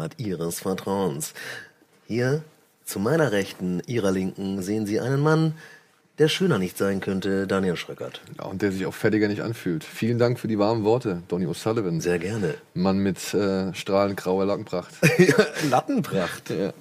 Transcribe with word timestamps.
Serienformat 0.00 0.14
Ihres 0.18 0.60
Vertrauens. 0.60 1.34
Hier, 2.06 2.42
zu 2.84 2.98
meiner 2.98 3.32
Rechten, 3.32 3.82
Ihrer 3.86 4.10
Linken, 4.10 4.62
sehen 4.62 4.86
Sie 4.86 5.00
einen 5.00 5.20
Mann, 5.20 5.54
der 6.18 6.28
schöner 6.28 6.58
nicht 6.58 6.76
sein 6.76 7.00
könnte, 7.00 7.46
Daniel 7.46 7.76
Schröckert. 7.76 8.20
Ja, 8.38 8.44
und 8.44 8.60
der 8.60 8.72
sich 8.72 8.84
auch 8.84 8.92
fertiger 8.92 9.28
nicht 9.28 9.40
anfühlt. 9.40 9.84
Vielen 9.84 10.18
Dank 10.18 10.38
für 10.38 10.48
die 10.48 10.58
warmen 10.58 10.84
Worte, 10.84 11.22
Donny 11.28 11.46
O'Sullivan. 11.46 12.00
Sehr 12.00 12.18
gerne. 12.18 12.54
Mann 12.74 12.98
mit 12.98 13.32
äh, 13.32 13.72
strahlend 13.74 14.18
grauer 14.18 14.44
Lackenpracht. 14.44 14.92
Lattenpracht. 15.70 16.50
Ja. 16.50 16.72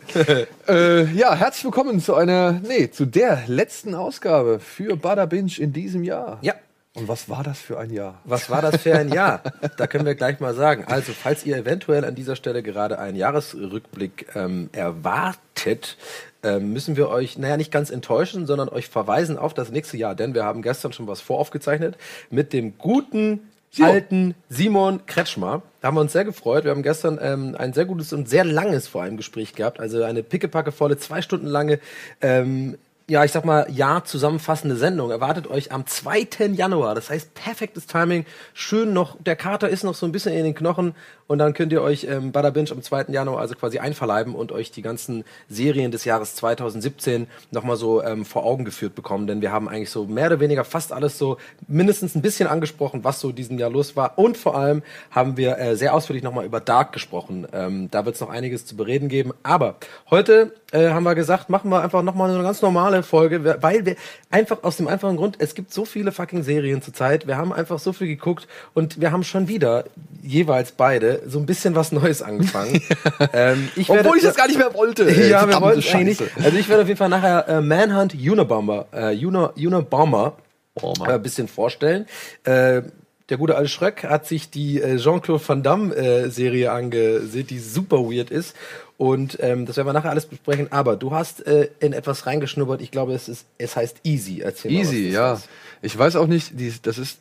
äh, 0.67 1.05
ja, 1.13 1.35
herzlich 1.35 1.63
willkommen 1.63 2.01
zu 2.01 2.15
einer, 2.15 2.59
nee, 2.67 2.91
zu 2.91 3.05
der 3.05 3.43
letzten 3.47 3.95
Ausgabe 3.95 4.59
für 4.59 4.97
Bada 4.97 5.25
Binge 5.25 5.53
in 5.57 5.71
diesem 5.71 6.03
Jahr. 6.03 6.39
Ja. 6.41 6.55
Und 6.95 7.07
was 7.07 7.29
war 7.29 7.43
das 7.43 7.59
für 7.59 7.79
ein 7.79 7.91
Jahr? 7.91 8.19
Was 8.23 8.49
war 8.49 8.63
das 8.63 8.81
für 8.81 8.95
ein 8.95 9.09
Jahr? 9.09 9.43
da 9.77 9.85
können 9.85 10.05
wir 10.05 10.15
gleich 10.15 10.39
mal 10.39 10.55
sagen. 10.55 10.85
Also, 10.87 11.13
falls 11.13 11.45
ihr 11.45 11.55
eventuell 11.55 12.03
an 12.03 12.15
dieser 12.15 12.35
Stelle 12.35 12.63
gerade 12.63 12.97
einen 12.97 13.15
Jahresrückblick 13.15 14.35
ähm, 14.35 14.69
erwartet, 14.71 15.97
ähm, 16.41 16.73
müssen 16.73 16.97
wir 16.97 17.09
euch, 17.09 17.37
naja, 17.37 17.57
nicht 17.57 17.71
ganz 17.71 17.91
enttäuschen, 17.91 18.47
sondern 18.47 18.69
euch 18.69 18.87
verweisen 18.87 19.37
auf 19.37 19.53
das 19.53 19.69
nächste 19.69 19.97
Jahr. 19.97 20.15
Denn 20.15 20.33
wir 20.33 20.45
haben 20.45 20.63
gestern 20.63 20.91
schon 20.91 21.07
was 21.07 21.21
voraufgezeichnet 21.21 21.95
mit 22.31 22.53
dem 22.53 22.77
guten 22.79 23.51
Simon. 23.71 23.91
alten 23.91 24.35
Simon 24.49 25.05
Kretschmer. 25.05 25.61
Da 25.81 25.89
haben 25.89 25.95
wir 25.95 26.01
uns 26.01 26.13
sehr 26.13 26.25
gefreut. 26.25 26.63
Wir 26.63 26.71
haben 26.71 26.81
gestern 26.81 27.19
ähm, 27.21 27.55
ein 27.57 27.73
sehr 27.73 27.85
gutes 27.85 28.13
und 28.13 28.27
sehr 28.27 28.43
langes 28.43 28.87
vor 28.87 29.03
allem 29.03 29.15
Gespräch 29.15 29.53
gehabt. 29.53 29.79
Also 29.79 30.03
eine 30.03 30.23
pickepackevolle, 30.23 30.97
zwei 30.97 31.21
Stunden 31.21 31.45
lange 31.45 31.79
ähm, 32.21 32.77
ja, 33.09 33.23
ich 33.23 33.31
sag 33.31 33.43
mal, 33.43 33.65
Jahr 33.71 34.05
zusammenfassende 34.05 34.75
Sendung 34.75 35.09
erwartet 35.09 35.47
euch 35.47 35.71
am 35.71 35.87
2. 35.87 36.27
Januar. 36.53 36.93
Das 36.93 37.09
heißt, 37.09 37.33
perfektes 37.33 37.87
Timing. 37.87 38.25
Schön 38.53 38.93
noch, 38.93 39.17
der 39.19 39.35
Kater 39.35 39.67
ist 39.67 39.83
noch 39.83 39.95
so 39.95 40.05
ein 40.05 40.11
bisschen 40.11 40.33
in 40.33 40.43
den 40.43 40.53
Knochen 40.53 40.93
und 41.29 41.37
dann 41.37 41.53
könnt 41.53 41.71
ihr 41.71 41.83
euch 41.83 42.07
ähm, 42.09 42.31
Bada 42.31 42.49
Binge 42.49 42.71
am 42.71 42.81
2. 42.81 43.05
Januar 43.09 43.39
also 43.39 43.53
quasi 43.53 43.77
einverleiben 43.77 44.33
und 44.33 44.51
euch 44.51 44.71
die 44.71 44.81
ganzen 44.81 45.23
Serien 45.47 45.91
des 45.91 46.03
Jahres 46.03 46.33
2017 46.33 47.27
nochmal 47.51 47.75
so 47.75 48.01
ähm, 48.01 48.25
vor 48.25 48.45
Augen 48.45 48.65
geführt 48.65 48.95
bekommen. 48.95 49.27
Denn 49.27 49.39
wir 49.39 49.51
haben 49.51 49.69
eigentlich 49.69 49.91
so 49.91 50.05
mehr 50.05 50.25
oder 50.25 50.39
weniger 50.39 50.63
fast 50.63 50.91
alles 50.91 51.19
so 51.19 51.37
mindestens 51.67 52.15
ein 52.15 52.23
bisschen 52.23 52.47
angesprochen, 52.47 53.03
was 53.03 53.19
so 53.19 53.31
diesem 53.31 53.59
Jahr 53.59 53.69
los 53.69 53.95
war. 53.95 54.17
Und 54.17 54.37
vor 54.37 54.57
allem 54.57 54.81
haben 55.11 55.37
wir 55.37 55.59
äh, 55.59 55.75
sehr 55.75 55.93
ausführlich 55.93 56.23
nochmal 56.23 56.45
über 56.45 56.61
Dark 56.61 56.93
gesprochen. 56.93 57.47
Ähm, 57.53 57.91
da 57.91 58.05
wird 58.05 58.15
es 58.15 58.21
noch 58.21 58.29
einiges 58.29 58.65
zu 58.65 58.75
bereden 58.75 59.07
geben. 59.07 59.31
Aber 59.43 59.75
heute 60.09 60.53
äh, 60.71 60.89
haben 60.89 61.03
wir 61.03 61.13
gesagt, 61.13 61.51
machen 61.51 61.69
wir 61.69 61.81
einfach 61.83 62.01
nochmal 62.01 62.29
so 62.29 62.35
eine 62.35 62.43
ganz 62.43 62.61
normale 62.63 63.03
Folge, 63.03 63.57
weil 63.61 63.85
wir 63.85 63.95
einfach 64.31 64.63
aus 64.63 64.77
dem 64.77 64.87
einfachen 64.87 65.17
Grund, 65.17 65.35
es 65.39 65.53
gibt 65.53 65.73
so 65.73 65.85
viele 65.85 66.11
fucking 66.11 66.43
Serien 66.43 66.81
zurzeit, 66.81 67.27
wir 67.27 67.37
haben 67.37 67.53
einfach 67.53 67.79
so 67.79 67.93
viel 67.93 68.07
geguckt 68.07 68.47
und 68.73 68.99
wir 68.99 69.11
haben 69.11 69.23
schon 69.23 69.47
wieder 69.47 69.85
jeweils 70.21 70.71
beide 70.71 71.18
so 71.27 71.39
ein 71.39 71.45
bisschen 71.45 71.75
was 71.75 71.91
Neues 71.91 72.21
angefangen. 72.21 72.81
ähm, 73.33 73.69
ich 73.75 73.89
Obwohl 73.89 74.17
ich 74.17 74.23
das 74.23 74.35
gar 74.35 74.47
nicht 74.47 74.57
mehr 74.57 74.73
wollte. 74.73 75.05
ey. 75.07 75.29
ja, 75.29 75.47
wir 75.47 75.59
wollten 75.61 75.79
es 75.79 75.93
eigentlich 75.93 76.19
nicht. 76.19 76.31
Also 76.43 76.57
ich 76.57 76.67
werde 76.69 76.83
auf 76.83 76.87
jeden 76.87 76.97
Fall 76.97 77.09
nachher 77.09 77.47
äh, 77.47 77.61
Manhunt 77.61 78.13
Unabomber, 78.15 78.87
äh, 78.91 79.25
Uni- 79.25 79.67
Unabomber 79.67 80.37
Bomber. 80.75 81.07
äh, 81.09 81.13
ein 81.13 81.21
bisschen 81.21 81.47
vorstellen. 81.47 82.05
Äh, 82.43 82.81
der 83.29 83.37
gute 83.37 83.55
alte 83.55 83.69
Schröck 83.69 84.03
hat 84.03 84.25
sich 84.25 84.49
die 84.49 84.81
äh, 84.81 84.97
Jean-Claude 84.97 85.43
Van 85.47 85.61
Damme 85.61 85.93
äh, 85.95 86.67
angesehen, 86.67 87.45
die 87.47 87.59
super 87.59 87.97
weird 87.99 88.31
ist. 88.31 88.55
Und 88.97 89.37
ähm, 89.39 89.65
das 89.65 89.77
werden 89.77 89.87
wir 89.87 89.93
nachher 89.93 90.09
alles 90.09 90.25
besprechen. 90.25 90.71
Aber 90.71 90.97
du 90.97 91.11
hast 91.11 91.45
äh, 91.47 91.69
in 91.79 91.93
etwas 91.93 92.25
reingeschnuppert. 92.25 92.81
Ich 92.81 92.91
glaube, 92.91 93.13
es 93.13 93.29
ist, 93.29 93.45
es 93.57 93.75
heißt 93.75 93.97
Easy. 94.03 94.41
Erzähl 94.41 94.71
mal, 94.71 94.79
Easy, 94.79 95.05
das 95.05 95.13
ja. 95.13 95.33
ist. 95.33 95.49
Ich 95.81 95.97
weiß 95.97 96.15
auch 96.17 96.27
nicht, 96.27 96.59
die, 96.59 96.73
das 96.81 96.97
ist, 96.97 97.19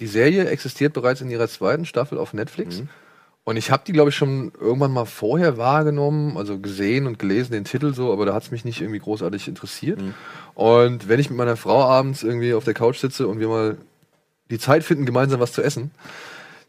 die 0.00 0.06
Serie 0.06 0.46
existiert 0.48 0.92
bereits 0.92 1.20
in 1.20 1.30
ihrer 1.30 1.48
zweiten 1.48 1.86
Staffel 1.86 2.18
auf 2.18 2.34
Netflix. 2.34 2.80
Mhm. 2.80 2.88
Und 3.48 3.56
ich 3.56 3.70
habe 3.70 3.82
die, 3.86 3.92
glaube 3.92 4.10
ich, 4.10 4.14
schon 4.14 4.52
irgendwann 4.60 4.92
mal 4.92 5.06
vorher 5.06 5.56
wahrgenommen, 5.56 6.36
also 6.36 6.58
gesehen 6.58 7.06
und 7.06 7.18
gelesen, 7.18 7.52
den 7.52 7.64
Titel 7.64 7.94
so, 7.94 8.12
aber 8.12 8.26
da 8.26 8.34
hat 8.34 8.42
es 8.42 8.50
mich 8.50 8.66
nicht 8.66 8.82
irgendwie 8.82 8.98
großartig 8.98 9.48
interessiert. 9.48 10.02
Mhm. 10.02 10.12
Und 10.52 11.08
wenn 11.08 11.18
ich 11.18 11.30
mit 11.30 11.38
meiner 11.38 11.56
Frau 11.56 11.82
abends 11.82 12.22
irgendwie 12.22 12.52
auf 12.52 12.64
der 12.64 12.74
Couch 12.74 12.98
sitze 12.98 13.26
und 13.26 13.40
wir 13.40 13.48
mal 13.48 13.78
die 14.50 14.58
Zeit 14.58 14.84
finden, 14.84 15.06
gemeinsam 15.06 15.40
was 15.40 15.52
zu 15.52 15.62
essen, 15.62 15.92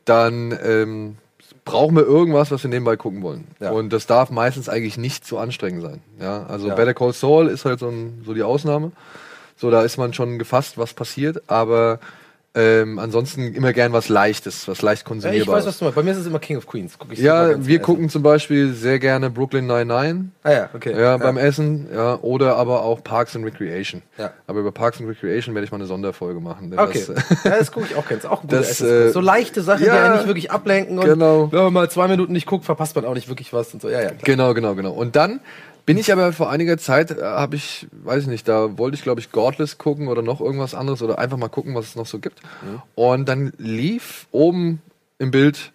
dann 0.06 0.58
ähm, 0.64 1.18
brauchen 1.66 1.98
wir 1.98 2.04
irgendwas, 2.04 2.50
was 2.50 2.64
wir 2.64 2.70
nebenbei 2.70 2.96
gucken 2.96 3.24
wollen. 3.24 3.50
Ja. 3.60 3.72
Und 3.72 3.92
das 3.92 4.08
darf 4.08 4.30
meistens 4.30 4.70
eigentlich 4.70 4.98
nicht 4.98 5.26
zu 5.26 5.38
anstrengend 5.38 5.82
sein. 5.82 6.02
Ja, 6.18 6.46
also 6.46 6.70
Ja. 6.70 6.76
Better 6.76 6.94
Call 6.94 7.12
Saul 7.12 7.48
ist 7.48 7.66
halt 7.66 7.80
so, 7.80 7.90
ein, 7.90 8.24
so 8.26 8.34
die 8.34 8.44
Ausnahme. 8.44 8.94
So, 9.58 9.70
da 9.70 9.84
ist 9.84 9.98
man 9.98 10.14
schon 10.14 10.40
gefasst, 10.40 10.78
was 10.78 10.94
passiert, 10.94 11.44
aber 11.48 12.00
ähm, 12.56 12.98
ansonsten 12.98 13.54
immer 13.54 13.74
gern 13.74 13.94
was 13.94 14.10
Leichtes, 14.10 14.68
was 14.68 14.82
leicht 14.82 15.04
Ja, 15.04 15.08
konsumierbares. 15.08 15.44
ich 15.48 15.48
weiß, 15.54 15.66
was 15.68 15.78
du 15.78 15.86
meinst. 15.86 15.96
Bei 15.96 16.04
mir 16.04 16.12
ist 16.12 16.18
es 16.18 16.26
immer 16.26 16.40
King 16.40 16.58
of 16.58 16.66
Queens. 16.66 16.98
Ja, 17.14 17.64
wir 17.66 17.80
gucken 17.80 18.06
Essen. 18.06 18.10
zum 18.12 18.24
Beispiel 18.24 18.74
sehr 18.74 18.98
gerne 18.98 19.30
Brooklyn 19.30 19.68
Nine-Nine, 19.68 20.30
Ah 20.44 20.52
ja, 20.52 20.70
okay. 20.74 21.00
ja, 21.00 21.18
beim 21.18 21.38
Essen, 21.38 21.88
ja, 21.94 22.16
oder 22.22 22.56
aber 22.56 22.82
auch 22.84 23.04
Parks 23.04 23.36
and 23.36 23.46
Recreation. 23.46 24.02
Ja. 24.18 24.32
Aber 24.48 24.62
über 24.62 24.72
Parks 24.72 25.00
and 25.00 25.08
Recreation 25.08 25.54
werde 25.54 25.66
ich 25.66 25.72
mal 25.72 25.78
eine 25.78 25.86
Sonderfolge 25.86 26.40
machen. 26.40 26.72
denn 26.72 26.80
Okay, 26.80 27.04
Das, 27.08 27.44
ja, 27.44 27.52
das 27.60 27.72
gucke 27.72 27.86
ich 27.90 27.96
auch 27.96 28.08
ganz. 28.08 28.26
Auch 28.26 28.42
ein 28.44 28.48
Das, 28.50 28.82
äh, 28.82 29.12
So 29.12 29.22
leichte 29.22 29.62
Sachen, 29.62 29.86
ja, 29.86 29.94
die 29.94 30.00
einen 30.00 30.16
nicht 30.16 30.28
wirklich 30.28 30.52
ablenken. 30.52 30.98
Und 30.98 31.06
genau. 31.06 31.52
wenn 31.52 31.64
man 31.66 31.74
mal 31.74 31.90
zwei 31.92 32.08
Minuten 32.08 32.34
nicht 32.34 32.48
guckt, 32.48 32.66
verpasst 32.66 32.96
man 32.96 33.06
auch 33.06 33.14
nicht 33.14 33.28
wirklich 33.30 33.54
was 33.54 33.72
und 33.74 33.82
so. 33.82 33.90
Ja, 33.90 34.02
ja, 34.02 34.08
klar. 34.08 34.20
Genau, 34.24 34.54
genau, 34.56 34.74
genau. 34.74 34.92
Und 34.92 35.16
dann 35.16 35.40
bin 35.90 35.98
ich 35.98 36.14
aber 36.14 36.34
vor 36.34 36.52
einiger 36.52 36.78
Zeit, 36.78 37.10
äh, 37.10 37.24
habe 37.24 37.56
ich, 37.56 37.88
weiß 38.04 38.22
ich 38.22 38.30
nicht, 38.30 38.48
da 38.48 38.78
wollte 38.78 38.94
ich 38.94 39.02
glaube 39.02 39.22
ich 39.22 39.32
Godless 39.32 39.80
gucken 39.80 40.08
oder 40.08 40.22
noch 40.22 40.40
irgendwas 40.40 40.76
anderes 40.76 41.02
oder 41.02 41.18
einfach 41.18 41.38
mal 41.38 41.48
gucken, 41.48 41.74
was 41.74 41.88
es 41.88 41.96
noch 41.96 42.06
so 42.06 42.20
gibt. 42.20 42.42
Und 42.94 43.28
dann 43.28 43.54
lief 43.58 44.28
oben 44.30 44.84
im 45.18 45.32
Bild, 45.32 45.72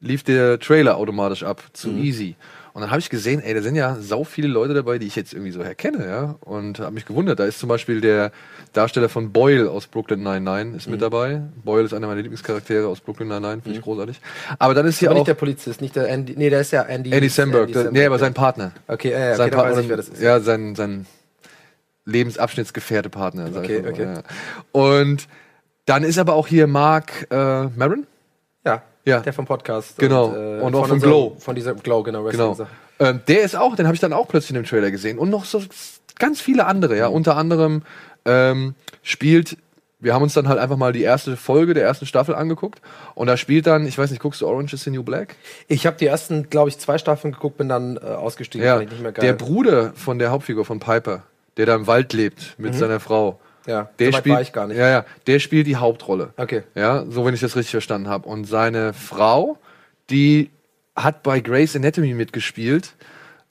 lief 0.00 0.24
der 0.24 0.58
Trailer 0.58 0.96
automatisch 0.96 1.44
ab 1.44 1.62
zu 1.72 1.90
Easy. 1.90 2.34
Und 2.74 2.80
dann 2.80 2.90
habe 2.90 2.98
ich 2.98 3.08
gesehen, 3.08 3.40
ey, 3.40 3.54
da 3.54 3.62
sind 3.62 3.76
ja 3.76 3.96
sau 4.00 4.24
viele 4.24 4.48
Leute 4.48 4.74
dabei, 4.74 4.98
die 4.98 5.06
ich 5.06 5.14
jetzt 5.14 5.32
irgendwie 5.32 5.52
so 5.52 5.62
herkenne, 5.62 6.06
ja. 6.08 6.34
Und 6.40 6.80
habe 6.80 6.90
mich 6.92 7.06
gewundert. 7.06 7.38
Da 7.38 7.44
ist 7.44 7.60
zum 7.60 7.68
Beispiel 7.68 8.00
der 8.00 8.32
Darsteller 8.72 9.08
von 9.08 9.30
Boyle 9.30 9.70
aus 9.70 9.86
Brooklyn 9.86 10.24
Nine-Nine 10.24 10.76
ist 10.76 10.88
mit 10.88 11.00
dabei. 11.00 11.40
Boyle 11.64 11.84
ist 11.84 11.94
einer 11.94 12.08
meiner 12.08 12.20
Lieblingscharaktere 12.22 12.88
aus 12.88 12.98
Brooklyn 13.00 13.28
Nine-Nine, 13.28 13.62
finde 13.62 13.78
ich 13.78 13.84
großartig. 13.84 14.20
Aber 14.58 14.74
dann 14.74 14.86
ist 14.86 14.98
hier 14.98 15.08
Aber 15.10 15.14
auch 15.14 15.20
nicht 15.20 15.28
der 15.28 15.34
Polizist, 15.34 15.80
nicht 15.80 15.94
der 15.94 16.08
Andy. 16.08 16.34
Nee, 16.36 16.50
der 16.50 16.62
ist 16.62 16.72
ja 16.72 16.82
Andy. 16.82 17.12
Andy 17.12 17.28
Samberg. 17.28 17.68
Andy 17.68 17.72
der- 17.74 17.92
nee, 17.92 18.04
aber 18.04 18.18
sein 18.18 18.34
Partner. 18.34 18.72
Okay, 18.88 19.12
ja, 19.12 19.20
ja, 19.20 19.36
sein 19.36 19.46
okay, 19.50 19.56
Partner, 19.56 19.80
ich, 19.80 19.88
wer 19.88 19.96
das 19.96 20.08
ist. 20.08 20.20
ja, 20.20 20.40
sein, 20.40 20.74
sein 20.74 21.06
Lebensabschnittsgefährte 22.06 23.08
Partner. 23.08 23.50
sag 23.52 23.62
Okay, 23.64 23.76
ich 23.78 23.82
mal. 23.84 23.92
okay. 23.92 24.02
Ja. 24.16 24.22
Und 24.72 25.28
dann 25.86 26.02
ist 26.02 26.18
aber 26.18 26.34
auch 26.34 26.48
hier 26.48 26.66
Mark 26.66 27.28
äh, 27.30 27.64
Maron. 27.76 28.06
Ja, 28.64 28.82
Ja. 29.04 29.20
der 29.20 29.32
vom 29.32 29.44
Podcast. 29.46 29.98
Genau. 29.98 30.26
Und, 30.26 30.60
Und 30.62 30.74
auch 30.74 30.82
von 30.82 30.92
unserem- 30.92 31.00
Glow. 31.00 31.36
Von 31.38 31.54
dieser 31.54 31.74
Glow, 31.74 32.02
genau. 32.02 32.22
Genau. 32.24 32.50
Wrestling-Sache. 32.50 32.68
Ähm, 33.00 33.20
der 33.28 33.42
ist 33.42 33.56
auch, 33.56 33.76
den 33.76 33.86
habe 33.86 33.94
ich 33.94 34.00
dann 34.00 34.12
auch 34.12 34.28
plötzlich 34.28 34.50
in 34.50 34.56
dem 34.56 34.64
Trailer 34.64 34.90
gesehen. 34.90 35.18
Und 35.18 35.30
noch 35.30 35.44
so 35.44 35.60
ganz 36.18 36.40
viele 36.40 36.66
andere, 36.66 36.94
Mhm. 36.94 36.98
ja. 36.98 37.06
Unter 37.08 37.36
anderem 37.36 37.82
ähm, 38.26 38.74
spielt, 39.02 39.58
wir 40.00 40.14
haben 40.14 40.22
uns 40.22 40.32
dann 40.34 40.48
halt 40.48 40.58
einfach 40.58 40.76
mal 40.78 40.92
die 40.92 41.02
erste 41.02 41.36
Folge 41.36 41.74
der 41.74 41.84
ersten 41.84 42.06
Staffel 42.06 42.34
angeguckt. 42.34 42.80
Und 43.14 43.26
da 43.26 43.36
spielt 43.36 43.66
dann, 43.66 43.86
ich 43.86 43.98
weiß 43.98 44.10
nicht, 44.10 44.20
guckst 44.22 44.40
du 44.40 44.46
Orange 44.46 44.74
is 44.74 44.84
the 44.84 44.90
New 44.90 45.02
Black? 45.02 45.36
Ich 45.68 45.86
habe 45.86 45.96
die 45.98 46.06
ersten, 46.06 46.48
glaube 46.48 46.68
ich, 46.70 46.78
zwei 46.78 46.96
Staffeln 46.98 47.32
geguckt, 47.34 47.56
bin 47.58 47.68
dann 47.68 47.96
äh, 47.96 48.00
ausgestiegen. 48.00 48.66
Ja. 48.66 48.78
Nicht 48.78 49.00
mehr 49.02 49.12
geil. 49.12 49.24
Der 49.26 49.32
Bruder 49.34 49.92
von 49.94 50.18
der 50.18 50.30
Hauptfigur 50.30 50.64
von 50.64 50.78
Piper, 50.80 51.22
der 51.58 51.66
da 51.66 51.74
im 51.74 51.86
Wald 51.86 52.12
lebt 52.14 52.54
mit 52.58 52.74
seiner 52.74 53.00
Frau. 53.00 53.38
Ja, 53.66 53.88
Der 53.98 54.12
so 54.12 54.18
spielt, 54.18 54.34
war 54.34 54.42
ich 54.42 54.52
gar 54.52 54.66
nicht. 54.66 54.76
Ja, 54.76 54.88
ja, 54.88 55.04
der 55.26 55.38
spielt 55.38 55.66
die 55.66 55.76
Hauptrolle. 55.76 56.30
Okay. 56.36 56.62
Ja, 56.74 57.04
so 57.08 57.24
wenn 57.24 57.34
ich 57.34 57.40
das 57.40 57.56
richtig 57.56 57.70
verstanden 57.72 58.08
habe. 58.08 58.28
Und 58.28 58.44
seine 58.44 58.92
Frau, 58.92 59.58
die 60.10 60.50
hat 60.96 61.22
bei 61.22 61.40
Grey's 61.40 61.74
Anatomy 61.74 62.14
mitgespielt. 62.14 62.94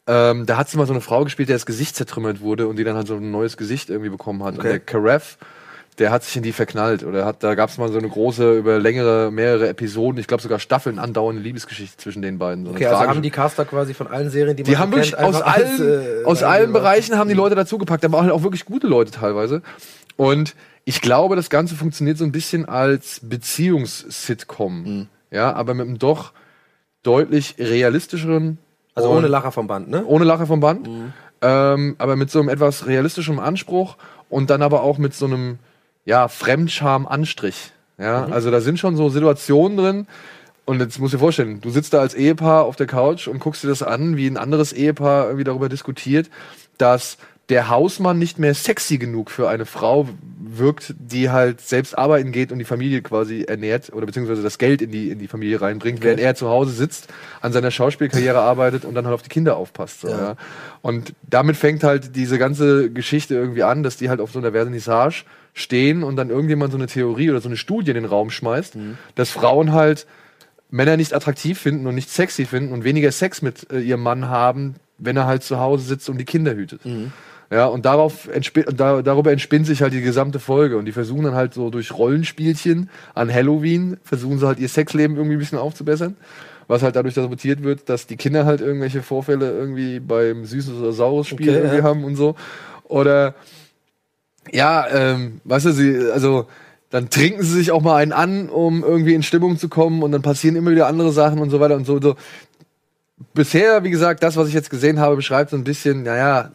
Ähm, 0.06 0.46
da 0.46 0.58
hat 0.58 0.70
sie 0.70 0.78
mal 0.78 0.86
so 0.86 0.94
eine 0.94 1.02
Frau 1.02 1.24
gespielt, 1.24 1.50
der 1.50 1.56
das 1.56 1.66
Gesicht 1.66 1.96
zertrümmert 1.96 2.42
wurde 2.42 2.68
und 2.68 2.76
die 2.78 2.84
dann 2.84 2.96
halt 2.96 3.08
so 3.08 3.16
ein 3.16 3.32
neues 3.32 3.56
Gesicht 3.58 3.90
irgendwie 3.90 4.10
bekommen 4.10 4.44
hat. 4.44 4.54
Und 4.56 4.60
Okay. 4.60 4.70
der 4.70 4.80
Karev, 4.80 5.38
der 5.98 6.12
hat 6.12 6.24
sich 6.24 6.36
in 6.36 6.44
die 6.44 6.52
verknallt. 6.52 7.04
Oder 7.04 7.24
hat, 7.26 7.42
da 7.44 7.56
gab 7.56 7.70
es 7.70 7.78
mal 7.78 7.90
so 7.90 8.00
eine 8.00 8.10
große, 8.10 8.58
über 8.58 8.80
längere, 8.80 9.32
mehrere 9.32 9.70
Episoden, 9.70 10.20
ich 10.20 10.28
glaube 10.28 10.44
sogar 10.44 10.60
Staffeln 10.60 11.00
andauernde 11.00 11.42
Liebesgeschichte 11.42 11.96
zwischen 11.98 12.22
den 12.22 12.38
beiden. 12.38 12.66
So 12.66 12.72
Okay, 12.72 12.88
also 12.88 13.08
haben 13.08 13.22
die 13.22 13.30
Caster 13.30 13.64
quasi 13.64 13.94
von 13.94 14.08
allen 14.08 14.30
Serien, 14.30 14.58
die 14.58 14.64
man 14.64 14.72
die 14.72 14.78
haben 14.78 14.92
wirklich 14.92 15.16
kennt, 15.16 15.24
aus 15.24 15.42
allen, 15.42 15.68
als, 15.68 15.80
äh, 15.80 16.24
aus 16.26 16.44
allen. 16.44 16.74
Bereichen 16.74 17.18
haben 17.18 17.30
die 17.30 17.36
Leute 17.36 17.56
dazugepackt. 17.56 18.04
Da 18.04 18.12
waren 18.12 18.24
halt 18.24 18.34
auch 18.34 18.44
wirklich 18.44 18.66
gute 18.66 18.88
Leute 18.88 19.12
teilweise. 19.12 19.62
Und 20.16 20.56
ich 20.86 21.02
glaube, 21.02 21.36
das 21.36 21.50
Ganze 21.50 21.76
funktioniert 21.76 22.18
so 22.18 22.24
ein 22.24 22.32
bisschen 22.32 22.66
als 22.66 23.22
Beziehungs-Sitcom. 23.24 24.84
Mhm. 24.84 25.08
Ja, 25.32 25.54
aber 25.54 25.74
mit 25.74 25.88
einem 25.88 26.00
doch 26.00 26.34
deutlich 27.02 27.56
realistischeren. 27.58 28.58
Also 28.96 29.10
ohne 29.10 29.28
Lacher 29.28 29.52
vom 29.52 29.68
Band, 29.68 29.90
ne? 29.90 30.06
ohne 30.06 30.24
Lache 30.24 30.46
vom 30.46 30.60
Band, 30.60 30.88
ähm, 31.42 31.96
aber 31.98 32.16
mit 32.16 32.30
so 32.30 32.40
einem 32.40 32.50
etwas 32.50 32.86
realistischem 32.86 33.40
Anspruch 33.40 33.98
und 34.30 34.52
dann 34.52 34.62
aber 34.62 34.84
auch 34.84 35.00
mit 35.00 35.16
so 35.16 35.26
einem 35.26 35.58
ja, 36.06 36.28
Fremdscham-Anstrich. 36.28 37.72
Ja, 37.98 38.26
also 38.26 38.52
da 38.52 38.62
sind 38.62 38.80
schon 38.80 38.96
so 38.96 39.10
Situationen 39.10 39.78
drin. 39.78 40.08
Und 40.66 40.80
jetzt 40.80 41.00
musst 41.00 41.14
du 41.14 41.18
dir 41.18 41.22
vorstellen, 41.22 41.60
du 41.60 41.70
sitzt 41.72 41.94
da 41.94 42.00
als 42.00 42.14
Ehepaar 42.14 42.64
auf 42.64 42.76
der 42.76 42.88
Couch 42.88 43.28
und 43.28 43.40
guckst 43.40 43.64
dir 43.64 43.68
das 43.68 43.84
an, 43.84 44.16
wie 44.16 44.28
ein 44.28 44.38
anderes 44.38 44.72
Ehepaar 44.72 45.26
irgendwie 45.26 45.44
darüber 45.44 45.68
diskutiert, 45.68 46.30
dass 46.78 47.18
der 47.50 47.70
Hausmann 47.70 48.20
nicht 48.20 48.40
mehr 48.40 48.54
sexy 48.54 48.98
genug 48.98 49.30
für 49.30 49.50
eine 49.50 49.66
Frau 49.66 50.08
wirkt, 50.40 50.94
die 50.98 51.30
halt 51.30 51.62
selbst 51.62 51.98
arbeiten 51.98 52.32
geht 52.32 52.52
und 52.52 52.60
die 52.60 52.66
Familie 52.66 53.02
quasi 53.02 53.44
ernährt 53.44 53.92
oder 53.92 54.06
beziehungsweise 54.06 54.42
das 54.42 54.58
Geld 54.58 54.82
in 54.82 54.92
die, 54.92 55.10
in 55.10 55.20
die 55.20 55.28
Familie 55.28 55.62
reinbringt, 55.62 56.00
okay. 56.00 56.06
während 56.06 56.22
er 56.22 56.36
zu 56.36 56.48
Hause 56.48 56.72
sitzt, 56.72 57.08
an 57.42 57.52
seiner 57.52 57.72
Schauspielkarriere 57.72 58.40
arbeitet 58.40 58.86
und 58.86 58.96
dann 58.96 59.06
halt 59.06 59.16
auf 59.16 59.24
die 59.24 59.30
Kinder 59.30 59.58
aufpasst. 59.58 60.02
So, 60.02 60.10
ja. 60.10 60.18
ja. 60.18 60.36
Und 60.82 61.14
damit 61.30 61.58
fängt 61.58 61.84
halt 61.84 62.16
diese 62.16 62.38
ganze 62.38 62.90
Geschichte 62.92 63.36
irgendwie 63.36 63.64
an, 63.64 63.84
dass 63.84 63.98
die 63.98 64.10
halt 64.10 64.22
auf 64.22 64.32
so 64.32 64.40
einer 64.40 64.52
Vernissage 64.52 65.26
stehen 65.54 66.04
und 66.04 66.16
dann 66.16 66.30
irgendjemand 66.30 66.72
so 66.72 66.78
eine 66.78 66.88
Theorie 66.88 67.30
oder 67.30 67.42
so 67.42 67.50
eine 67.50 67.58
Studie 67.58 67.92
in 67.92 67.96
den 67.96 68.06
Raum 68.06 68.30
schmeißt, 68.30 68.76
mhm. 68.76 68.98
dass 69.16 69.30
Frauen 69.30 69.74
halt 69.74 70.08
Männer 70.70 70.98
nicht 70.98 71.14
attraktiv 71.14 71.60
finden 71.60 71.86
und 71.88 71.94
nicht 71.94 72.10
sexy 72.10 72.46
finden 72.46 72.74
und 72.74 72.84
weniger 72.84 73.12
Sex 73.12 73.42
mit 73.42 73.70
äh, 73.72 73.80
ihrem 73.80 74.02
Mann 74.02 74.30
haben, 74.30 74.76
wenn 74.98 75.18
er 75.18 75.28
halt 75.28 75.44
zu 75.44 75.60
Hause 75.60 75.86
sitzt 75.86 76.10
und 76.10 76.18
die 76.18 76.26
Kinder 76.26 76.56
hütet. 76.56 76.86
Mhm. 76.86 77.12
Ja, 77.52 77.68
und 77.68 77.86
darauf 77.86 78.30
da, 78.76 79.02
darüber 79.02 79.32
entspinnt 79.32 79.68
sich 79.68 79.82
halt 79.82 79.94
die 79.94 80.02
gesamte 80.02 80.40
Folge. 80.40 80.78
Und 80.78 80.86
die 80.86 80.92
versuchen 80.92 81.24
dann 81.24 81.36
halt 81.36 81.54
so 81.54 81.70
durch 81.70 81.92
Rollenspielchen 81.92 82.90
an 83.14 83.34
Halloween, 83.34 83.98
versuchen 84.04 84.40
sie 84.40 84.48
halt 84.48 84.60
ihr 84.60 84.70
Sexleben 84.70 85.16
irgendwie 85.16 85.36
ein 85.36 85.40
bisschen 85.40 85.60
aufzubessern. 85.60 86.18
Was 86.68 86.82
halt 86.82 86.96
dadurch 86.96 87.14
sabotiert 87.14 87.62
wird, 87.62 87.90
dass 87.90 88.08
die 88.08 88.16
Kinder 88.16 88.46
halt 88.46 88.62
irgendwelche 88.62 89.02
Vorfälle 89.02 89.52
irgendwie 89.52 90.00
beim 90.00 90.46
Süßes 90.46 90.74
oder 90.80 90.94
Saures 90.94 91.28
Spiel 91.28 91.50
okay, 91.50 91.58
irgendwie 91.58 91.78
ja. 91.78 91.84
haben 91.84 92.04
und 92.06 92.16
so. 92.16 92.36
Oder, 92.86 93.36
ja, 94.52 94.88
ähm, 94.90 95.42
weißt 95.44 95.66
du, 95.66 95.72
sie, 95.72 96.12
also, 96.12 96.48
dann 96.90 97.10
trinken 97.10 97.42
sie 97.44 97.54
sich 97.54 97.72
auch 97.72 97.82
mal 97.82 97.96
einen 97.96 98.14
an, 98.14 98.50
um 98.50 98.84
irgendwie 98.84 99.16
in 99.16 99.24
Stimmung 99.24 99.58
zu 99.58 99.68
kommen 99.68 100.04
und 100.04 100.12
dann 100.12 100.22
passieren 100.22 100.56
immer 100.56 100.72
wieder 100.72 100.88
andere 100.88 101.12
Sachen 101.12 101.40
und 101.40 101.50
so 101.50 101.60
weiter 101.60 101.76
und 101.76 101.86
so. 101.86 102.00
so. 102.00 102.16
Bisher, 103.34 103.84
wie 103.84 103.90
gesagt, 103.90 104.22
das, 104.22 104.38
was 104.38 104.48
ich 104.48 104.54
jetzt 104.54 104.70
gesehen 104.70 105.00
habe, 105.00 105.16
beschreibt 105.16 105.50
so 105.50 105.58
ein 105.58 105.64
bisschen, 105.64 106.04
naja, 106.04 106.52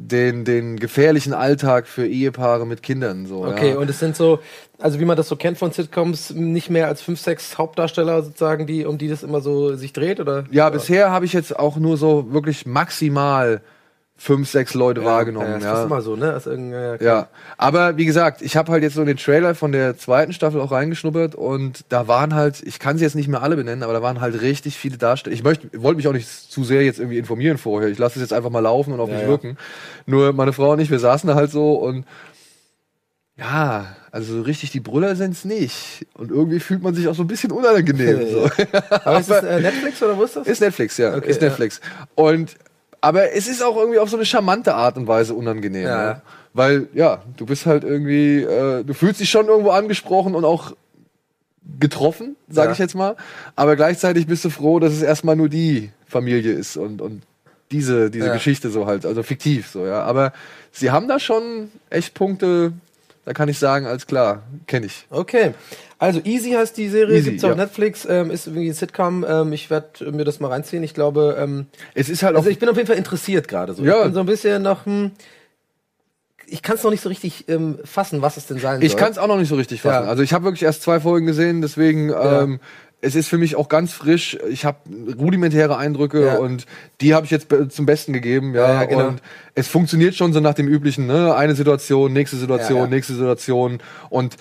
den, 0.00 0.44
den 0.44 0.78
gefährlichen 0.78 1.34
Alltag 1.34 1.88
für 1.88 2.06
Ehepaare 2.06 2.64
mit 2.66 2.84
Kindern. 2.84 3.26
So, 3.26 3.44
okay, 3.44 3.70
ja. 3.70 3.78
und 3.78 3.90
es 3.90 3.98
sind 3.98 4.14
so, 4.14 4.38
also 4.78 5.00
wie 5.00 5.04
man 5.04 5.16
das 5.16 5.28
so 5.28 5.34
kennt 5.34 5.58
von 5.58 5.72
Sitcoms, 5.72 6.30
nicht 6.30 6.70
mehr 6.70 6.86
als 6.86 7.02
fünf, 7.02 7.20
sechs 7.20 7.58
Hauptdarsteller 7.58 8.22
sozusagen, 8.22 8.68
die, 8.68 8.86
um 8.86 8.96
die 8.96 9.08
das 9.08 9.24
immer 9.24 9.40
so 9.40 9.74
sich 9.74 9.92
dreht, 9.92 10.20
oder? 10.20 10.44
Ja, 10.52 10.68
oder? 10.68 10.76
bisher 10.76 11.10
habe 11.10 11.24
ich 11.24 11.32
jetzt 11.32 11.58
auch 11.58 11.76
nur 11.78 11.96
so 11.96 12.32
wirklich 12.32 12.64
maximal 12.64 13.60
fünf, 14.20 14.50
sechs 14.50 14.74
Leute 14.74 15.00
ja, 15.00 15.06
wahrgenommen. 15.06 15.46
Ja, 15.46 15.54
das 15.54 15.64
ja. 15.64 15.78
ist 15.80 15.86
immer 15.86 16.02
so, 16.02 16.16
ne? 16.16 16.32
Das 16.32 16.44
ja, 16.44 16.96
ja, 16.96 17.28
aber 17.56 17.96
wie 17.96 18.04
gesagt, 18.04 18.42
ich 18.42 18.56
habe 18.56 18.72
halt 18.72 18.82
jetzt 18.82 18.94
so 18.94 19.04
den 19.04 19.16
Trailer 19.16 19.54
von 19.54 19.70
der 19.70 19.96
zweiten 19.96 20.32
Staffel 20.32 20.60
auch 20.60 20.72
reingeschnuppert 20.72 21.36
und 21.36 21.84
da 21.88 22.08
waren 22.08 22.34
halt, 22.34 22.60
ich 22.64 22.80
kann 22.80 22.98
sie 22.98 23.04
jetzt 23.04 23.14
nicht 23.14 23.28
mehr 23.28 23.42
alle 23.42 23.56
benennen, 23.56 23.84
aber 23.84 23.92
da 23.92 24.02
waren 24.02 24.20
halt 24.20 24.42
richtig 24.42 24.76
viele 24.76 24.98
Darsteller. 24.98 25.34
Ich 25.34 25.44
möchte, 25.44 25.70
wollte 25.80 25.98
mich 25.98 26.08
auch 26.08 26.12
nicht 26.12 26.28
zu 26.28 26.64
sehr 26.64 26.82
jetzt 26.82 26.98
irgendwie 26.98 27.18
informieren 27.18 27.58
vorher. 27.58 27.88
Ich 27.88 27.98
lasse 27.98 28.18
es 28.18 28.22
jetzt 28.22 28.32
einfach 28.32 28.50
mal 28.50 28.58
laufen 28.58 28.92
und 28.92 29.00
auf 29.00 29.08
mich 29.08 29.24
wirken. 29.24 29.56
Nur 30.04 30.32
meine 30.32 30.52
Frau 30.52 30.72
und 30.72 30.80
ich, 30.80 30.90
wir 30.90 30.98
saßen 30.98 31.28
da 31.28 31.36
halt 31.36 31.52
so 31.52 31.74
und 31.74 32.04
ja, 33.36 33.94
also 34.10 34.34
so 34.34 34.42
richtig 34.42 34.72
die 34.72 34.80
Brüller 34.80 35.14
sind's 35.14 35.44
nicht. 35.44 36.06
Und 36.14 36.32
irgendwie 36.32 36.58
fühlt 36.58 36.82
man 36.82 36.96
sich 36.96 37.06
auch 37.06 37.14
so 37.14 37.22
ein 37.22 37.28
bisschen 37.28 37.52
unangenehm. 37.52 38.28
so. 38.28 38.50
Aber 38.90 39.20
ist 39.20 39.30
das 39.30 39.44
äh, 39.44 39.60
Netflix 39.60 40.02
oder 40.02 40.16
wo 40.16 40.24
ist 40.24 40.34
das? 40.34 40.46
Ist 40.48 40.60
Netflix, 40.60 40.96
ja. 40.96 41.14
Okay, 41.14 41.30
ist 41.30 41.40
Netflix. 41.40 41.80
Und 42.16 42.56
aber 43.00 43.32
es 43.32 43.48
ist 43.48 43.62
auch 43.62 43.76
irgendwie 43.76 43.98
auf 43.98 44.10
so 44.10 44.16
eine 44.16 44.26
charmante 44.26 44.74
Art 44.74 44.96
und 44.96 45.06
Weise 45.06 45.34
unangenehm. 45.34 45.84
Ja. 45.84 46.04
ja. 46.04 46.22
Weil, 46.54 46.88
ja, 46.94 47.22
du 47.36 47.46
bist 47.46 47.66
halt 47.66 47.84
irgendwie, 47.84 48.42
äh, 48.42 48.82
du 48.82 48.94
fühlst 48.94 49.20
dich 49.20 49.30
schon 49.30 49.46
irgendwo 49.46 49.70
angesprochen 49.70 50.34
und 50.34 50.44
auch 50.44 50.72
getroffen, 51.78 52.36
sage 52.48 52.68
ja. 52.68 52.72
ich 52.72 52.78
jetzt 52.78 52.94
mal. 52.94 53.16
Aber 53.54 53.76
gleichzeitig 53.76 54.26
bist 54.26 54.44
du 54.44 54.50
froh, 54.50 54.80
dass 54.80 54.92
es 54.92 55.02
erstmal 55.02 55.36
nur 55.36 55.48
die 55.48 55.90
Familie 56.06 56.52
ist 56.52 56.76
und, 56.76 57.00
und 57.02 57.22
diese, 57.70 58.10
diese 58.10 58.26
ja. 58.26 58.32
Geschichte 58.32 58.70
so 58.70 58.86
halt, 58.86 59.04
also 59.04 59.22
fiktiv 59.22 59.68
so, 59.68 59.86
ja. 59.86 60.02
Aber 60.02 60.32
sie 60.72 60.90
haben 60.90 61.08
da 61.08 61.18
schon 61.18 61.70
echt 61.90 62.14
Punkte, 62.14 62.72
da 63.28 63.34
kann 63.34 63.50
ich 63.50 63.58
sagen, 63.58 63.84
als 63.84 64.06
klar, 64.06 64.44
kenne 64.66 64.86
ich. 64.86 65.06
Okay. 65.10 65.52
Also 65.98 66.22
Easy 66.24 66.52
heißt 66.52 66.74
die 66.78 66.88
Serie, 66.88 67.18
Easy, 67.18 67.28
gibt's 67.32 67.44
auf 67.44 67.50
ja. 67.50 67.56
Netflix, 67.56 68.06
ähm, 68.08 68.30
ist 68.30 68.46
irgendwie 68.46 68.68
ein 68.68 68.72
Sitcom. 68.72 69.22
Ähm, 69.28 69.52
ich 69.52 69.68
werde 69.68 70.10
mir 70.12 70.24
das 70.24 70.40
mal 70.40 70.48
reinziehen. 70.48 70.82
Ich 70.82 70.94
glaube, 70.94 71.36
ähm, 71.38 71.66
es 71.92 72.08
ist 72.08 72.22
halt 72.22 72.36
also 72.36 72.48
ich 72.48 72.58
bin 72.58 72.70
auf 72.70 72.76
jeden 72.76 72.86
Fall 72.86 72.96
interessiert 72.96 73.46
gerade 73.46 73.74
so. 73.74 73.84
Ja. 73.84 73.98
Ich 73.98 74.04
bin 74.04 74.14
so 74.14 74.20
ein 74.20 74.26
bisschen 74.26 74.62
noch 74.62 74.86
hm, 74.86 75.10
ich 76.46 76.62
kann 76.62 76.76
es 76.76 76.82
noch 76.82 76.90
nicht 76.90 77.02
so 77.02 77.10
richtig 77.10 77.50
ähm, 77.50 77.78
fassen, 77.84 78.22
was 78.22 78.38
es 78.38 78.46
denn 78.46 78.58
sein 78.60 78.76
soll. 78.76 78.86
Ich 78.86 78.96
kann 78.96 79.12
es 79.12 79.18
auch 79.18 79.26
noch 79.26 79.36
nicht 79.36 79.50
so 79.50 79.56
richtig 79.56 79.82
fassen. 79.82 80.04
Ja. 80.04 80.08
Also 80.08 80.22
ich 80.22 80.32
habe 80.32 80.44
wirklich 80.44 80.62
erst 80.62 80.80
zwei 80.80 81.00
Folgen 81.00 81.26
gesehen, 81.26 81.60
deswegen 81.60 82.08
ja. 82.08 82.44
ähm, 82.44 82.60
es 83.00 83.14
ist 83.14 83.28
für 83.28 83.38
mich 83.38 83.56
auch 83.56 83.68
ganz 83.68 83.92
frisch. 83.92 84.36
Ich 84.48 84.64
habe 84.64 84.78
rudimentäre 85.18 85.76
Eindrücke 85.76 86.26
ja. 86.26 86.38
und 86.38 86.66
die 87.00 87.14
habe 87.14 87.26
ich 87.26 87.30
jetzt 87.30 87.48
zum 87.70 87.86
Besten 87.86 88.12
gegeben. 88.12 88.54
Ja, 88.54 88.74
ja 88.74 88.84
genau. 88.84 89.08
und 89.08 89.22
es 89.54 89.68
funktioniert 89.68 90.14
schon 90.14 90.32
so 90.32 90.40
nach 90.40 90.54
dem 90.54 90.66
üblichen. 90.66 91.06
Ne? 91.06 91.34
Eine 91.34 91.54
Situation, 91.54 92.12
nächste 92.12 92.36
Situation, 92.36 92.90
nächste 92.90 93.14
Situation 93.14 93.78
und 94.10 94.36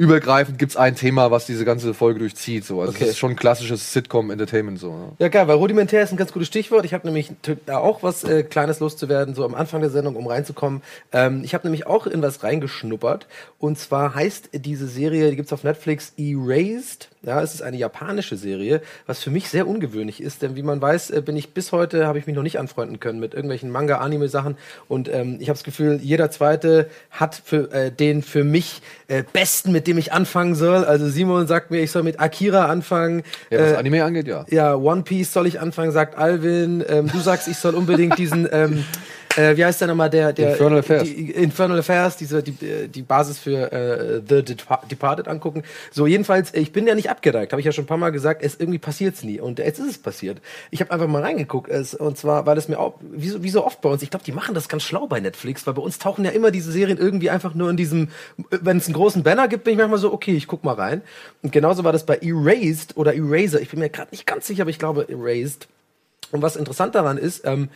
übergreifend 0.00 0.58
gibt 0.58 0.72
es 0.72 0.76
ein 0.78 0.96
Thema, 0.96 1.30
was 1.30 1.44
diese 1.44 1.66
ganze 1.66 1.92
Folge 1.92 2.20
durchzieht. 2.20 2.64
So. 2.64 2.80
Also 2.80 2.94
okay. 2.94 3.04
es 3.04 3.10
ist 3.10 3.18
schon 3.18 3.36
klassisches 3.36 3.92
Sitcom-Entertainment. 3.92 4.78
So, 4.78 4.92
ne? 4.92 5.12
Ja, 5.18 5.28
geil, 5.28 5.46
weil 5.46 5.56
rudimentär 5.56 6.02
ist 6.02 6.10
ein 6.10 6.16
ganz 6.16 6.32
gutes 6.32 6.48
Stichwort. 6.48 6.86
Ich 6.86 6.94
habe 6.94 7.06
nämlich 7.06 7.30
da 7.66 7.78
auch 7.78 8.02
was 8.02 8.24
äh, 8.24 8.42
Kleines 8.42 8.80
loszuwerden, 8.80 9.34
so 9.34 9.44
am 9.44 9.54
Anfang 9.54 9.82
der 9.82 9.90
Sendung, 9.90 10.16
um 10.16 10.26
reinzukommen. 10.26 10.80
Ähm, 11.12 11.42
ich 11.44 11.52
habe 11.52 11.66
nämlich 11.66 11.86
auch 11.86 12.06
in 12.06 12.22
was 12.22 12.42
reingeschnuppert. 12.42 13.26
Und 13.58 13.78
zwar 13.78 14.14
heißt 14.14 14.48
diese 14.54 14.88
Serie, 14.88 15.28
die 15.28 15.36
gibt's 15.36 15.52
auf 15.52 15.64
Netflix, 15.64 16.14
Erased. 16.16 17.09
Ja, 17.22 17.42
es 17.42 17.52
ist 17.52 17.60
eine 17.60 17.76
japanische 17.76 18.38
Serie, 18.38 18.80
was 19.06 19.22
für 19.22 19.30
mich 19.30 19.50
sehr 19.50 19.68
ungewöhnlich 19.68 20.22
ist, 20.22 20.40
denn 20.40 20.56
wie 20.56 20.62
man 20.62 20.80
weiß, 20.80 21.10
äh, 21.10 21.20
bin 21.20 21.36
ich 21.36 21.52
bis 21.52 21.70
heute, 21.70 22.06
habe 22.06 22.18
ich 22.18 22.26
mich 22.26 22.34
noch 22.34 22.42
nicht 22.42 22.58
anfreunden 22.58 22.98
können 22.98 23.20
mit 23.20 23.34
irgendwelchen 23.34 23.70
Manga-Anime-Sachen 23.70 24.56
und 24.88 25.06
ähm, 25.12 25.36
ich 25.38 25.50
habe 25.50 25.58
das 25.58 25.64
Gefühl, 25.64 25.98
jeder 26.00 26.30
Zweite 26.30 26.88
hat 27.10 27.34
für 27.44 27.70
äh, 27.72 27.92
den 27.92 28.22
für 28.22 28.42
mich 28.42 28.80
äh, 29.08 29.22
besten, 29.34 29.70
mit 29.70 29.86
dem 29.86 29.98
ich 29.98 30.14
anfangen 30.14 30.54
soll. 30.54 30.84
Also 30.86 31.08
Simon 31.08 31.46
sagt 31.46 31.70
mir, 31.70 31.82
ich 31.82 31.90
soll 31.90 32.04
mit 32.04 32.20
Akira 32.20 32.66
anfangen. 32.66 33.22
Ja, 33.50 33.60
was 33.60 33.72
äh, 33.72 33.76
Anime 33.76 34.02
angeht, 34.02 34.26
ja. 34.26 34.46
Ja, 34.48 34.74
One 34.74 35.02
Piece 35.02 35.30
soll 35.30 35.46
ich 35.46 35.60
anfangen, 35.60 35.92
sagt 35.92 36.16
Alvin. 36.16 36.82
Ähm, 36.88 37.08
du 37.12 37.18
sagst, 37.18 37.48
ich 37.48 37.58
soll 37.58 37.74
unbedingt 37.74 38.16
diesen 38.18 38.48
ähm, 38.52 38.84
äh, 39.40 39.56
wie 39.56 39.64
heißt 39.64 39.80
der 39.80 39.88
nochmal, 39.88 40.10
der, 40.10 40.32
der 40.32 40.52
Infernal 40.52 40.78
Affairs, 40.80 41.04
die, 41.04 41.30
Infernal 41.30 41.78
Affairs, 41.78 42.16
diese 42.16 42.42
die, 42.42 42.88
die 42.88 43.02
Basis 43.02 43.38
für 43.38 43.72
äh, 43.72 44.20
The 44.28 44.42
Departed 44.42 45.28
angucken. 45.28 45.62
So 45.90 46.06
jedenfalls, 46.06 46.52
ich 46.54 46.72
bin 46.72 46.86
ja 46.86 46.94
nicht 46.94 47.10
abgeneigt, 47.10 47.52
habe 47.52 47.60
ich 47.60 47.66
ja 47.66 47.72
schon 47.72 47.84
ein 47.84 47.86
paar 47.88 47.96
Mal 47.96 48.10
gesagt. 48.10 48.42
Es 48.42 48.56
irgendwie 48.58 48.78
passiert's 48.78 49.22
nie 49.24 49.40
und 49.40 49.58
jetzt 49.58 49.78
ist 49.78 49.88
es 49.88 49.98
passiert. 49.98 50.40
Ich 50.70 50.80
habe 50.80 50.90
einfach 50.90 51.06
mal 51.06 51.22
reingeguckt, 51.22 51.70
es, 51.70 51.94
und 51.94 52.18
zwar, 52.18 52.46
weil 52.46 52.58
es 52.58 52.68
mir 52.68 52.78
auch 52.78 52.94
wie 53.00 53.28
so, 53.28 53.42
wie 53.42 53.50
so 53.50 53.64
oft 53.64 53.80
bei 53.80 53.88
uns. 53.88 54.02
Ich 54.02 54.10
glaube, 54.10 54.24
die 54.24 54.32
machen 54.32 54.54
das 54.54 54.68
ganz 54.68 54.82
schlau 54.82 55.06
bei 55.06 55.20
Netflix, 55.20 55.66
weil 55.66 55.74
bei 55.74 55.82
uns 55.82 55.98
tauchen 55.98 56.24
ja 56.24 56.30
immer 56.30 56.50
diese 56.50 56.70
Serien 56.70 56.98
irgendwie 56.98 57.30
einfach 57.30 57.54
nur 57.54 57.70
in 57.70 57.76
diesem, 57.76 58.08
wenn 58.50 58.76
es 58.76 58.86
einen 58.86 58.94
großen 58.94 59.22
Banner 59.22 59.48
gibt, 59.48 59.64
bin 59.64 59.72
ich 59.72 59.78
manchmal 59.78 59.98
so, 59.98 60.12
okay, 60.12 60.34
ich 60.34 60.46
guck 60.46 60.64
mal 60.64 60.74
rein. 60.74 61.02
Und 61.42 61.52
genauso 61.52 61.84
war 61.84 61.92
das 61.92 62.04
bei 62.04 62.18
Erased 62.18 62.96
oder 62.96 63.14
Eraser. 63.14 63.60
Ich 63.60 63.70
bin 63.70 63.80
mir 63.80 63.90
gerade 63.90 64.10
nicht 64.10 64.26
ganz 64.26 64.46
sicher, 64.46 64.62
aber 64.62 64.70
ich 64.70 64.78
glaube 64.78 65.06
Erased. 65.08 65.68
Und 66.32 66.42
was 66.42 66.56
interessant 66.56 66.94
daran 66.94 67.18
ist, 67.18 67.44
ähm, 67.44 67.68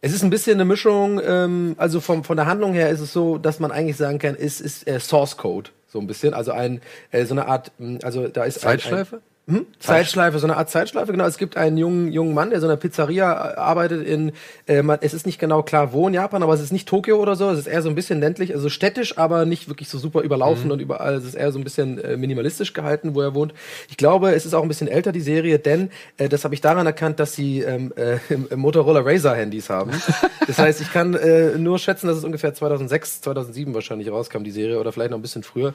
es 0.00 0.12
ist 0.12 0.22
ein 0.22 0.30
bisschen 0.30 0.54
eine 0.54 0.64
Mischung, 0.64 1.20
ähm, 1.24 1.74
also 1.78 2.00
vom, 2.00 2.24
von 2.24 2.36
der 2.36 2.46
Handlung 2.46 2.72
her 2.72 2.90
ist 2.90 3.00
es 3.00 3.12
so, 3.12 3.38
dass 3.38 3.60
man 3.60 3.70
eigentlich 3.70 3.96
sagen 3.96 4.18
kann, 4.18 4.36
es 4.38 4.60
ist 4.60 4.86
äh, 4.86 5.00
Source 5.00 5.36
Code, 5.36 5.70
so 5.88 5.98
ein 5.98 6.06
bisschen. 6.06 6.34
Also 6.34 6.52
ein, 6.52 6.80
äh, 7.10 7.24
so 7.24 7.34
eine 7.34 7.46
Art, 7.46 7.72
also 8.02 8.28
da 8.28 8.44
ist 8.44 8.60
Zeitschleife? 8.60 9.16
Ein, 9.16 9.22
ein 9.22 9.33
hm? 9.46 9.66
Zeitschleife, 9.78 10.38
so 10.38 10.46
eine 10.46 10.56
Art 10.56 10.70
Zeitschleife, 10.70 11.12
genau. 11.12 11.26
Es 11.26 11.36
gibt 11.36 11.58
einen 11.58 11.76
jungen, 11.76 12.10
jungen 12.10 12.32
Mann, 12.32 12.48
der 12.48 12.60
so 12.60 12.66
einer 12.66 12.78
Pizzeria 12.78 13.50
äh, 13.50 13.56
arbeitet 13.56 14.06
in, 14.06 14.32
äh, 14.64 14.82
es 15.02 15.12
ist 15.12 15.26
nicht 15.26 15.38
genau 15.38 15.62
klar 15.62 15.92
wo 15.92 16.08
in 16.08 16.14
Japan, 16.14 16.42
aber 16.42 16.54
es 16.54 16.62
ist 16.62 16.72
nicht 16.72 16.88
Tokio 16.88 17.20
oder 17.20 17.36
so, 17.36 17.50
es 17.50 17.58
ist 17.58 17.66
eher 17.66 17.82
so 17.82 17.90
ein 17.90 17.94
bisschen 17.94 18.20
ländlich, 18.20 18.54
also 18.54 18.70
städtisch, 18.70 19.18
aber 19.18 19.44
nicht 19.44 19.68
wirklich 19.68 19.90
so 19.90 19.98
super 19.98 20.22
überlaufen 20.22 20.66
mhm. 20.66 20.70
und 20.70 20.80
überall, 20.80 21.16
es 21.16 21.24
ist 21.24 21.34
eher 21.34 21.52
so 21.52 21.58
ein 21.58 21.64
bisschen 21.64 21.98
äh, 21.98 22.16
minimalistisch 22.16 22.72
gehalten, 22.72 23.14
wo 23.14 23.20
er 23.20 23.34
wohnt. 23.34 23.52
Ich 23.90 23.98
glaube, 23.98 24.32
es 24.32 24.46
ist 24.46 24.54
auch 24.54 24.62
ein 24.62 24.68
bisschen 24.68 24.88
älter, 24.88 25.12
die 25.12 25.20
Serie, 25.20 25.58
denn, 25.58 25.90
äh, 26.16 26.30
das 26.30 26.44
habe 26.44 26.54
ich 26.54 26.62
daran 26.62 26.86
erkannt, 26.86 27.20
dass 27.20 27.34
sie 27.34 27.60
ähm, 27.60 27.92
äh, 27.96 28.16
Motorola 28.56 29.00
Razer 29.00 29.34
Handys 29.34 29.68
haben. 29.68 29.90
Das 30.46 30.58
heißt, 30.58 30.82
ich 30.82 30.92
kann 30.92 31.14
äh, 31.14 31.56
nur 31.56 31.78
schätzen, 31.78 32.06
dass 32.06 32.18
es 32.18 32.24
ungefähr 32.24 32.52
2006, 32.52 33.22
2007 33.22 33.72
wahrscheinlich 33.72 34.10
rauskam, 34.10 34.42
die 34.42 34.50
Serie, 34.50 34.78
oder 34.78 34.92
vielleicht 34.92 35.10
noch 35.10 35.18
ein 35.18 35.22
bisschen 35.22 35.42
früher, 35.42 35.72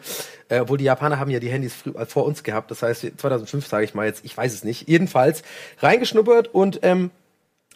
äh, 0.47 0.59
obwohl 0.59 0.77
die 0.77 0.83
Japaner 0.83 1.19
haben 1.19 1.31
ja 1.31 1.39
die 1.39 1.49
Handys 1.49 1.73
früh, 1.73 1.91
vor 2.05 2.25
uns 2.25 2.43
gehabt, 2.43 2.69
das 2.69 2.83
heißt 2.83 3.13
2005 3.17 3.58
5, 3.59 3.67
sage 3.67 3.85
ich 3.85 3.93
mal 3.93 4.05
jetzt, 4.05 4.23
ich 4.25 4.35
weiß 4.35 4.53
es 4.53 4.63
nicht. 4.63 4.87
Jedenfalls 4.87 5.43
reingeschnuppert 5.79 6.47
und 6.53 6.79
ähm, 6.83 7.11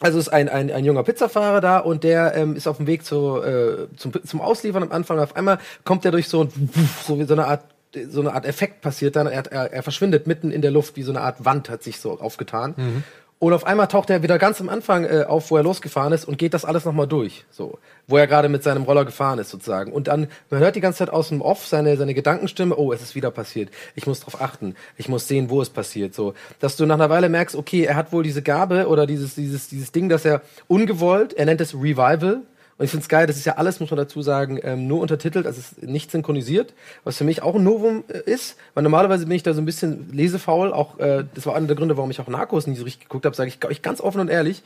also 0.00 0.18
ist 0.18 0.28
ein, 0.28 0.48
ein, 0.48 0.70
ein 0.70 0.84
junger 0.84 1.04
Pizzafahrer 1.04 1.60
da 1.60 1.78
und 1.78 2.04
der 2.04 2.34
ähm, 2.34 2.56
ist 2.56 2.66
auf 2.66 2.78
dem 2.78 2.86
Weg 2.86 3.04
zu, 3.04 3.40
äh, 3.42 3.86
zum, 3.96 4.12
zum 4.24 4.40
Ausliefern 4.40 4.82
am 4.82 4.92
Anfang. 4.92 5.18
Auf 5.18 5.36
einmal 5.36 5.58
kommt 5.84 6.04
er 6.04 6.10
durch 6.10 6.28
so, 6.28 6.42
ein, 6.42 6.70
so 7.06 7.24
so 7.24 7.32
eine 7.32 7.46
Art 7.46 7.64
so 8.10 8.20
eine 8.20 8.32
Art 8.32 8.44
Effekt 8.44 8.80
passiert 8.80 9.14
dann. 9.14 9.28
Er, 9.28 9.46
er, 9.52 9.72
er 9.72 9.82
verschwindet 9.84 10.26
mitten 10.26 10.50
in 10.50 10.62
der 10.62 10.72
Luft, 10.72 10.96
wie 10.96 11.04
so 11.04 11.12
eine 11.12 11.20
Art 11.20 11.44
Wand 11.44 11.70
hat 11.70 11.84
sich 11.84 12.00
so 12.00 12.18
aufgetan. 12.18 12.74
Mhm. 12.76 13.04
Und 13.38 13.52
auf 13.52 13.66
einmal 13.66 13.88
taucht 13.88 14.08
er 14.10 14.22
wieder 14.22 14.38
ganz 14.38 14.60
am 14.60 14.68
Anfang 14.68 15.04
äh, 15.04 15.24
auf, 15.28 15.50
wo 15.50 15.56
er 15.56 15.62
losgefahren 15.62 16.12
ist 16.12 16.24
und 16.24 16.38
geht 16.38 16.54
das 16.54 16.64
alles 16.64 16.84
nochmal 16.84 17.06
durch. 17.06 17.44
So. 17.50 17.78
Wo 18.06 18.16
er 18.16 18.26
gerade 18.26 18.48
mit 18.48 18.62
seinem 18.62 18.84
Roller 18.84 19.04
gefahren 19.04 19.38
ist, 19.38 19.50
sozusagen. 19.50 19.92
Und 19.92 20.08
dann, 20.08 20.28
man 20.50 20.60
hört 20.60 20.76
die 20.76 20.80
ganze 20.80 21.00
Zeit 21.00 21.10
aus 21.10 21.28
dem 21.28 21.42
Off 21.42 21.66
seine, 21.66 21.96
seine 21.96 22.14
Gedankenstimme, 22.14 22.76
oh, 22.76 22.92
es 22.92 23.02
ist 23.02 23.14
wieder 23.14 23.30
passiert. 23.30 23.70
Ich 23.96 24.06
muss 24.06 24.20
drauf 24.20 24.40
achten. 24.40 24.76
Ich 24.96 25.08
muss 25.08 25.28
sehen, 25.28 25.50
wo 25.50 25.60
es 25.60 25.68
passiert. 25.68 26.14
So. 26.14 26.34
Dass 26.60 26.76
du 26.76 26.86
nach 26.86 26.94
einer 26.94 27.10
Weile 27.10 27.28
merkst, 27.28 27.56
okay, 27.56 27.84
er 27.84 27.96
hat 27.96 28.12
wohl 28.12 28.22
diese 28.22 28.40
Gabe 28.40 28.88
oder 28.88 29.06
dieses, 29.06 29.34
dieses, 29.34 29.68
dieses 29.68 29.92
Ding, 29.92 30.08
dass 30.08 30.24
er 30.24 30.40
ungewollt, 30.68 31.34
er 31.34 31.44
nennt 31.44 31.60
es 31.60 31.74
Revival, 31.74 32.42
Und 32.76 32.84
ich 32.84 32.90
finde 32.90 33.02
es 33.02 33.08
geil, 33.08 33.26
das 33.26 33.36
ist 33.36 33.44
ja 33.44 33.56
alles, 33.56 33.78
muss 33.80 33.90
man 33.90 33.98
dazu 33.98 34.20
sagen, 34.22 34.58
ähm, 34.62 34.88
nur 34.88 35.00
untertitelt, 35.00 35.46
also 35.46 35.60
es 35.60 35.72
ist 35.72 35.82
nicht 35.82 36.10
synchronisiert, 36.10 36.74
was 37.04 37.16
für 37.16 37.24
mich 37.24 37.42
auch 37.42 37.54
ein 37.54 37.62
Novum 37.62 38.04
äh, 38.08 38.28
ist, 38.28 38.56
weil 38.74 38.82
normalerweise 38.82 39.26
bin 39.26 39.36
ich 39.36 39.44
da 39.44 39.54
so 39.54 39.62
ein 39.62 39.64
bisschen 39.64 40.10
lesefaul, 40.12 40.72
auch 40.72 40.98
äh, 40.98 41.24
das 41.34 41.46
war 41.46 41.54
einer 41.54 41.68
der 41.68 41.76
Gründe, 41.76 41.96
warum 41.96 42.10
ich 42.10 42.20
auch 42.20 42.26
Narcos 42.26 42.66
nie 42.66 42.74
so 42.74 42.84
richtig 42.84 43.04
geguckt 43.04 43.26
habe, 43.26 43.36
sage 43.36 43.48
ich 43.48 43.64
euch 43.64 43.82
ganz 43.82 44.00
offen 44.00 44.20
und 44.20 44.28
ehrlich, 44.28 44.62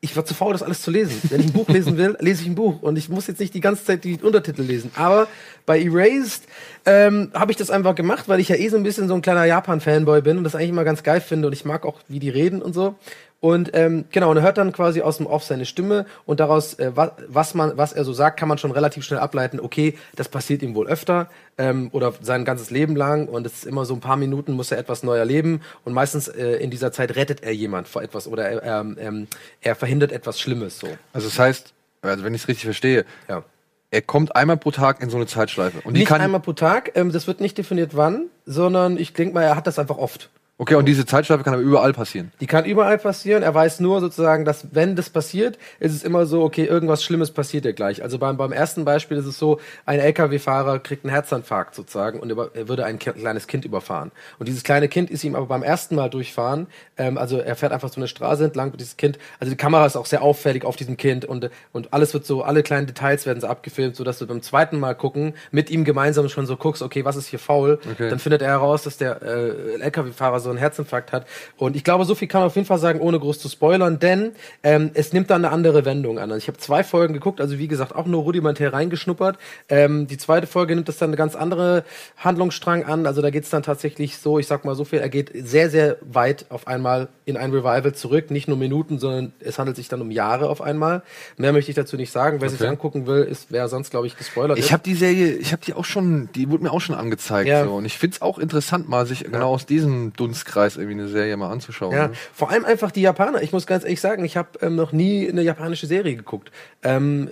ich 0.00 0.16
war 0.16 0.24
zu 0.24 0.32
faul, 0.32 0.52
das 0.52 0.62
alles 0.62 0.82
zu 0.82 0.92
lesen. 0.92 1.20
Wenn 1.24 1.40
ich 1.40 1.46
ein 1.46 1.52
Buch 1.52 1.68
lesen 1.68 1.96
will, 1.96 2.16
lese 2.20 2.42
ich 2.42 2.48
ein 2.48 2.54
Buch 2.54 2.82
und 2.82 2.96
ich 2.96 3.08
muss 3.08 3.26
jetzt 3.26 3.40
nicht 3.40 3.52
die 3.52 3.60
ganze 3.60 3.84
Zeit 3.84 4.04
die 4.04 4.20
Untertitel 4.22 4.62
lesen. 4.62 4.92
Aber 4.94 5.26
bei 5.66 5.82
Erased 5.82 6.44
ähm, 6.86 7.32
habe 7.34 7.50
ich 7.50 7.56
das 7.56 7.70
einfach 7.70 7.96
gemacht, 7.96 8.28
weil 8.28 8.38
ich 8.38 8.48
ja 8.48 8.54
eh 8.54 8.68
so 8.68 8.76
ein 8.76 8.84
bisschen 8.84 9.08
so 9.08 9.14
ein 9.14 9.22
kleiner 9.22 9.44
Japan-Fanboy 9.44 10.22
bin 10.22 10.38
und 10.38 10.44
das 10.44 10.54
eigentlich 10.54 10.68
immer 10.68 10.84
ganz 10.84 11.02
geil 11.02 11.20
finde 11.20 11.48
und 11.48 11.52
ich 11.52 11.64
mag 11.64 11.84
auch, 11.84 11.98
wie 12.06 12.20
die 12.20 12.30
reden 12.30 12.62
und 12.62 12.74
so. 12.74 12.94
Und 13.40 13.70
ähm, 13.74 14.04
genau, 14.10 14.32
und 14.32 14.36
er 14.38 14.42
hört 14.42 14.58
dann 14.58 14.72
quasi 14.72 15.00
aus 15.00 15.18
dem 15.18 15.26
Off 15.26 15.44
seine 15.44 15.64
Stimme 15.64 16.06
und 16.26 16.40
daraus, 16.40 16.74
äh, 16.74 16.90
was, 16.96 17.12
was 17.28 17.54
man, 17.54 17.76
was 17.76 17.92
er 17.92 18.02
so 18.04 18.12
sagt, 18.12 18.36
kann 18.40 18.48
man 18.48 18.58
schon 18.58 18.72
relativ 18.72 19.04
schnell 19.04 19.20
ableiten, 19.20 19.60
okay, 19.60 19.96
das 20.16 20.28
passiert 20.28 20.60
ihm 20.60 20.74
wohl 20.74 20.88
öfter 20.88 21.28
ähm, 21.56 21.88
oder 21.92 22.12
sein 22.20 22.44
ganzes 22.44 22.70
Leben 22.70 22.96
lang 22.96 23.28
und 23.28 23.46
es 23.46 23.52
ist 23.58 23.64
immer 23.66 23.84
so 23.84 23.94
ein 23.94 24.00
paar 24.00 24.16
Minuten 24.16 24.52
muss 24.54 24.72
er 24.72 24.78
etwas 24.78 25.04
neu 25.04 25.16
erleben 25.16 25.60
und 25.84 25.92
meistens 25.92 26.26
äh, 26.26 26.56
in 26.56 26.70
dieser 26.72 26.90
Zeit 26.90 27.14
rettet 27.14 27.44
er 27.44 27.52
jemand 27.54 27.86
vor 27.86 28.02
etwas 28.02 28.26
oder 28.26 28.48
er, 28.48 28.80
ähm, 28.80 28.96
ähm, 28.98 29.26
er 29.60 29.76
verhindert 29.76 30.10
etwas 30.10 30.40
Schlimmes 30.40 30.80
so. 30.80 30.88
Also 31.12 31.28
das 31.28 31.38
heißt, 31.38 31.72
also 32.02 32.24
wenn 32.24 32.34
ich 32.34 32.42
es 32.42 32.48
richtig 32.48 32.64
verstehe, 32.64 33.04
Ja. 33.28 33.44
er 33.92 34.02
kommt 34.02 34.34
einmal 34.34 34.56
pro 34.56 34.72
Tag 34.72 35.00
in 35.00 35.10
so 35.10 35.16
eine 35.16 35.26
Zeitschleife. 35.26 35.78
Und 35.84 35.94
die 35.94 36.00
Nicht 36.00 36.08
kann. 36.08 36.20
einmal 36.20 36.40
pro 36.40 36.54
Tag, 36.54 36.90
ähm, 36.96 37.12
das 37.12 37.28
wird 37.28 37.40
nicht 37.40 37.56
definiert 37.56 37.96
wann, 37.96 38.26
sondern 38.46 38.96
ich 38.98 39.12
denke 39.12 39.34
mal, 39.34 39.42
er 39.44 39.54
hat 39.54 39.68
das 39.68 39.78
einfach 39.78 39.96
oft. 39.98 40.28
Okay, 40.60 40.74
und 40.74 40.86
diese 40.86 41.06
Zeitschleife 41.06 41.44
kann 41.44 41.54
aber 41.54 41.62
überall 41.62 41.92
passieren. 41.92 42.32
Die 42.40 42.48
kann 42.48 42.64
überall 42.64 42.98
passieren. 42.98 43.44
Er 43.44 43.54
weiß 43.54 43.78
nur 43.78 44.00
sozusagen, 44.00 44.44
dass 44.44 44.66
wenn 44.74 44.96
das 44.96 45.08
passiert, 45.08 45.56
ist 45.78 45.94
es 45.94 46.02
immer 46.02 46.26
so, 46.26 46.42
okay, 46.42 46.64
irgendwas 46.64 47.04
Schlimmes 47.04 47.30
passiert 47.30 47.64
ja 47.64 47.70
gleich. 47.70 48.02
Also 48.02 48.18
beim, 48.18 48.36
beim 48.36 48.50
ersten 48.50 48.84
Beispiel 48.84 49.18
ist 49.18 49.26
es 49.26 49.38
so, 49.38 49.60
ein 49.86 50.00
LKW-Fahrer 50.00 50.80
kriegt 50.80 51.04
einen 51.04 51.12
Herzinfarkt 51.12 51.76
sozusagen 51.76 52.18
und 52.18 52.30
über, 52.30 52.50
er 52.54 52.68
würde 52.68 52.84
ein 52.84 52.98
kleines 52.98 53.46
Kind 53.46 53.66
überfahren. 53.66 54.10
Und 54.40 54.48
dieses 54.48 54.64
kleine 54.64 54.88
Kind 54.88 55.10
ist 55.10 55.22
ihm 55.22 55.36
aber 55.36 55.46
beim 55.46 55.62
ersten 55.62 55.94
Mal 55.94 56.10
durchfahren, 56.10 56.66
ähm, 56.96 57.18
also 57.18 57.38
er 57.38 57.54
fährt 57.54 57.70
einfach 57.70 57.92
so 57.92 58.00
eine 58.00 58.08
Straße 58.08 58.44
entlang 58.44 58.72
und 58.72 58.80
dieses 58.80 58.96
Kind, 58.96 59.16
also 59.38 59.52
die 59.52 59.56
Kamera 59.56 59.86
ist 59.86 59.94
auch 59.94 60.06
sehr 60.06 60.22
auffällig 60.22 60.64
auf 60.64 60.74
diesem 60.74 60.96
Kind 60.96 61.24
und, 61.24 61.50
und 61.72 61.92
alles 61.92 62.14
wird 62.14 62.26
so, 62.26 62.42
alle 62.42 62.64
kleinen 62.64 62.88
Details 62.88 63.26
werden 63.26 63.40
so 63.40 63.46
abgefilmt, 63.46 63.94
so 63.94 64.02
dass 64.02 64.18
du 64.18 64.26
beim 64.26 64.42
zweiten 64.42 64.80
Mal 64.80 64.96
gucken, 64.96 65.34
mit 65.52 65.70
ihm 65.70 65.84
gemeinsam 65.84 66.28
schon 66.28 66.46
so 66.46 66.56
guckst, 66.56 66.82
okay, 66.82 67.04
was 67.04 67.14
ist 67.14 67.28
hier 67.28 67.38
faul? 67.38 67.78
Okay. 67.92 68.10
Dann 68.10 68.18
findet 68.18 68.42
er 68.42 68.48
heraus, 68.48 68.82
dass 68.82 68.96
der 68.96 69.22
äh, 69.22 69.80
LKW-Fahrer 69.82 70.40
so 70.40 70.47
einen 70.50 70.58
Herzinfarkt 70.58 71.12
hat. 71.12 71.26
Und 71.56 71.76
ich 71.76 71.84
glaube, 71.84 72.04
so 72.04 72.14
viel 72.14 72.28
kann 72.28 72.40
man 72.40 72.46
auf 72.48 72.56
jeden 72.56 72.66
Fall 72.66 72.78
sagen, 72.78 73.00
ohne 73.00 73.18
groß 73.18 73.38
zu 73.38 73.48
spoilern, 73.48 73.98
denn 73.98 74.32
ähm, 74.62 74.90
es 74.94 75.12
nimmt 75.12 75.30
dann 75.30 75.44
eine 75.44 75.52
andere 75.52 75.84
Wendung 75.84 76.18
an. 76.18 76.30
Also 76.30 76.38
ich 76.38 76.48
habe 76.48 76.58
zwei 76.58 76.84
Folgen 76.84 77.14
geguckt, 77.14 77.40
also 77.40 77.58
wie 77.58 77.68
gesagt, 77.68 77.94
auch 77.94 78.06
nur 78.06 78.22
rudimentär 78.22 78.72
reingeschnuppert. 78.72 79.38
Ähm, 79.68 80.06
die 80.06 80.16
zweite 80.18 80.46
Folge 80.46 80.74
nimmt 80.74 80.88
das 80.88 80.98
dann 80.98 81.10
eine 81.10 81.16
ganz 81.16 81.34
andere 81.34 81.84
Handlungsstrang 82.16 82.84
an. 82.84 83.06
Also 83.06 83.22
da 83.22 83.30
geht 83.30 83.44
es 83.44 83.50
dann 83.50 83.62
tatsächlich 83.62 84.18
so, 84.18 84.38
ich 84.38 84.46
sag 84.46 84.64
mal 84.64 84.74
so 84.74 84.84
viel, 84.84 84.98
er 84.98 85.08
geht 85.08 85.30
sehr, 85.34 85.70
sehr 85.70 85.96
weit 86.02 86.46
auf 86.50 86.66
einmal 86.66 87.08
in 87.24 87.36
ein 87.36 87.50
Revival 87.50 87.94
zurück. 87.94 88.30
Nicht 88.30 88.48
nur 88.48 88.56
Minuten, 88.56 88.98
sondern 88.98 89.32
es 89.40 89.58
handelt 89.58 89.76
sich 89.76 89.88
dann 89.88 90.00
um 90.00 90.10
Jahre 90.10 90.48
auf 90.48 90.60
einmal. 90.60 91.02
Mehr 91.36 91.52
möchte 91.52 91.70
ich 91.70 91.76
dazu 91.76 91.96
nicht 91.96 92.10
sagen. 92.10 92.40
Wer 92.40 92.50
sich 92.50 92.58
Okay. 92.58 92.68
angucken 92.68 93.06
will, 93.06 93.22
ist, 93.22 93.46
wer 93.50 93.68
sonst, 93.68 93.90
glaube 93.90 94.06
ich, 94.08 94.16
gespoilert 94.16 94.58
Ich 94.58 94.72
habe 94.72 94.82
die 94.82 94.94
Serie, 94.94 95.34
ich 95.36 95.52
habe 95.52 95.62
die 95.64 95.74
auch 95.74 95.84
schon, 95.84 96.28
die 96.34 96.50
wurde 96.50 96.64
mir 96.64 96.72
auch 96.72 96.80
schon 96.80 96.96
angezeigt. 96.96 97.48
Ja. 97.48 97.64
So. 97.64 97.74
Und 97.74 97.84
ich 97.84 97.96
find's 97.98 98.20
auch 98.20 98.38
interessant, 98.38 98.88
mal 98.88 99.06
sich 99.06 99.24
genau 99.24 99.54
aus 99.54 99.64
diesem 99.66 100.12
Dunstkreis 100.38 100.76
irgendwie 100.76 101.00
eine 101.00 101.08
Serie 101.08 101.36
mal 101.36 101.50
anzuschauen. 101.50 101.92
Ja, 101.92 102.08
ne? 102.08 102.14
vor 102.32 102.50
allem 102.50 102.64
einfach 102.64 102.90
die 102.90 103.02
Japaner. 103.02 103.42
Ich 103.42 103.52
muss 103.52 103.66
ganz 103.66 103.84
ehrlich 103.84 104.00
sagen, 104.00 104.24
ich 104.24 104.36
habe 104.36 104.48
ähm, 104.62 104.76
noch 104.76 104.92
nie 104.92 105.28
eine 105.28 105.42
japanische 105.42 105.86
Serie 105.86 106.14
geguckt. 106.14 106.50
Ähm, 106.82 107.30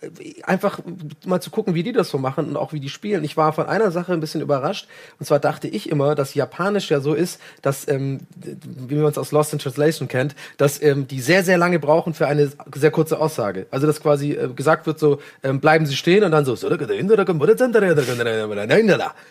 äh, 0.00 0.42
einfach 0.42 0.80
mal 1.24 1.40
zu 1.40 1.50
gucken, 1.50 1.74
wie 1.74 1.82
die 1.82 1.92
das 1.92 2.08
so 2.10 2.18
machen 2.18 2.48
und 2.48 2.56
auch 2.56 2.72
wie 2.72 2.80
die 2.80 2.88
spielen. 2.88 3.24
Ich 3.24 3.36
war 3.36 3.52
von 3.52 3.66
einer 3.66 3.90
Sache 3.90 4.12
ein 4.12 4.20
bisschen 4.20 4.40
überrascht. 4.40 4.88
Und 5.18 5.26
zwar 5.26 5.38
dachte 5.38 5.68
ich 5.68 5.88
immer, 5.90 6.14
dass 6.14 6.34
Japanisch 6.34 6.90
ja 6.90 7.00
so 7.00 7.14
ist, 7.14 7.40
dass, 7.62 7.86
ähm, 7.88 8.20
wie 8.34 8.96
man 8.96 9.10
es 9.10 9.18
aus 9.18 9.32
Lost 9.32 9.52
in 9.52 9.58
Translation 9.58 10.08
kennt, 10.08 10.34
dass 10.56 10.82
ähm, 10.82 11.06
die 11.06 11.20
sehr, 11.20 11.44
sehr 11.44 11.58
lange 11.58 11.78
brauchen 11.78 12.14
für 12.14 12.26
eine 12.26 12.50
sehr 12.74 12.90
kurze 12.90 13.20
Aussage. 13.20 13.66
Also 13.70 13.86
dass 13.86 14.00
quasi 14.00 14.32
äh, 14.32 14.48
gesagt 14.48 14.86
wird 14.86 14.98
so, 14.98 15.20
ähm, 15.42 15.60
bleiben 15.60 15.86
Sie 15.86 15.96
stehen 15.96 16.24
und 16.24 16.32
dann 16.32 16.44
so, 16.44 16.56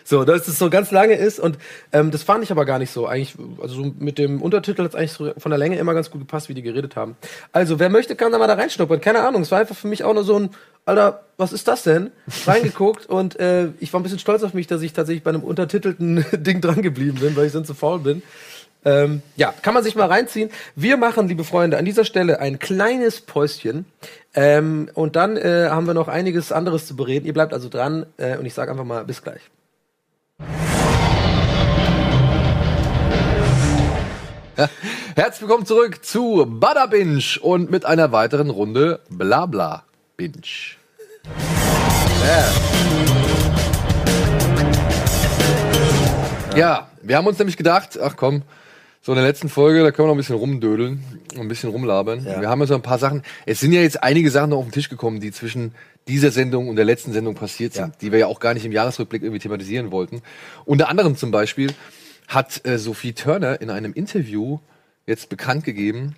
so, 0.04 0.24
dass 0.24 0.48
es 0.48 0.58
so 0.58 0.70
ganz 0.70 0.90
lange 0.90 1.14
ist 1.14 1.38
und 1.38 1.58
ähm, 1.92 2.10
das 2.10 2.22
fand 2.22 2.44
ich 2.44 2.50
aber 2.50 2.64
gar 2.64 2.78
nicht 2.78 2.90
so. 2.90 2.93
Eigentlich, 3.06 3.34
also 3.60 3.82
so 3.82 3.92
mit 3.98 4.18
dem 4.18 4.40
Untertitel 4.40 4.82
hat 4.84 4.90
es 4.90 4.94
eigentlich 4.94 5.12
so 5.12 5.32
von 5.36 5.50
der 5.50 5.58
Länge 5.58 5.76
immer 5.76 5.94
ganz 5.94 6.10
gut 6.10 6.20
gepasst, 6.20 6.48
wie 6.48 6.54
die 6.54 6.62
geredet 6.62 6.96
haben. 6.96 7.16
Also, 7.52 7.78
wer 7.78 7.90
möchte, 7.90 8.16
kann 8.16 8.32
da 8.32 8.38
mal 8.38 8.46
da 8.46 8.54
reinschnuppern. 8.54 9.00
Keine 9.00 9.20
Ahnung, 9.26 9.42
es 9.42 9.50
war 9.50 9.60
einfach 9.60 9.76
für 9.76 9.88
mich 9.88 10.04
auch 10.04 10.14
nur 10.14 10.24
so 10.24 10.38
ein, 10.38 10.50
Alter, 10.86 11.24
was 11.36 11.52
ist 11.52 11.66
das 11.68 11.82
denn? 11.82 12.10
Reingeguckt 12.46 13.06
und 13.06 13.38
äh, 13.40 13.68
ich 13.80 13.92
war 13.92 14.00
ein 14.00 14.02
bisschen 14.02 14.18
stolz 14.18 14.42
auf 14.42 14.54
mich, 14.54 14.66
dass 14.66 14.82
ich 14.82 14.92
tatsächlich 14.92 15.24
bei 15.24 15.30
einem 15.30 15.42
untertitelten 15.42 16.24
Ding 16.32 16.60
dran 16.60 16.82
geblieben 16.82 17.18
bin, 17.20 17.36
weil 17.36 17.46
ich 17.46 17.52
sonst 17.52 17.68
so 17.68 17.74
faul 17.74 17.98
bin. 18.00 18.22
Ähm, 18.84 19.22
ja, 19.36 19.54
kann 19.62 19.74
man 19.74 19.82
sich 19.82 19.96
mal 19.96 20.06
reinziehen. 20.06 20.50
Wir 20.76 20.96
machen, 20.96 21.26
liebe 21.28 21.44
Freunde, 21.44 21.78
an 21.78 21.84
dieser 21.84 22.04
Stelle 22.04 22.38
ein 22.38 22.58
kleines 22.58 23.20
Päuschen. 23.20 23.86
Ähm, 24.34 24.90
und 24.94 25.16
dann 25.16 25.36
äh, 25.36 25.68
haben 25.70 25.86
wir 25.86 25.94
noch 25.94 26.08
einiges 26.08 26.52
anderes 26.52 26.86
zu 26.86 26.96
bereden. 26.96 27.26
Ihr 27.26 27.32
bleibt 27.32 27.54
also 27.54 27.68
dran 27.68 28.06
äh, 28.18 28.36
und 28.36 28.46
ich 28.46 28.54
sage 28.54 28.70
einfach 28.70 28.84
mal 28.84 29.04
bis 29.04 29.22
gleich. 29.22 29.40
Herzlich 35.16 35.42
willkommen 35.42 35.66
zurück 35.66 36.04
zu 36.04 36.46
Bada 36.48 36.86
Binge 36.86 37.22
und 37.40 37.70
mit 37.70 37.84
einer 37.84 38.12
weiteren 38.12 38.50
Runde 38.50 39.00
Blabla 39.10 39.84
Binge. 40.16 40.76
Ja, 46.56 46.88
wir 47.02 47.16
haben 47.16 47.26
uns 47.26 47.38
nämlich 47.38 47.56
gedacht, 47.56 47.98
ach 48.00 48.14
komm, 48.16 48.42
so 49.02 49.12
in 49.12 49.16
der 49.16 49.26
letzten 49.26 49.48
Folge, 49.48 49.82
da 49.82 49.90
können 49.90 50.06
wir 50.06 50.10
noch 50.10 50.14
ein 50.14 50.18
bisschen 50.18 50.36
rumdödeln, 50.36 51.02
ein 51.38 51.48
bisschen 51.48 51.70
rumlabern. 51.70 52.24
Ja. 52.24 52.40
Wir 52.40 52.48
haben 52.48 52.60
ja 52.60 52.66
so 52.66 52.74
ein 52.74 52.82
paar 52.82 52.98
Sachen. 52.98 53.22
Es 53.44 53.60
sind 53.60 53.72
ja 53.72 53.80
jetzt 53.80 54.02
einige 54.02 54.30
Sachen 54.30 54.50
noch 54.50 54.58
auf 54.58 54.64
den 54.64 54.72
Tisch 54.72 54.88
gekommen, 54.88 55.20
die 55.20 55.32
zwischen 55.32 55.74
dieser 56.06 56.30
Sendung 56.30 56.68
und 56.68 56.76
der 56.76 56.84
letzten 56.84 57.12
Sendung 57.12 57.34
passiert 57.34 57.72
sind, 57.74 57.86
Ja. 57.88 57.92
die 58.00 58.12
wir 58.12 58.20
ja 58.20 58.26
auch 58.28 58.38
gar 58.38 58.54
nicht 58.54 58.64
im 58.64 58.72
Jahresrückblick 58.72 59.22
irgendwie 59.22 59.40
thematisieren 59.40 59.90
wollten. 59.90 60.22
Unter 60.64 60.88
anderem 60.88 61.16
zum 61.16 61.30
Beispiel 61.32 61.72
hat 62.28 62.64
äh, 62.66 62.78
Sophie 62.78 63.12
Turner 63.12 63.60
in 63.60 63.70
einem 63.70 63.92
Interview 63.92 64.58
jetzt 65.06 65.28
bekannt 65.28 65.64
gegeben, 65.64 66.16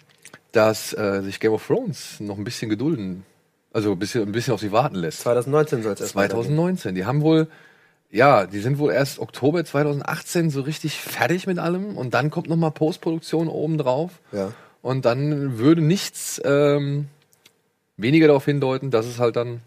dass 0.52 0.92
äh, 0.94 1.22
sich 1.22 1.40
Game 1.40 1.52
of 1.52 1.66
Thrones 1.66 2.20
noch 2.20 2.38
ein 2.38 2.44
bisschen 2.44 2.70
gedulden, 2.70 3.24
also 3.72 3.92
ein 3.92 3.98
bisschen, 3.98 4.22
ein 4.22 4.32
bisschen 4.32 4.54
auf 4.54 4.60
sie 4.60 4.72
warten 4.72 4.96
lässt. 4.96 5.20
2019 5.20 5.82
soll 5.82 5.92
es 5.92 6.00
erst 6.00 6.16
weitergehen. 6.16 6.44
2019. 6.44 6.94
Die 6.94 7.04
haben 7.04 7.20
wohl, 7.20 7.48
ja, 8.10 8.46
die 8.46 8.60
sind 8.60 8.78
wohl 8.78 8.92
erst 8.92 9.18
Oktober 9.18 9.64
2018 9.64 10.50
so 10.50 10.62
richtig 10.62 10.98
fertig 10.98 11.46
mit 11.46 11.58
allem 11.58 11.96
und 11.96 12.14
dann 12.14 12.30
kommt 12.30 12.48
noch 12.48 12.56
mal 12.56 12.70
Postproduktion 12.70 13.48
oben 13.48 13.76
drauf. 13.76 14.12
Ja. 14.32 14.52
Und 14.82 15.04
dann 15.04 15.58
würde 15.58 15.82
nichts 15.82 16.40
ähm, 16.44 17.08
weniger 17.96 18.28
darauf 18.28 18.44
hindeuten, 18.44 18.90
dass 18.90 19.06
es 19.06 19.18
halt 19.18 19.36
dann 19.36 19.60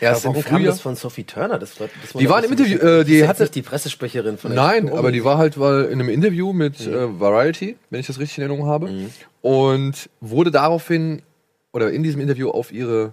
Aber 0.00 0.16
im 0.16 0.24
warum 0.24 0.42
kam 0.44 0.64
das 0.64 0.80
von 0.80 0.94
Sophie 0.96 1.24
Turner? 1.24 1.58
Das, 1.58 1.78
war- 1.80 1.88
das 2.02 2.12
Die 2.12 2.28
war 2.28 2.44
im 2.44 2.50
Interview, 2.52 2.78
äh, 2.78 3.04
die 3.04 3.18
ist 3.18 3.28
hatte- 3.28 3.42
nicht 3.44 3.54
die 3.54 3.62
Pressesprecherin 3.62 4.38
von 4.38 4.54
Nein, 4.54 4.90
aber 4.90 5.12
die 5.12 5.24
war 5.24 5.38
halt 5.38 5.58
weil 5.58 5.84
in 5.84 5.94
einem 6.00 6.08
Interview 6.08 6.52
mit 6.52 6.86
Mhm. 6.86 6.92
äh, 6.92 7.20
Variety, 7.20 7.76
wenn 7.90 8.00
ich 8.00 8.06
das 8.06 8.18
richtig 8.18 8.38
in 8.38 8.42
Erinnerung 8.44 8.66
habe, 8.68 8.90
und 9.42 10.08
wurde 10.20 10.50
daraufhin 10.50 11.22
oder 11.72 11.90
in 11.90 12.02
diesem 12.02 12.20
Interview 12.20 12.50
auf 12.50 12.72
ihre 12.72 13.12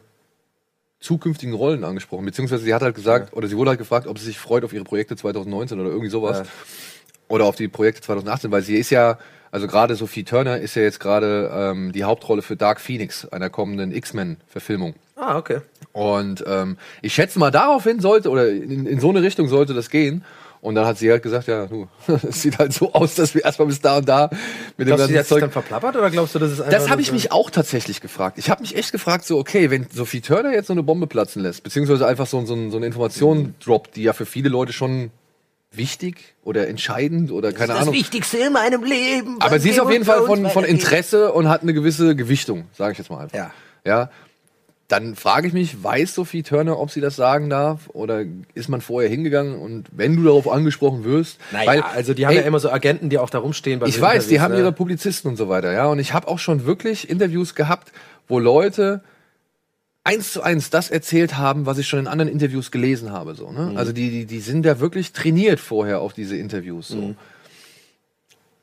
zukünftigen 1.00 1.54
Rollen 1.54 1.84
angesprochen, 1.84 2.26
beziehungsweise 2.26 2.64
sie 2.64 2.74
hat 2.74 2.82
halt 2.82 2.96
gesagt 2.96 3.34
oder 3.34 3.48
sie 3.48 3.58
wurde 3.58 3.72
halt 3.72 3.80
gefragt, 3.80 4.08
ob 4.08 4.18
sie 4.18 4.26
sich 4.26 4.38
freut 4.40 4.64
auf 4.64 4.72
ihre 4.74 4.86
Projekte 4.86 5.16
2019 5.16 5.80
oder 5.80 5.90
irgendwie 5.90 6.10
sowas. 6.10 6.40
Ja. 6.40 6.44
oder 7.30 7.46
auf 7.46 7.56
die 7.56 7.68
Projekte 7.68 8.02
2018, 8.02 8.52
weil 8.52 8.62
sie 8.62 8.76
ist 8.76 8.90
ja 8.92 9.18
also 9.54 9.68
gerade 9.68 9.96
Sophie 9.96 10.24
Turner 10.24 10.58
ist 10.58 10.76
ja 10.76 10.82
jetzt 10.82 11.00
gerade 11.00 11.52
ähm, 11.54 11.92
die 11.92 12.04
Hauptrolle 12.04 12.42
für 12.42 12.56
Dark 12.56 12.82
Phoenix, 12.82 13.26
einer 13.28 13.50
kommenden 13.50 13.94
X-Men-Verfilmung. 13.94 14.96
Ah, 15.16 15.38
okay. 15.38 15.60
Und 15.92 16.44
ähm, 16.48 16.78
ich 17.04 17.14
schätze 17.14 17.38
mal, 17.38 17.52
daraufhin 17.52 18.00
sollte, 18.00 18.30
oder 18.30 18.50
in, 18.50 18.88
in 18.88 19.00
so 19.00 19.10
eine 19.10 19.22
Richtung 19.22 19.48
sollte 19.48 19.74
das 19.76 19.90
gehen. 19.90 20.26
Und 20.60 20.76
dann 20.76 20.86
hat 20.86 20.98
sie 20.98 21.12
halt 21.12 21.22
gesagt, 21.22 21.48
ja, 21.48 21.66
du, 21.68 21.88
es 22.28 22.42
sieht 22.42 22.58
halt 22.58 22.72
so 22.74 22.94
aus, 22.94 23.16
dass 23.16 23.36
wir 23.36 23.44
erstmal 23.44 23.68
bis 23.68 23.82
da 23.82 23.98
und 23.98 24.08
da 24.08 24.30
mit 24.78 24.88
dem 24.88 24.96
Glaubst 24.96 25.04
du, 25.04 25.08
die 25.10 25.14
ganzen 25.14 25.18
sich 25.24 25.28
Zeug. 25.28 25.42
dann 25.42 25.52
verplappert 25.52 25.96
oder 25.98 26.10
glaubst 26.10 26.34
du, 26.36 26.40
das 26.40 26.54
ist 26.54 26.62
einfach 26.62 26.72
Das 26.72 26.90
habe 26.90 27.02
ich 27.02 27.08
so- 27.08 27.14
mich 27.14 27.32
auch 27.34 27.50
tatsächlich 27.52 28.00
gefragt. 28.02 28.38
Ich 28.40 28.50
habe 28.50 28.62
mich 28.62 28.76
echt 28.76 28.92
gefragt, 28.94 29.26
so, 29.26 29.38
okay, 29.38 29.70
wenn 29.70 29.88
Sophie 29.94 30.22
Turner 30.22 30.54
jetzt 30.54 30.68
so 30.68 30.74
eine 30.74 30.82
Bombe 30.82 31.06
platzen 31.06 31.44
lässt, 31.44 31.64
beziehungsweise 31.64 32.08
einfach 32.08 32.26
so, 32.28 32.44
so, 32.46 32.70
so 32.72 32.78
eine 32.78 32.86
Information 32.86 33.54
droppt, 33.64 33.98
die 33.98 34.04
ja 34.04 34.14
für 34.14 34.26
viele 34.26 34.48
Leute 34.50 34.72
schon 34.74 35.12
wichtig 35.76 36.36
oder 36.44 36.68
entscheidend 36.68 37.32
oder 37.32 37.52
keine 37.52 37.74
das 37.74 37.82
Ahnung. 37.82 37.94
Wichtigste 37.94 38.38
in 38.38 38.54
meinem 38.54 38.84
Leben. 38.84 39.38
Aber 39.40 39.60
sie 39.60 39.70
ist 39.70 39.80
auf 39.80 39.92
jeden 39.92 40.06
Fall 40.06 40.26
von, 40.26 40.50
von. 40.50 40.64
Interesse 40.64 41.32
und 41.34 41.50
hat 41.50 41.62
eine 41.62 41.74
gewisse 41.74 42.16
Gewichtung, 42.16 42.66
sage 42.74 42.94
ich 42.94 42.98
jetzt 42.98 43.10
mal 43.10 43.20
einfach. 43.20 43.38
Ja. 43.38 43.52
Ja. 43.86 44.10
Dann 44.88 45.16
frage 45.16 45.48
ich 45.48 45.54
mich, 45.54 45.82
weiß 45.84 46.14
Sophie 46.14 46.44
Turner, 46.44 46.78
ob 46.78 46.92
sie 46.92 47.02
das 47.02 47.16
sagen 47.16 47.50
darf? 47.50 47.90
Oder 47.94 48.26
ist 48.54 48.70
man 48.70 48.82
vorher 48.82 49.10
hingegangen 49.10 49.58
und 49.58 49.88
wenn 49.92 50.16
du 50.16 50.24
darauf 50.24 50.48
angesprochen 50.48 51.04
wirst? 51.04 51.40
Naja, 51.52 51.68
weil, 51.68 51.82
also 51.82 52.14
die 52.14 52.26
haben 52.28 52.34
ey, 52.34 52.42
ja 52.42 52.46
immer 52.46 52.60
so 52.60 52.70
Agenten, 52.70 53.10
die 53.10 53.18
auch 53.18 53.30
da 53.30 53.40
rumstehen. 53.40 53.80
bei 53.80 53.88
ich 53.88 54.00
weiß, 54.00 54.28
die 54.28 54.40
haben 54.40 54.54
ne? 54.54 54.60
ihre 54.60 54.72
Publizisten 54.72 55.32
und 55.32 55.38
so 55.38 55.50
weiter, 55.50 55.72
ja. 55.72 55.88
Und 55.88 56.00
ich 56.00 56.14
habe 56.14 56.28
auch 56.28 56.38
schon 56.38 56.66
wirklich 56.66 57.10
Interviews 57.10 57.56
gehabt, 57.56 57.92
wo 58.28 58.40
Leute 58.40 59.02
eins 60.04 60.34
zu 60.34 60.42
eins 60.42 60.70
das 60.70 60.90
erzählt 60.90 61.38
haben, 61.38 61.66
was 61.66 61.78
ich 61.78 61.88
schon 61.88 62.00
in 62.00 62.08
anderen 62.08 62.32
Interviews 62.32 62.72
gelesen 62.72 63.12
habe. 63.12 63.36
So, 63.36 63.52
ne? 63.52 63.72
Mhm. 63.72 63.78
Also 63.78 63.94
die, 63.94 64.10
die, 64.10 64.26
die 64.26 64.40
sind 64.40 64.66
da 64.66 64.80
wirklich 64.80 65.14
trainiert 65.14 65.60
vorher 65.60 66.02
auf 66.02 66.14
diese 66.14 66.38
Interviews. 66.38 66.90
So. 66.90 66.98
Mhm. 66.98 67.16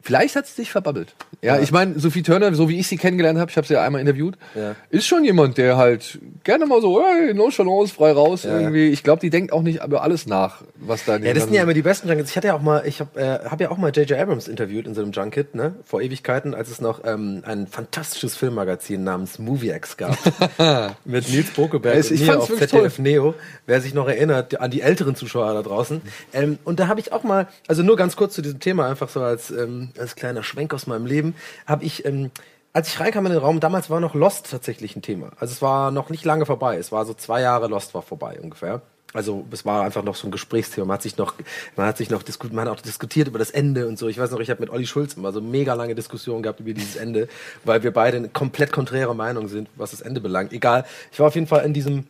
Vielleicht 0.03 0.35
hat 0.37 0.47
es 0.47 0.55
dich 0.55 0.71
verbabbelt. 0.71 1.15
Ja, 1.43 1.59
ich 1.59 1.73
meine, 1.73 1.99
Sophie 1.99 2.23
Turner, 2.23 2.55
so 2.55 2.69
wie 2.69 2.79
ich 2.79 2.89
sie 2.89 2.97
kennengelernt 2.97 3.39
habe, 3.39 3.51
ich 3.51 3.57
habe 3.57 3.67
sie 3.67 3.75
ja 3.75 3.83
einmal 3.83 4.01
interviewt, 4.01 4.37
Ja. 4.55 4.75
ist 4.91 5.07
schon 5.07 5.25
jemand, 5.25 5.59
der 5.59 5.77
halt 5.77 6.19
gerne 6.45 6.67
mal 6.67 6.81
so, 6.81 7.03
hey, 7.03 7.35
nonchalance, 7.35 7.95
frei 7.95 8.13
raus, 8.13 8.45
Ja. 8.45 8.59
irgendwie. 8.59 8.89
Ich 8.89 9.03
glaube, 9.03 9.21
die 9.21 9.31
denkt 9.31 9.53
auch 9.53 9.63
nicht 9.63 9.83
über 9.85 10.03
alles 10.03 10.27
nach, 10.27 10.63
was 10.77 11.05
da 11.05 11.17
Ja, 11.17 11.35
das 11.35 11.45
sind 11.45 11.55
ja 11.55 11.63
immer 11.63 11.75
die 11.75 11.83
besten 11.83 12.09
Junkets. 12.09 12.31
Ich 12.31 12.37
hatte 12.37 12.49
ja 12.49 12.55
auch 12.55 12.63
mal, 12.63 12.83
ich 12.87 13.01
habe 13.01 13.21
äh, 13.21 13.49
hab 13.49 13.61
ja 13.61 13.71
auch 13.71 13.77
mal 13.79 13.91
J.J. 13.91 14.19
Abrams 14.19 14.49
interviewt 14.49 14.87
in 14.87 14.95
so 14.95 15.03
einem 15.03 15.13
Junket, 15.13 15.55
ne, 15.55 15.75
vor 15.85 16.01
Ewigkeiten, 16.01 16.55
als 16.55 16.71
es 16.71 16.81
noch 16.81 17.03
ähm, 17.05 17.43
ein 17.47 17.67
fantastisches 17.67 18.37
Filmmagazin 18.37 19.05
namens 19.05 19.39
MovieX 19.39 19.97
gab. 19.99 20.17
mit 21.05 21.29
Nils 21.29 21.51
Bokeberg 21.51 21.95
Es- 21.97 22.11
und 22.11 22.17
ich 22.17 22.27
mir 22.27 22.39
auf 22.39 22.49
ZDF 22.55 22.99
Neo. 22.99 23.35
Wer 23.67 23.81
sich 23.81 23.95
noch 23.95 24.09
erinnert, 24.09 24.61
an 24.61 24.71
die 24.71 24.81
älteren 24.81 25.15
Zuschauer 25.15 25.53
da 25.55 25.63
draußen. 25.63 26.01
Ähm, 26.33 26.59
und 26.65 26.81
da 26.81 26.89
habe 26.89 27.01
ich 27.01 27.13
auch 27.13 27.23
mal, 27.23 27.49
also 27.69 27.83
nur 27.83 27.97
ganz 27.97 28.17
kurz 28.17 28.35
zu 28.35 28.43
diesem 28.43 28.61
Thema, 28.61 28.89
einfach 28.89 29.09
so 29.09 29.21
als, 29.21 29.51
ähm, 29.51 29.90
als 29.99 30.17
kleiner 30.17 30.43
Schwenk 30.43 30.75
aus 30.75 30.87
meinem 30.87 31.07
Leben, 31.07 31.35
habe 31.67 31.85
ich, 31.85 32.05
ähm, 32.05 32.31
als 32.73 32.89
ich 32.89 33.01
reinkam 33.01 33.27
in 33.27 33.33
den 33.33 33.41
Raum, 33.41 33.61
damals 33.61 33.91
war 33.91 34.01
noch 34.01 34.15
Lost 34.15 34.51
tatsächlich 34.51 34.97
ein 34.97 35.03
Thema. 35.03 35.31
Also 35.41 35.53
es 35.53 35.63
war 35.63 35.91
noch 35.91 36.11
nicht 36.11 36.25
lange 36.25 36.47
vorbei. 36.47 36.77
Es 36.77 36.93
war 36.93 37.05
so 37.05 37.15
zwei 37.15 37.41
Jahre 37.41 37.67
Lost 37.67 37.95
war 37.95 38.03
vorbei 38.03 38.39
ungefähr. 38.41 38.83
Also 39.13 39.45
es 39.51 39.65
war 39.65 39.83
einfach 39.83 40.05
noch 40.05 40.15
so 40.15 40.29
ein 40.29 40.31
Gesprächsthema. 40.31 40.87
Man 40.87 40.95
hat 40.95 41.03
sich 41.03 41.17
noch, 41.17 41.35
man 41.77 41.87
hat 41.87 41.97
sich 41.97 42.11
noch 42.11 42.23
diskutiert, 42.23 42.55
man 42.55 42.69
hat 42.69 42.79
auch 42.79 42.83
diskutiert 42.83 43.27
über 43.27 43.41
das 43.41 43.51
Ende 43.51 43.89
und 43.89 43.99
so. 43.99 44.07
Ich 44.07 44.19
weiß 44.19 44.31
noch, 44.31 44.39
ich 44.39 44.51
habe 44.51 44.61
mit 44.61 44.71
Olli 44.71 44.87
Schulz 44.87 45.15
immer 45.15 45.33
so 45.33 45.41
mega 45.41 45.75
lange 45.75 45.97
Diskussionen 45.97 46.45
gehabt 46.45 46.61
über 46.61 46.73
dieses 46.73 46.95
Ende, 46.95 47.29
weil 47.65 47.83
wir 47.83 47.93
beide 47.93 48.19
eine 48.19 48.29
komplett 48.29 48.71
konträre 48.71 49.17
Meinung 49.17 49.49
sind, 49.49 49.69
was 49.75 49.91
das 49.91 50.01
Ende 50.01 50.21
belangt. 50.21 50.53
Egal. 50.53 50.85
Ich 51.11 51.19
war 51.19 51.27
auf 51.27 51.35
jeden 51.35 51.49
Fall 51.49 51.65
in 51.65 51.75
diesem 51.75 52.07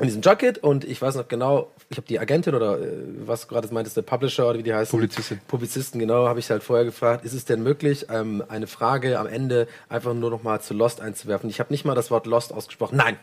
in 0.00 0.06
diesem 0.06 0.22
Jacket 0.22 0.58
und 0.58 0.84
ich 0.84 1.00
weiß 1.00 1.14
noch 1.14 1.28
genau, 1.28 1.70
ich 1.88 1.96
habe 1.96 2.06
die 2.08 2.18
Agentin 2.18 2.54
oder 2.54 2.80
äh, 2.80 2.88
was 3.26 3.42
du 3.42 3.48
gerade 3.48 3.72
meintest, 3.72 3.96
der 3.96 4.02
Publisher 4.02 4.48
oder 4.48 4.58
wie 4.58 4.64
die 4.64 4.74
heißen. 4.74 4.90
Publizistin. 4.90 5.40
Publizisten, 5.46 6.00
genau, 6.00 6.26
habe 6.26 6.40
ich 6.40 6.50
halt 6.50 6.64
vorher 6.64 6.84
gefragt, 6.84 7.24
ist 7.24 7.32
es 7.32 7.44
denn 7.44 7.62
möglich, 7.62 8.06
ähm, 8.10 8.42
eine 8.48 8.66
Frage 8.66 9.18
am 9.20 9.28
Ende 9.28 9.68
einfach 9.88 10.12
nur 10.12 10.30
noch 10.30 10.42
mal 10.42 10.60
zu 10.60 10.74
Lost 10.74 11.00
einzuwerfen? 11.00 11.48
Ich 11.48 11.60
habe 11.60 11.72
nicht 11.72 11.84
mal 11.84 11.94
das 11.94 12.10
Wort 12.10 12.26
Lost 12.26 12.52
ausgesprochen. 12.52 12.96
Nein. 12.96 13.16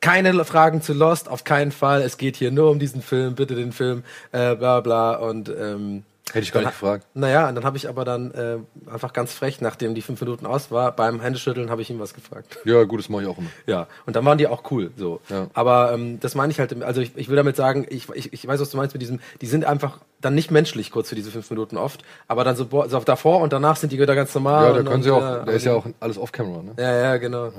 Keine 0.00 0.44
Fragen 0.44 0.80
zu 0.80 0.94
Lost, 0.94 1.28
auf 1.28 1.44
keinen 1.44 1.70
Fall. 1.70 2.02
Es 2.02 2.16
geht 2.16 2.36
hier 2.36 2.50
nur 2.50 2.70
um 2.70 2.78
diesen 2.78 3.02
Film, 3.02 3.34
bitte 3.34 3.54
den 3.54 3.72
Film, 3.72 4.02
äh, 4.32 4.56
bla 4.56 4.80
bla. 4.80 5.16
Und 5.16 5.50
ähm, 5.50 6.04
Hätte 6.32 6.44
ich 6.44 6.52
gar 6.52 6.60
nicht 6.60 6.70
gefragt. 6.70 7.06
Naja, 7.14 7.48
und 7.48 7.54
dann 7.54 7.64
habe 7.64 7.76
ich 7.76 7.88
aber 7.88 8.04
dann 8.04 8.30
äh, 8.32 8.58
einfach 8.90 9.12
ganz 9.12 9.32
frech, 9.32 9.60
nachdem 9.60 9.94
die 9.94 10.02
fünf 10.02 10.20
Minuten 10.20 10.46
aus 10.46 10.70
war, 10.70 10.92
beim 10.92 11.20
Händeschütteln 11.20 11.70
habe 11.70 11.82
ich 11.82 11.90
ihm 11.90 11.98
was 11.98 12.14
gefragt. 12.14 12.58
Ja, 12.64 12.84
gut, 12.84 13.00
das 13.00 13.08
mache 13.08 13.22
ich 13.22 13.28
auch 13.28 13.38
immer. 13.38 13.50
Ja, 13.66 13.86
und 14.06 14.16
dann 14.16 14.24
waren 14.24 14.38
die 14.38 14.46
auch 14.46 14.70
cool, 14.70 14.90
so. 14.96 15.20
Ja. 15.28 15.48
Aber 15.54 15.92
ähm, 15.92 16.20
das 16.20 16.34
meine 16.34 16.52
ich 16.52 16.60
halt, 16.60 16.82
also 16.82 17.00
ich, 17.00 17.16
ich 17.16 17.28
will 17.28 17.36
damit 17.36 17.56
sagen, 17.56 17.86
ich, 17.88 18.08
ich, 18.10 18.32
ich 18.32 18.46
weiß, 18.46 18.60
was 18.60 18.70
du 18.70 18.76
meinst 18.76 18.94
mit 18.94 19.02
diesem, 19.02 19.20
die 19.40 19.46
sind 19.46 19.64
einfach 19.64 19.98
dann 20.20 20.34
nicht 20.34 20.50
menschlich 20.50 20.90
kurz 20.90 21.08
für 21.08 21.14
diese 21.14 21.30
fünf 21.30 21.48
Minuten 21.50 21.76
oft, 21.76 22.02
aber 22.28 22.44
dann 22.44 22.56
so, 22.56 22.66
so 22.88 23.00
davor 23.00 23.40
und 23.40 23.52
danach 23.52 23.76
sind 23.76 23.90
die 23.92 23.98
wieder 23.98 24.14
ganz 24.14 24.34
normal. 24.34 24.64
Ja, 24.64 24.72
da 24.72 24.82
können 24.82 24.94
und, 24.94 25.02
sie 25.02 25.10
auch, 25.10 25.20
ja, 25.20 25.38
da 25.44 25.52
ist 25.52 25.64
ja 25.64 25.74
auch 25.74 25.86
alles 25.98 26.18
off-camera, 26.18 26.62
ne? 26.62 26.72
Ja, 26.78 26.94
ja, 26.94 27.16
genau. 27.16 27.52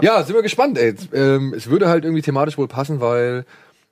Ja, 0.00 0.22
sind 0.24 0.34
wir 0.34 0.42
gespannt, 0.42 0.78
ey. 0.78 0.94
Ähm, 1.12 1.54
es 1.54 1.68
würde 1.68 1.88
halt 1.88 2.04
irgendwie 2.04 2.22
thematisch 2.22 2.58
wohl 2.58 2.68
passen, 2.68 3.00
weil 3.00 3.44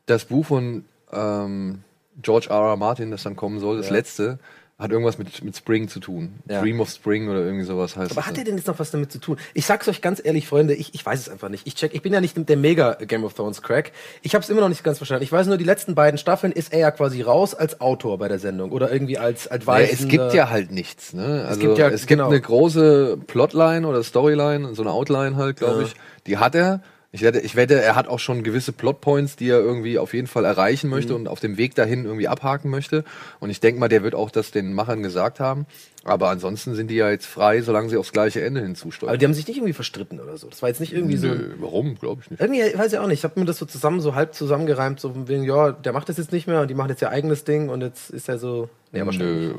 das 0.07 0.25
Buch 0.25 0.47
von 0.47 0.85
ähm, 1.13 1.83
George 2.21 2.49
R. 2.51 2.57
R. 2.57 2.77
Martin, 2.77 3.11
das 3.11 3.23
dann 3.23 3.37
kommen 3.37 3.61
soll, 3.61 3.77
das 3.79 3.87
Ja. 3.89 3.95
letzte, 3.95 4.39
hat 4.79 4.93
irgendwas 4.93 5.19
mit, 5.19 5.45
mit 5.45 5.55
Spring 5.55 5.89
zu 5.89 6.01
tun. 6.01 6.39
Ja. 6.49 6.63
Dream 6.63 6.81
of 6.81 6.89
Spring 6.89 7.29
oder 7.29 7.41
irgendwie 7.45 7.67
sowas 7.67 7.97
heißt 7.99 8.13
Aber 8.13 8.27
hat 8.27 8.39
er 8.39 8.45
denn 8.45 8.57
jetzt 8.57 8.67
noch 8.67 8.79
was 8.79 8.91
damit 8.91 9.13
zu 9.13 9.19
tun? 9.19 9.37
Ich 9.53 9.67
sag's 9.67 9.87
euch 9.89 10.01
ganz 10.01 10.23
ehrlich, 10.25 10.49
Freunde, 10.49 10.73
ich, 10.73 10.95
ich 10.95 11.05
weiß 11.05 11.21
es 11.21 11.29
einfach 11.29 11.51
nicht. 11.51 11.67
Ich 11.67 11.75
check, 11.75 11.93
ich 11.95 12.01
bin 12.01 12.15
ja 12.15 12.21
nicht 12.23 12.35
der 12.49 12.57
mega 12.57 12.95
Game 12.95 13.25
of 13.25 13.35
Thrones 13.35 13.61
Crack. 13.61 13.93
Ich 14.23 14.35
habe 14.35 14.43
es 14.43 14.49
immer 14.49 14.63
noch 14.63 14.71
nicht 14.71 14.83
ganz 14.83 14.97
verstanden. 14.97 15.23
Ich 15.23 15.31
weiß 15.33 15.49
nur, 15.49 15.59
die 15.59 15.65
letzten 15.65 15.95
beiden 15.95 16.17
Staffeln 16.17 16.51
ist 16.51 16.73
er 16.73 16.79
ja 16.79 16.91
quasi 16.93 17.21
raus 17.21 17.55
als 17.55 17.83
Autor 17.83 18.17
bei 18.17 18.29
der 18.29 18.39
Sendung 18.39 18.73
oder 18.73 18.91
irgendwie 18.91 19.19
als 19.19 19.49
als 19.49 19.67
Ja, 19.67 19.81
es 19.81 20.09
gibt 20.09 20.33
ja 20.33 20.49
halt 20.49 20.71
nichts, 20.71 21.13
ne? 21.13 21.45
Also 21.47 21.61
gibt 21.61 21.77
ja- 21.77 21.89
es 21.89 22.07
gibt 22.07 22.09
genau. 22.19 22.29
eine 22.29 22.41
große 22.41 23.19
Plotline 23.27 23.87
oder 23.87 24.03
Storyline, 24.03 24.75
so 24.75 24.81
eine 24.81 24.93
Outline 24.93 25.37
halt, 25.37 25.59
glaube 25.59 25.81
Ja. 25.83 25.87
ich. 25.89 25.95
Die 26.27 26.39
hat 26.39 26.55
er. 26.55 26.81
Ich 27.13 27.23
wette, 27.23 27.41
ich 27.41 27.57
wette, 27.57 27.75
er 27.83 27.97
hat 27.97 28.07
auch 28.07 28.21
schon 28.21 28.45
gewisse 28.45 28.71
Plotpoints, 28.71 29.35
die 29.35 29.49
er 29.49 29.59
irgendwie 29.59 29.99
auf 29.99 30.15
jeden 30.15 30.29
Fall 30.29 30.45
erreichen 30.45 30.89
möchte 30.89 31.13
Mhm. 31.13 31.21
und 31.21 31.29
auf 31.29 31.41
dem 31.41 31.57
Weg 31.57 31.75
dahin 31.75 32.05
irgendwie 32.05 32.29
abhaken 32.29 32.71
möchte. 32.71 33.03
Und 33.41 33.51
ich 33.51 33.59
denke 33.59 33.81
mal, 33.81 33.89
der 33.89 34.05
wird 34.05 34.15
auch 34.15 34.31
das 34.31 34.53
den 34.53 34.75
Machern 34.75 35.03
gesagt 35.03 35.41
haben. 35.41 35.67
Aber 36.05 36.31
ansonsten 36.31 36.77
sind 36.77 36.87
die 36.89 36.95
ja 36.95 37.11
jetzt 37.11 37.27
frei, 37.27 37.63
solange 37.63 37.89
sie 37.91 37.97
aufs 37.97 38.13
gleiche 38.13 38.41
Ende 38.43 38.61
hinzusteuern. 38.63 39.11
Aber 39.11 39.19
die 39.19 39.25
haben 39.27 39.35
sich 39.35 39.47
nicht 39.49 39.57
irgendwie 39.57 39.73
verstritten 39.73 40.21
oder 40.21 40.37
so. 40.39 40.49
Das 40.49 40.63
war 40.63 40.69
jetzt 40.69 40.79
nicht 40.81 40.93
irgendwie 40.93 41.17
so. 41.17 41.27
Nö, 41.27 41.55
warum? 41.59 41.97
Glaube 41.99 42.23
ich 42.25 42.31
nicht. 42.31 42.41
Irgendwie, 42.41 42.63
ich 42.63 42.79
weiß 42.79 42.93
ja 42.93 43.03
auch 43.03 43.09
nicht. 43.09 43.19
Ich 43.19 43.25
habe 43.25 43.39
mir 43.41 43.45
das 43.47 43.59
so 43.59 43.67
zusammen, 43.67 44.01
so 44.01 44.15
halb 44.15 44.33
zusammengereimt, 44.33 45.01
so 45.01 45.13
von 45.13 45.27
wegen, 45.27 45.43
ja, 45.43 45.73
der 45.73 45.93
macht 45.93 46.09
das 46.09 46.17
jetzt 46.17 46.31
nicht 46.31 46.47
mehr 46.47 46.61
und 46.61 46.69
die 46.69 46.75
machen 46.75 46.91
jetzt 46.91 47.03
ihr 47.03 47.11
eigenes 47.11 47.43
Ding 47.43 47.71
und 47.71 47.81
jetzt 47.81 48.11
ist 48.11 48.29
er 48.29 48.39
so. 48.39 48.69
Nee, 48.93 49.05
wahrscheinlich. 49.05 49.49
Nö. 49.49 49.55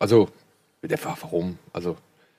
Also, 0.00 0.28
der, 0.82 0.98
warum? 1.04 1.58
Also, 1.72 1.96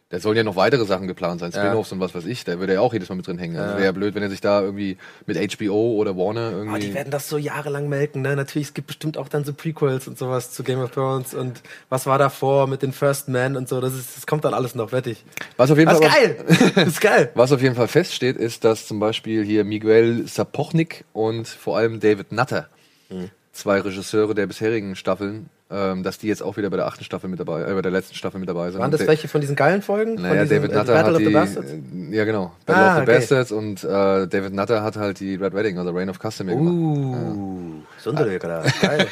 da 0.09 0.19
sollen 0.21 0.37
ja 0.37 0.43
noch 0.43 0.55
weitere 0.55 0.85
Sachen 0.85 1.05
geplant 1.07 1.41
sein, 1.41 1.51
Ja. 1.51 1.59
Spin-offs 1.65 1.91
und 1.91 1.99
was 1.99 2.15
weiß 2.15 2.25
ich. 2.27 2.45
Da 2.45 2.59
würde 2.59 2.71
er 2.71 2.75
ja 2.75 2.81
auch 2.81 2.93
jedes 2.93 3.09
Mal 3.09 3.15
mit 3.15 3.27
drin 3.27 3.37
hängen. 3.37 3.57
Also, 3.57 3.71
Ja. 3.71 3.75
wäre 3.75 3.85
ja 3.87 3.91
blöd, 3.91 4.15
wenn 4.15 4.23
er 4.23 4.29
sich 4.29 4.39
da 4.39 4.61
irgendwie 4.61 4.97
mit 5.25 5.37
HBO 5.37 5.95
oder 5.95 6.15
Warner 6.15 6.47
Aber 6.47 6.57
irgendwie. 6.57 6.79
die 6.79 6.93
werden 6.93 7.11
das 7.11 7.27
so 7.27 7.37
jahrelang 7.37 7.89
melken, 7.89 8.21
ne? 8.21 8.35
Natürlich, 8.37 8.69
es 8.69 8.73
gibt 8.73 8.87
bestimmt 8.87 9.17
auch 9.17 9.27
dann 9.27 9.43
so 9.43 9.53
Prequels 9.53 10.07
und 10.07 10.17
sowas 10.17 10.51
zu 10.51 10.63
Game 10.63 10.79
of 10.79 10.91
Thrones 10.91 11.33
und 11.33 11.61
was 11.89 12.05
war 12.05 12.17
davor 12.17 12.67
mit 12.67 12.83
den 12.83 12.93
First 12.93 13.27
Men 13.27 13.57
und 13.57 13.67
so. 13.67 13.81
Das, 13.81 13.93
ist, 13.93 14.15
das 14.15 14.25
kommt 14.25 14.45
dann 14.45 14.53
alles 14.53 14.75
noch, 14.75 14.93
wette 14.93 15.09
ich. 15.09 15.25
was 15.57 15.71
auf 15.71 15.77
jeden 15.77 15.89
Das 15.89 15.99
Fall. 15.99 16.07
ist 16.07 16.13
geil! 16.15 16.71
Das 16.75 16.87
ist 16.87 17.01
geil! 17.01 17.29
Was 17.35 17.51
auf 17.51 17.61
jeden 17.61 17.75
Fall 17.75 17.87
feststeht, 17.89 18.37
ist, 18.37 18.63
dass 18.63 18.87
zum 18.87 18.99
Beispiel 19.01 19.43
hier 19.43 19.65
Miguel 19.65 20.25
Sapochnik 20.27 21.03
und 21.11 21.47
vor 21.49 21.77
allem 21.77 21.99
David 21.99 22.31
Nutter, 22.31 22.69
Mhm. 23.09 23.29
zwei 23.51 23.79
Regisseure 23.81 24.33
der 24.35 24.47
bisherigen 24.47 24.95
Staffeln, 24.95 25.49
ähm, 25.69 26.03
dass 26.03 26.17
die 26.17 26.27
jetzt 26.27 26.41
auch 26.41 26.55
wieder 26.57 26.69
bei 26.69 26.77
der 26.77 26.85
achten 26.87 27.03
Staffel 27.03 27.29
mit 27.29 27.39
dabei, 27.39 27.61
äh, 27.63 27.73
bei 27.73 27.81
der 27.81 27.91
letzten 27.91 28.15
Staffel 28.15 28.39
mit 28.39 28.47
dabei 28.47 28.71
sind. 28.71 28.79
Waren 28.79 28.91
das 28.91 29.01
Und 29.01 29.07
welche 29.07 29.27
von 29.27 29.41
diesen 29.41 29.55
geilen 29.55 29.81
Folgen? 29.81 30.15
Naja, 30.15 30.27
von 30.29 30.43
diesem, 30.43 30.55
David 30.61 30.71
äh, 30.71 30.75
Nutter 30.77 30.93
Battle 30.93 31.07
hat 31.07 31.15
of 31.15 31.27
the 31.27 31.33
Bastards? 31.33 31.71
äh, 31.71 32.15
ja 32.15 32.25
genau, 32.25 32.51
Battle 32.65 32.83
Ah, 32.83 32.89
of 32.89 32.95
the 32.95 33.01
okay. 33.03 33.11
Bastards 33.19 33.51
und 33.51 33.83
äh, 33.83 33.87
David 34.27 34.53
Nutter 34.53 34.81
hat 34.83 34.95
halt 34.95 35.19
die 35.19 35.35
Red 35.35 35.53
Wedding, 35.53 35.77
also 35.77 35.91
Reign 35.91 36.09
of 36.09 36.19
Custom 36.19 36.47
gemacht. 36.47 36.73
Uh, 36.73 37.81
Sundere 37.99 38.39
gerade. 38.39 38.69
Geil. 38.81 39.07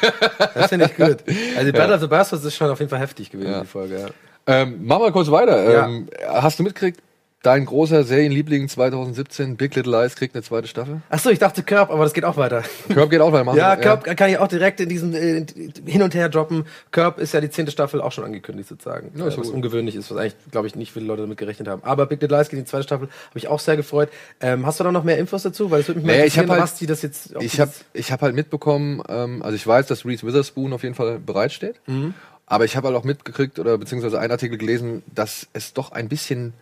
Das 0.54 0.68
finde 0.68 0.86
ich 0.86 0.96
gut. 0.96 1.18
Also 1.56 1.64
die 1.66 1.72
Battle 1.72 1.94
of 1.96 2.00
the 2.00 2.06
Bastards 2.06 2.44
ist 2.44 2.56
schon 2.56 2.70
auf 2.70 2.78
jeden 2.78 2.90
Fall 2.90 3.00
heftig 3.00 3.30
gewesen, 3.30 3.50
Ja. 3.52 3.60
die 3.60 3.66
Folge, 3.66 3.98
ja. 4.00 4.06
Ähm, 4.48 4.86
machen 4.86 5.02
wir 5.02 5.10
kurz 5.12 5.28
weiter. 5.30 5.70
Ja. 5.70 5.86
Ähm, 5.86 6.08
hast 6.28 6.58
du 6.58 6.62
mitgekriegt, 6.62 7.00
dein 7.42 7.64
großer 7.64 8.02
Serienliebling 8.02 8.68
2017, 8.68 9.56
Big 9.56 9.74
Little 9.76 9.92
Lies, 10.02 10.16
kriegt 10.16 10.34
eine 10.34 10.42
zweite 10.42 10.66
Staffel? 10.66 11.00
Achso, 11.10 11.30
ich 11.30 11.38
dachte 11.38 11.62
Curb, 11.62 11.90
aber 11.90 12.02
das 12.02 12.12
geht 12.12 12.24
auch 12.24 12.36
weiter. 12.36 12.64
Curb 12.88 13.08
geht 13.10 13.20
auch 13.20 13.30
weiter. 13.32 13.44
machen 13.44 13.58
Ja, 13.58 13.76
wir. 13.76 13.82
Curb 13.82 14.16
kann 14.16 14.30
ich 14.30 14.38
auch 14.38 14.48
direkt 14.48 14.80
in 14.80 14.88
diesem 14.88 15.14
äh, 15.14 15.46
hin 15.84 16.02
und 16.02 16.14
her 16.14 16.28
droppen. 16.28 16.64
Curb 16.90 17.18
ist 17.18 17.34
ja 17.34 17.40
die 17.40 17.50
zehnte 17.50 17.70
Staffel 17.70 18.00
auch 18.00 18.10
schon 18.10 18.24
angekündigt 18.24 18.68
sozusagen. 18.68 19.12
Ja, 19.14 19.24
äh, 19.24 19.26
was 19.28 19.36
gut. 19.36 19.46
ungewöhnlich 19.54 19.94
ist, 19.94 20.10
was 20.10 20.18
eigentlich, 20.18 20.34
glaube 20.50 20.66
ich, 20.66 20.74
nicht 20.74 20.92
viele 20.92 21.06
Leute 21.06 21.22
damit 21.22 21.38
gerechnet 21.38 21.68
haben. 21.68 21.82
Aber 21.84 22.06
Big 22.06 22.20
Little 22.20 22.36
Lies 22.36 22.48
geht 22.48 22.58
in 22.58 22.64
die 22.64 22.70
zweite 22.70 22.82
Staffel, 22.84 23.06
habe 23.30 23.38
ich 23.38 23.46
auch 23.46 23.60
sehr 23.60 23.76
gefreut. 23.76 24.08
Ähm, 24.40 24.66
hast 24.66 24.80
du 24.80 24.84
da 24.84 24.90
noch 24.90 25.04
mehr 25.04 25.18
Infos 25.18 25.42
dazu? 25.44 25.70
Weil 25.70 25.80
es 25.82 25.88
würde 25.88 26.00
mich 26.00 26.06
mal 26.06 26.12
Naja, 26.14 26.24
ich 26.24 26.34
interessieren, 26.36 26.50
halt- 26.50 26.62
was 26.62 26.74
die 26.78 26.86
das 26.86 27.02
jetzt. 27.02 27.34
Ich 27.40 27.60
habe 27.60 27.70
ich 27.92 28.10
hab 28.10 28.22
halt 28.22 28.34
mitbekommen, 28.34 29.02
ähm, 29.08 29.42
also 29.42 29.54
ich 29.54 29.64
weiß, 29.66 29.86
dass 29.86 30.04
Reese 30.04 30.26
Witherspoon 30.26 30.72
auf 30.72 30.82
jeden 30.82 30.96
Fall 30.96 31.20
bereitsteht. 31.20 31.76
Mhm. 31.86 32.14
Aber 32.48 32.64
ich 32.64 32.76
habe 32.76 32.88
halt 32.88 32.96
auch 32.96 33.04
mitgekriegt 33.04 33.58
oder 33.58 33.76
beziehungsweise 33.78 34.18
einen 34.20 34.30
Artikel 34.32 34.56
gelesen, 34.58 35.02
dass 35.12 35.46
es 35.52 35.72
doch 35.74 35.92
ein 35.92 36.08
bisschen 36.08 36.52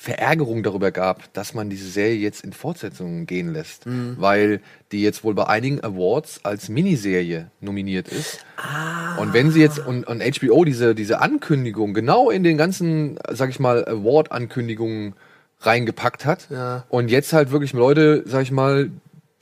Verärgerung 0.00 0.62
darüber 0.62 0.92
gab, 0.92 1.32
dass 1.32 1.54
man 1.54 1.70
diese 1.70 1.88
Serie 1.90 2.14
jetzt 2.14 2.44
in 2.44 2.52
Fortsetzungen 2.52 3.26
gehen 3.26 3.52
lässt. 3.52 3.84
Mhm. 3.84 4.14
Weil 4.16 4.60
die 4.92 5.02
jetzt 5.02 5.24
wohl 5.24 5.34
bei 5.34 5.48
einigen 5.48 5.82
Awards 5.82 6.44
als 6.44 6.68
Miniserie 6.68 7.50
nominiert 7.60 8.06
ist. 8.06 8.38
Ah. 8.56 9.16
Und 9.16 9.32
wenn 9.32 9.50
sie 9.50 9.60
jetzt 9.60 9.80
und, 9.84 10.06
und 10.06 10.22
HBO 10.22 10.64
diese, 10.64 10.94
diese 10.94 11.20
Ankündigung 11.20 11.94
genau 11.94 12.30
in 12.30 12.44
den 12.44 12.56
ganzen, 12.56 13.18
sag 13.28 13.50
ich 13.50 13.58
mal, 13.58 13.84
Award-Ankündigungen 13.88 15.14
reingepackt 15.62 16.24
hat 16.24 16.46
Ja. 16.48 16.84
und 16.88 17.10
jetzt 17.10 17.32
halt 17.32 17.50
wirklich 17.50 17.72
Leute, 17.72 18.22
sag 18.24 18.42
ich 18.42 18.52
mal, 18.52 18.90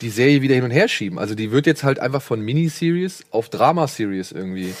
die 0.01 0.09
Serie 0.09 0.41
wieder 0.41 0.55
hin 0.55 0.63
und 0.63 0.71
her 0.71 0.87
schieben. 0.87 1.17
Also 1.17 1.33
die 1.33 1.51
wird 1.51 1.65
jetzt 1.65 1.83
halt 1.83 1.99
einfach 1.99 2.21
von 2.21 2.39
Miniseries 2.39 3.23
auf 3.31 3.49
Drama-Series 3.49 4.31
irgendwie 4.31 4.73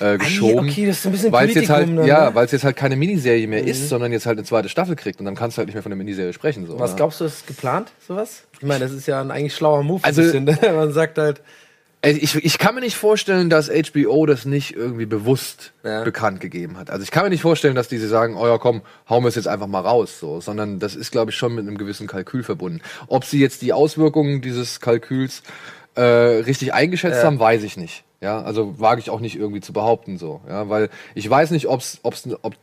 äh, 0.00 0.16
geschoben. 0.16 0.68
okay, 0.68 0.86
das 0.86 0.98
ist 1.00 1.06
ein 1.06 1.12
bisschen 1.12 1.32
weil 1.32 1.48
es 1.48 1.54
jetzt 1.54 1.68
halt, 1.68 1.88
dann, 1.88 2.06
ja, 2.06 2.30
ne? 2.30 2.34
weil 2.34 2.46
es 2.46 2.52
jetzt 2.52 2.64
halt 2.64 2.76
keine 2.76 2.96
Miniserie 2.96 3.46
mehr 3.46 3.64
ist, 3.64 3.88
sondern 3.88 4.12
jetzt 4.12 4.24
halt 4.26 4.38
eine 4.38 4.46
zweite 4.46 4.68
Staffel 4.70 4.96
kriegt 4.96 5.20
und 5.20 5.26
dann 5.26 5.34
kannst 5.34 5.56
du 5.56 5.58
halt 5.58 5.68
nicht 5.68 5.74
mehr 5.74 5.82
von 5.82 5.90
der 5.90 5.98
Miniserie 5.98 6.32
sprechen. 6.32 6.66
So, 6.66 6.78
Was 6.78 6.92
ne? 6.92 6.96
glaubst 6.96 7.20
du, 7.20 7.24
ist 7.26 7.46
geplant, 7.46 7.92
sowas? 8.06 8.44
Ich 8.60 8.66
meine, 8.66 8.80
das 8.80 8.92
ist 8.92 9.06
ja 9.06 9.20
ein 9.20 9.30
eigentlich 9.30 9.54
schlauer 9.54 9.82
Move. 9.82 10.02
Also- 10.02 10.22
ein 10.22 10.44
bisschen, 10.46 10.62
ne? 10.62 10.72
man 10.74 10.92
sagt 10.92 11.18
halt, 11.18 11.42
ich, 12.04 12.34
ich 12.34 12.58
kann 12.58 12.74
mir 12.74 12.80
nicht 12.80 12.96
vorstellen, 12.96 13.48
dass 13.48 13.68
HBO 13.70 14.26
das 14.26 14.44
nicht 14.44 14.74
irgendwie 14.74 15.06
bewusst 15.06 15.72
Ja. 15.84 16.02
bekannt 16.02 16.40
gegeben 16.40 16.76
hat. 16.76 16.90
Also 16.90 17.02
ich 17.04 17.10
kann 17.12 17.22
mir 17.24 17.30
nicht 17.30 17.42
vorstellen, 17.42 17.74
dass 17.76 17.86
diese 17.88 18.08
sagen, 18.08 18.36
oh 18.36 18.46
ja, 18.46 18.58
komm, 18.58 18.82
hauen 19.08 19.22
wir 19.22 19.28
es 19.28 19.36
jetzt 19.36 19.46
einfach 19.48 19.68
mal 19.68 19.80
raus, 19.80 20.18
so, 20.18 20.40
sondern 20.40 20.80
das 20.80 20.96
ist, 20.96 21.12
glaube 21.12 21.30
ich, 21.30 21.36
schon 21.36 21.54
mit 21.54 21.66
einem 21.66 21.78
gewissen 21.78 22.06
Kalkül 22.08 22.42
verbunden. 22.42 22.80
Ob 23.06 23.24
sie 23.24 23.38
jetzt 23.40 23.62
die 23.62 23.72
Auswirkungen 23.72 24.40
dieses 24.40 24.80
Kalküls 24.80 25.42
äh, 25.94 26.02
richtig 26.02 26.74
eingeschätzt 26.74 27.18
Ja. 27.18 27.24
haben, 27.24 27.38
weiß 27.38 27.62
ich 27.62 27.76
nicht. 27.76 28.02
Ja, 28.20 28.42
also 28.42 28.78
wage 28.80 29.00
ich 29.00 29.10
auch 29.10 29.20
nicht 29.20 29.36
irgendwie 29.36 29.60
zu 29.60 29.72
behaupten, 29.72 30.16
so, 30.18 30.40
ja, 30.48 30.68
weil 30.68 30.90
ich 31.14 31.28
weiß 31.28 31.50
nicht, 31.50 31.66
ob's, 31.68 31.98
ob's, 32.02 32.26
ob 32.42 32.54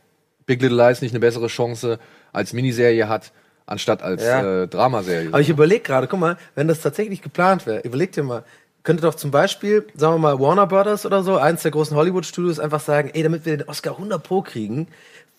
Big 0.46 0.60
Little 0.62 0.76
Lies 0.88 1.00
nicht 1.02 1.12
eine 1.12 1.20
bessere 1.20 1.46
Chance 1.48 1.98
als 2.32 2.52
Miniserie 2.52 3.08
hat 3.08 3.32
anstatt 3.66 4.02
als 4.02 4.22
Ja. 4.24 4.62
äh, 4.64 4.68
Dramaserie. 4.68 5.28
Aber 5.28 5.40
ich 5.40 5.48
überlege 5.48 5.80
gerade, 5.82 6.08
guck 6.08 6.18
mal, 6.18 6.36
wenn 6.56 6.66
das 6.66 6.80
tatsächlich 6.80 7.22
geplant 7.22 7.66
wäre, 7.66 7.80
überleg 7.82 8.10
dir 8.12 8.22
mal, 8.24 8.42
könnte 8.82 9.02
doch 9.02 9.14
zum 9.14 9.30
Beispiel, 9.30 9.86
sagen 9.94 10.14
wir 10.14 10.18
mal, 10.18 10.40
Warner 10.40 10.66
Brothers 10.66 11.04
oder 11.06 11.22
so, 11.22 11.36
eins 11.36 11.62
der 11.62 11.70
großen 11.70 11.96
Hollywood-Studios, 11.96 12.58
einfach 12.58 12.80
sagen, 12.80 13.10
ey, 13.12 13.22
damit 13.22 13.44
wir 13.44 13.56
den 13.56 13.68
Oscar 13.68 13.92
100 13.92 14.22
Pro 14.22 14.42
kriegen, 14.42 14.88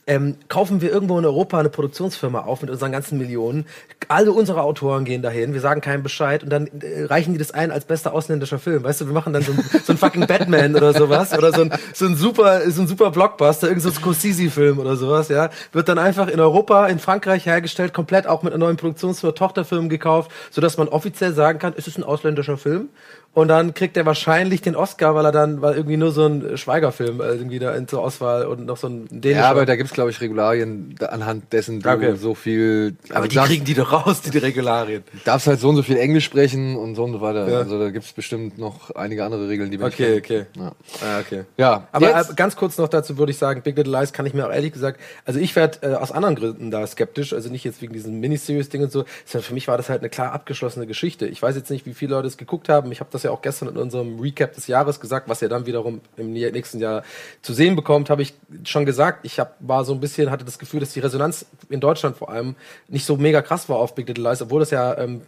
ähm, 0.08 0.36
kaufen 0.50 0.82
wir 0.82 0.92
irgendwo 0.92 1.18
in 1.20 1.26
Europa 1.26 1.60
eine 1.60 1.70
Produktionsfirma 1.70 2.42
auf 2.42 2.62
mit 2.62 2.72
unseren 2.72 2.92
ganzen 2.92 3.18
Millionen. 3.18 3.66
Alle 4.08 4.32
unsere 4.32 4.62
Autoren 4.62 5.06
gehen 5.06 5.22
dahin, 5.22 5.54
wir 5.54 5.62
sagen 5.62 5.80
keinem 5.80 6.02
Bescheid 6.02 6.44
und 6.44 6.50
dann 6.50 6.68
äh, 6.82 7.04
reichen 7.06 7.34
die 7.34 7.40
das 7.40 7.52
ein 7.52 7.72
als 7.72 7.86
bester 7.86 8.14
ausländischer 8.14 8.58
Film. 8.58 8.84
Weißt 8.84 9.02
du, 9.02 9.06
wir 9.06 9.14
machen 9.14 9.32
dann 9.32 9.44
so 9.44 9.52
ein, 9.52 9.64
so 9.84 9.94
ein 9.94 9.98
fucking 9.98 10.26
Batman 10.26 10.76
oder 10.76 10.94
sowas 10.94 11.34
oder 11.38 11.54
so 11.54 11.62
ein, 11.62 11.74
so 11.94 12.06
ein 12.06 12.16
super, 12.16 12.70
so 12.72 12.82
ein 12.82 12.88
super 12.88 13.12
Blockbuster, 13.12 13.68
irgend 13.68 13.84
so 13.84 13.92
Scorsese-Film 13.92 14.80
oder 14.80 14.96
sowas, 14.96 15.30
ja. 15.30 15.50
Wird 15.72 15.88
dann 15.88 16.00
einfach 16.00 16.28
in 16.28 16.40
Europa, 16.40 16.88
in 16.88 16.98
Frankreich 16.98 17.46
hergestellt, 17.46 17.94
komplett 17.94 18.26
auch 18.26 18.42
mit 18.42 18.54
einer 18.54 18.66
neuen 18.66 18.78
Produktionsfirma, 18.78 19.34
Tochterfirmen 19.34 19.90
gekauft, 19.90 20.32
sodass 20.50 20.78
man 20.78 20.88
offiziell 20.88 21.34
sagen 21.34 21.60
kann, 21.60 21.74
es 21.78 21.88
ist 21.88 21.98
ein 21.98 22.04
ausländischer 22.04 22.58
Film. 22.58 22.90
Und 23.34 23.48
dann 23.48 23.74
kriegt 23.74 23.96
er 23.96 24.06
wahrscheinlich 24.06 24.62
den 24.62 24.76
Oscar, 24.76 25.16
weil 25.16 25.24
er 25.24 25.32
dann, 25.32 25.62
weil 25.62 25.76
irgendwie 25.76 25.96
nur 25.96 26.12
so 26.12 26.26
ein 26.26 26.58
Schweigerfilm 26.58 27.22
äh, 27.22 27.28
irgendwie 27.28 27.60
da 27.60 27.74
in 27.76 27.88
zur 27.88 28.04
Auswahl 28.04 28.46
und 28.46 28.66
noch 28.66 28.76
so 28.76 28.88
ein 28.88 29.08
dänischer. 29.10 29.40
ja, 29.44 29.50
aber 29.50 29.66
da 29.66 29.78
gibt's 29.78 29.94
glaub 29.94 30.10
ich, 30.10 30.20
Regularien, 30.20 30.96
anhand 31.08 31.54
dessen 31.54 31.80
du 31.80 31.90
Okay. 31.90 32.16
so 32.18 32.36
viel. 32.36 32.98
aber 33.10 33.16
also 33.20 33.30
die 33.30 33.36
darfst- 33.36 33.50
kriegen 33.52 33.64
die 33.64 33.74
doch 33.74 33.92
raus, 33.94 34.22
die, 34.22 34.32
die 34.32 34.38
Regularien. 34.40 35.04
darfst 35.24 35.48
halt 35.48 35.62
so 35.62 35.70
und 35.70 35.78
so 35.78 35.84
viel 35.84 35.96
Englisch 35.96 36.26
sprechen 36.26 36.76
und 36.76 36.96
so 36.96 37.06
und 37.06 37.14
so 37.14 37.22
weiter. 37.22 37.48
Ja. 37.50 37.60
Also 37.60 37.80
da 37.80 37.90
gibt's 37.90 38.12
bestimmt 38.12 38.58
noch 38.58 38.92
einige 38.96 39.24
andere 39.24 39.48
Regeln, 39.48 39.72
die 39.72 39.80
wir 39.80 39.86
Okay, 39.88 40.18
okay. 40.18 40.46
Ja. 40.58 40.72
Ah, 41.02 41.20
okay. 41.22 41.44
Ja, 41.58 41.88
Aber 41.94 42.10
jetzt- 42.18 42.32
äh, 42.32 42.34
ganz 42.36 42.58
kurz 42.58 42.78
noch 42.78 42.90
dazu 42.90 43.18
würde 43.18 43.32
ich 43.32 43.38
sagen, 43.38 43.62
Big 43.62 43.78
Little 43.78 43.98
Lies 43.98 44.12
kann 44.12 44.26
ich 44.26 44.34
mir 44.34 44.46
auch 44.46 44.52
ehrlich 44.52 44.74
gesagt, 44.74 45.00
also 45.24 45.40
ich 45.40 45.56
werde 45.56 45.78
äh, 45.90 45.94
aus 45.96 46.12
anderen 46.12 46.36
Gründen 46.36 46.70
da 46.70 46.86
skeptisch, 46.86 47.32
also 47.32 47.50
nicht 47.50 47.64
jetzt 47.64 47.82
wegen 47.82 47.94
diesem 47.94 48.20
Miniseries-Ding 48.20 48.84
und 48.84 48.92
so, 48.92 49.06
sondern 49.26 49.46
für 49.48 49.54
mich 49.54 49.70
war 49.70 49.78
das 49.78 49.88
halt 49.88 50.02
eine 50.02 50.10
klar 50.10 50.34
abgeschlossene 50.34 50.86
Geschichte. 50.86 51.28
Ich 51.28 51.42
weiß 51.42 51.56
jetzt 51.56 51.70
nicht, 51.72 51.86
wie 51.86 51.94
viele 51.94 52.12
Leute 52.16 52.28
es 52.28 52.36
geguckt 52.38 52.68
haben. 52.68 52.92
Ich 52.92 53.00
habe 53.00 53.10
das 53.10 53.21
ja 53.24 53.32
auch 53.32 53.42
gestern 53.42 53.70
in 53.70 53.78
unserem 53.78 54.20
Recap 54.20 54.54
des 54.54 54.68
Jahres 54.68 55.00
gesagt, 55.00 55.30
was 55.30 55.42
ihr 55.42 55.50
dann 55.50 55.66
wiederum 55.66 56.02
im 56.18 56.34
nä- 56.34 56.52
nächsten 56.52 56.80
Jahr 56.80 57.04
zu 57.42 57.54
sehen 57.54 57.76
bekommt, 57.76 58.10
habe 58.10 58.22
ich 58.22 58.34
schon 58.64 58.86
gesagt. 58.86 59.20
Ich 59.26 59.40
hab, 59.40 59.56
war 59.60 59.86
so 59.86 59.94
ein 59.94 60.00
bisschen, 60.00 60.32
hatte 60.32 60.46
das 60.46 60.60
Gefühl, 60.60 60.80
dass 60.80 60.94
die 60.94 61.00
Resonanz 61.00 61.46
in 61.70 61.80
Deutschland 61.80 62.18
vor 62.18 62.30
allem 62.30 62.56
nicht 62.88 63.06
so 63.06 63.18
mega 63.18 63.42
krass 63.42 63.70
war 63.70 63.78
auf 63.78 63.96
Big 63.96 64.08
Little 64.08 64.30
Lies, 64.30 64.42
obwohl 64.42 64.60
das 64.60 64.72
ja 64.72 64.98
ähm, 64.98 65.22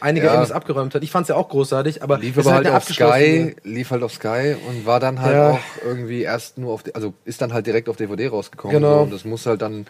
einige 0.00 0.26
Ja. 0.26 0.34
Emmys 0.36 0.50
abgeräumt 0.52 0.94
hat. 0.94 1.02
Ich 1.02 1.10
fand 1.10 1.24
es 1.24 1.28
ja 1.28 1.34
auch 1.36 1.48
großartig, 1.48 2.02
aber 2.02 2.18
Lief 2.18 2.38
aber 2.38 2.52
halt, 2.52 2.66
eine 2.66 2.76
auf 2.76 2.84
Sky, 2.84 3.56
lief 3.64 3.90
halt 3.90 4.02
auf 4.02 4.12
Sky 4.12 4.56
und 4.68 4.86
war 4.86 5.00
dann 5.00 5.20
halt 5.20 5.34
Ja. 5.34 5.50
auch 5.52 5.60
irgendwie 5.84 6.22
erst 6.22 6.58
nur 6.58 6.72
auf, 6.72 6.84
also 6.94 7.14
ist 7.24 7.40
dann 7.42 7.52
halt 7.52 7.66
direkt 7.66 7.88
auf 7.88 7.96
DVD 7.96 8.28
rausgekommen. 8.28 8.74
Genau. 8.76 8.96
So, 8.98 9.02
und 9.04 9.12
das 9.12 9.24
muss 9.24 9.46
halt 9.46 9.62
dann, 9.62 9.86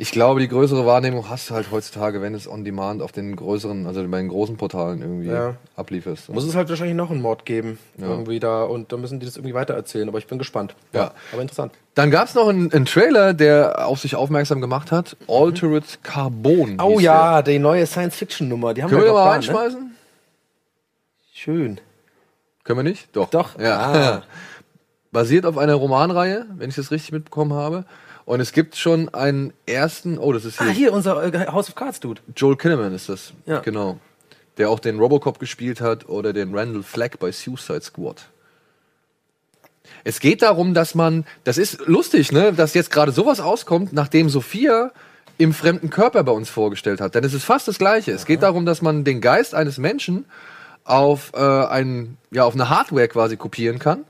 ich 0.00 0.12
glaube, 0.12 0.40
die 0.40 0.48
größere 0.48 0.86
Wahrnehmung 0.86 1.28
hast 1.28 1.50
du 1.50 1.54
halt 1.54 1.70
heutzutage, 1.70 2.22
wenn 2.22 2.32
es 2.32 2.48
on 2.48 2.64
demand 2.64 3.02
auf 3.02 3.12
den 3.12 3.36
größeren, 3.36 3.86
also 3.86 4.02
bei 4.08 4.16
den 4.16 4.28
großen 4.28 4.56
Portalen 4.56 5.02
irgendwie 5.02 5.28
Ja. 5.28 5.56
ablieferst. 5.76 6.30
Muss 6.30 6.44
es 6.44 6.54
halt 6.54 6.70
wahrscheinlich 6.70 6.96
noch 6.96 7.10
einen 7.10 7.20
Mod 7.20 7.44
geben, 7.44 7.78
irgendwie 7.98 8.40
da, 8.40 8.62
und 8.62 8.92
dann 8.92 9.02
müssen 9.02 9.20
die 9.20 9.26
das 9.26 9.36
irgendwie 9.36 9.52
weitererzählen, 9.52 10.08
aber 10.08 10.16
ich 10.16 10.26
bin 10.26 10.38
gespannt. 10.38 10.74
Ja. 10.94 11.12
Aber 11.32 11.42
interessant. 11.42 11.74
Dann 11.94 12.10
gab's 12.10 12.34
noch 12.34 12.48
einen, 12.48 12.72
einen 12.72 12.86
Trailer, 12.86 13.34
der 13.34 13.86
auf 13.86 14.00
sich 14.00 14.16
aufmerksam 14.16 14.62
gemacht 14.62 14.90
hat. 14.90 15.18
Altered 15.28 16.02
Carbon. 16.02 16.80
Oh 16.80 16.98
ja, 16.98 17.42
die 17.42 17.58
neue 17.58 17.84
Science-Fiction-Nummer, 17.84 18.72
die 18.72 18.82
haben 18.82 18.88
Der. 18.88 18.98
Können 19.00 19.10
wir 19.10 19.14
wir 19.14 19.18
mal 19.20 19.26
ne? 19.26 19.30
reinschmeißen? 19.32 19.90
Schön. 21.34 21.78
Können 22.64 22.78
wir 22.78 22.84
nicht? 22.84 23.14
Doch. 23.14 23.28
Doch. 23.28 23.58
Ja. 23.58 23.78
Ah. 23.78 24.22
Basiert 25.12 25.44
auf 25.44 25.58
einer 25.58 25.74
Romanreihe, 25.74 26.46
wenn 26.56 26.70
ich 26.70 26.76
das 26.76 26.90
richtig 26.90 27.12
mitbekommen 27.12 27.52
habe. 27.52 27.84
Und 28.30 28.38
es 28.38 28.52
gibt 28.52 28.76
schon 28.76 29.08
einen 29.08 29.52
ersten, 29.66 30.16
oh, 30.16 30.32
das 30.32 30.44
ist 30.44 30.60
hier, 30.60 30.68
Ah, 30.68 30.70
hier, 30.70 30.92
unser 30.92 31.34
äh, 31.34 31.48
House 31.48 31.68
of 31.68 31.74
Cards 31.74 31.98
Dude. 31.98 32.20
Joel 32.36 32.56
Kinnaman 32.56 32.94
ist 32.94 33.08
das. 33.08 33.32
Ja. 33.44 33.58
Genau. 33.58 33.98
Der 34.56 34.70
auch 34.70 34.78
den 34.78 35.00
Robocop 35.00 35.40
gespielt 35.40 35.80
hat 35.80 36.08
oder 36.08 36.32
den 36.32 36.56
Randall 36.56 36.84
Flagg 36.84 37.16
bei 37.18 37.32
Suicide 37.32 37.80
Squad. 37.80 38.28
Es 40.04 40.20
geht 40.20 40.42
darum, 40.42 40.74
dass 40.74 40.94
man, 40.94 41.24
das 41.42 41.58
ist 41.58 41.84
lustig, 41.88 42.30
ne, 42.30 42.52
dass 42.52 42.72
jetzt 42.74 42.92
gerade 42.92 43.10
sowas 43.10 43.40
auskommt, 43.40 43.92
nachdem 43.92 44.28
Sophia 44.28 44.92
im 45.36 45.52
fremden 45.52 45.90
Körper 45.90 46.22
bei 46.22 46.30
uns 46.30 46.48
vorgestellt 46.50 47.00
hat. 47.00 47.16
Denn 47.16 47.24
es 47.24 47.34
ist 47.34 47.42
fast 47.42 47.66
das 47.66 47.78
Gleiche. 47.78 48.12
Es 48.12 48.26
geht 48.26 48.44
darum, 48.44 48.64
dass 48.64 48.80
man 48.80 49.02
den 49.02 49.20
Geist 49.20 49.56
eines 49.56 49.76
Menschen 49.76 50.24
auf 50.84 51.32
äh, 51.34 51.40
ein, 51.40 52.16
ja, 52.30 52.44
auf 52.44 52.54
eine 52.54 52.70
Hardware 52.70 53.08
quasi 53.08 53.36
kopieren 53.36 53.80
kann 53.80 54.04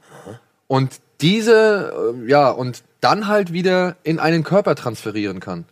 und 0.66 1.00
diese, 1.22 2.12
äh, 2.22 2.28
ja, 2.28 2.50
und 2.50 2.82
dann 3.00 3.26
halt 3.26 3.52
wieder 3.52 3.96
in 4.02 4.18
einen 4.18 4.44
Körper 4.44 4.74
transferieren 4.74 5.40
kann. 5.40 5.64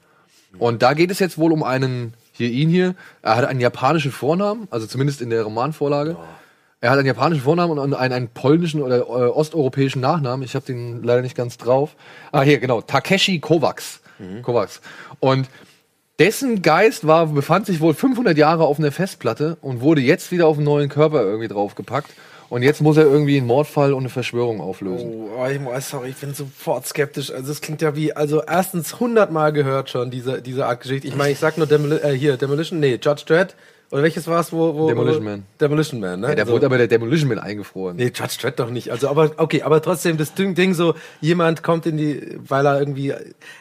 Und 0.58 0.82
da 0.82 0.94
geht 0.94 1.10
es 1.10 1.18
jetzt 1.18 1.38
wohl 1.38 1.52
um 1.52 1.62
einen, 1.62 2.14
hier 2.32 2.48
ihn 2.48 2.68
hier, 2.68 2.94
er 3.22 3.36
hat 3.36 3.44
einen 3.44 3.60
japanischen 3.60 4.12
Vornamen, 4.12 4.66
also 4.70 4.86
zumindest 4.86 5.20
in 5.20 5.30
der 5.30 5.42
Romanvorlage. 5.42 6.16
Er 6.80 6.90
hat 6.90 6.98
einen 6.98 7.06
japanischen 7.06 7.42
Vornamen 7.42 7.78
und 7.78 7.94
einen, 7.94 8.12
einen 8.12 8.28
polnischen 8.28 8.82
oder 8.82 8.98
äh, 8.98 9.02
osteuropäischen 9.02 10.00
Nachnamen. 10.00 10.44
Ich 10.44 10.54
habe 10.54 10.64
den 10.64 11.02
leider 11.02 11.22
nicht 11.22 11.36
ganz 11.36 11.58
drauf. 11.58 11.96
Ah, 12.30 12.42
hier, 12.42 12.58
genau. 12.60 12.80
Takeshi 12.80 13.40
Kovacs. 13.40 14.00
Kovacs. 14.42 14.80
Und 15.18 15.48
dessen 16.20 16.62
Geist 16.62 17.06
war, 17.06 17.26
befand 17.26 17.66
sich 17.66 17.80
wohl 17.80 17.94
500 17.94 18.38
Jahre 18.38 18.64
auf 18.64 18.78
einer 18.78 18.92
Festplatte 18.92 19.56
und 19.60 19.80
wurde 19.80 20.00
jetzt 20.00 20.30
wieder 20.30 20.46
auf 20.46 20.56
einen 20.56 20.64
neuen 20.64 20.88
Körper 20.88 21.22
irgendwie 21.22 21.48
draufgepackt. 21.48 22.10
Und 22.50 22.62
jetzt 22.62 22.80
muss 22.80 22.96
er 22.96 23.04
irgendwie 23.04 23.36
einen 23.36 23.46
Mordfall 23.46 23.92
und 23.92 24.00
eine 24.00 24.08
Verschwörung 24.08 24.60
auflösen. 24.60 25.12
Oh, 25.36 25.46
oh, 25.46 25.80
sorry, 25.80 26.10
ich 26.10 26.16
bin 26.16 26.32
sofort 26.32 26.86
skeptisch. 26.86 27.30
Also 27.30 27.52
es 27.52 27.60
klingt 27.60 27.82
ja 27.82 27.94
wie, 27.94 28.14
also 28.14 28.42
erstens 28.42 28.98
hundertmal 29.00 29.52
gehört 29.52 29.90
schon, 29.90 30.10
diese, 30.10 30.40
diese 30.40 30.66
Art 30.66 30.80
Geschichte. 30.80 31.06
Ich 31.06 31.14
meine, 31.14 31.32
ich 31.32 31.38
sag 31.38 31.58
nur 31.58 31.66
Demoli 31.66 31.96
äh, 31.96 32.12
hier, 32.12 32.36
Demolition, 32.36 32.80
nee, 32.80 32.98
Judge 33.02 33.24
Dredd. 33.26 33.54
Oder 33.90 34.02
welches 34.02 34.26
war 34.26 34.40
es, 34.40 34.52
wo, 34.52 34.74
wo... 34.74 34.88
Demolition 34.88 35.24
wo, 35.24 35.28
Man. 35.30 35.46
Demolition 35.60 36.00
Man, 36.00 36.20
ne? 36.20 36.28
Ja, 36.28 36.34
der 36.34 36.46
So. 36.46 36.52
wurde 36.52 36.66
aber 36.66 36.78
der 36.78 36.88
Demolition 36.88 37.28
Man 37.28 37.38
eingefroren. 37.38 37.96
Nee, 37.96 38.12
Judge 38.14 38.36
Dredd 38.40 38.58
doch 38.58 38.70
nicht. 38.70 38.90
Also, 38.90 39.08
aber, 39.08 39.32
okay, 39.36 39.62
aber 39.62 39.80
trotzdem, 39.80 40.16
das 40.16 40.34
Ding, 40.34 40.54
Ding 40.54 40.74
so, 40.74 40.94
jemand 41.20 41.62
kommt 41.62 41.86
in 41.86 41.96
die, 41.96 42.38
weil 42.46 42.66
er 42.66 42.78
irgendwie, 42.78 43.14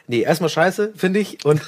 nee, 0.07 0.21
erstmal 0.21 0.49
scheiße, 0.49 0.91
finde 0.95 1.19
ich. 1.19 1.45
Und 1.45 1.61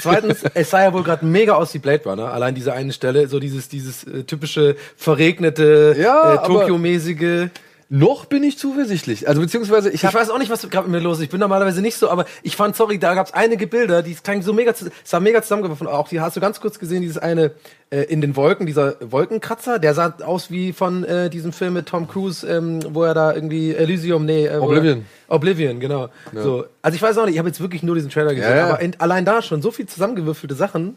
zweitens, 0.00 0.42
es 0.54 0.70
sah 0.70 0.82
ja 0.82 0.92
wohl 0.92 1.02
gerade 1.02 1.24
mega 1.24 1.54
aus 1.54 1.74
wie 1.74 1.78
Blade 1.78 2.04
Runner. 2.04 2.32
Allein 2.32 2.54
diese 2.54 2.72
eine 2.72 2.92
Stelle, 2.92 3.28
so 3.28 3.38
dieses, 3.38 3.68
dieses 3.68 4.04
äh, 4.04 4.24
typische 4.24 4.76
verregnete, 4.96 5.96
Ja, 5.98 6.34
äh, 6.34 6.46
Tokio-mäßige. 6.46 7.48
Noch 7.94 8.24
bin 8.24 8.42
ich 8.42 8.56
zuversichtlich. 8.56 9.28
Also 9.28 9.42
beziehungsweise 9.42 9.90
ich 9.90 10.02
Ich 10.02 10.14
weiß 10.14 10.30
auch 10.30 10.38
nicht, 10.38 10.48
was 10.50 10.66
gerade 10.70 10.88
mit 10.88 10.98
mir 10.98 11.04
los 11.04 11.18
ist. 11.18 11.24
Ich 11.24 11.28
bin 11.28 11.40
normalerweise 11.40 11.82
nicht 11.82 11.98
so, 11.98 12.08
aber 12.08 12.24
ich 12.42 12.56
fand, 12.56 12.74
sorry, 12.74 12.98
da 12.98 13.12
gab 13.12 13.26
es 13.26 13.34
einige 13.34 13.66
Bilder, 13.66 14.02
die 14.02 14.14
klangen 14.14 14.40
so 14.40 14.54
mega, 14.54 14.72
sah 15.04 15.20
mega 15.20 15.42
zusammengeworfen. 15.42 15.86
Auch 15.86 16.08
die 16.08 16.18
hast 16.18 16.34
du 16.34 16.40
ganz 16.40 16.58
kurz 16.58 16.78
gesehen, 16.78 17.02
dieses 17.02 17.18
eine 17.18 17.50
äh, 17.90 18.04
in 18.04 18.22
den 18.22 18.34
Wolken, 18.34 18.64
dieser 18.64 18.94
Wolkenkratzer, 19.00 19.78
der 19.78 19.92
sah 19.92 20.14
aus 20.24 20.50
wie 20.50 20.72
von 20.72 21.04
äh, 21.04 21.28
diesem 21.28 21.52
Film 21.52 21.74
mit 21.74 21.84
Tom 21.84 22.08
Cruise, 22.08 22.46
ähm, 22.46 22.80
wo 22.94 23.02
er 23.02 23.12
da 23.12 23.34
irgendwie 23.34 23.74
Elysium, 23.74 24.24
nee, 24.24 24.46
äh, 24.46 24.56
Oblivion. 24.56 25.04
Er, 25.28 25.34
Oblivion, 25.34 25.78
genau. 25.78 26.08
So, 26.32 26.64
also 26.80 26.96
ich 26.96 27.02
weiß 27.02 27.18
auch 27.18 27.26
nicht, 27.26 27.34
ich 27.34 27.38
habe 27.38 27.48
jetzt 27.50 27.60
wirklich 27.60 27.82
nur 27.82 27.94
diesen 27.94 28.08
Trailer 28.08 28.34
gesehen, 28.34 28.52
Ja, 28.52 28.56
ja. 28.56 28.66
aber 28.68 28.80
in, 28.80 28.98
allein 29.00 29.26
da 29.26 29.42
schon 29.42 29.60
so 29.60 29.70
viel 29.70 29.84
zusammengewürfelte 29.84 30.54
Sachen, 30.54 30.96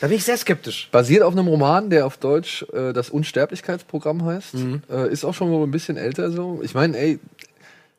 da 0.00 0.06
bin 0.08 0.16
ich 0.16 0.24
sehr 0.24 0.36
skeptisch. 0.36 0.88
basiert 0.92 1.22
auf 1.22 1.32
einem 1.34 1.46
Roman, 1.48 1.90
der 1.90 2.06
auf 2.06 2.16
Deutsch 2.16 2.64
äh, 2.72 2.92
das 2.92 3.10
Unsterblichkeitsprogramm 3.10 4.24
heißt. 4.24 4.54
Mhm. 4.54 4.82
Äh, 4.90 5.12
ist 5.12 5.24
auch 5.24 5.34
schon 5.34 5.50
wohl 5.50 5.66
ein 5.66 5.70
bisschen 5.70 5.96
älter 5.96 6.30
so. 6.30 6.60
Ich 6.62 6.74
meine, 6.74 6.96
ey, 6.98 7.18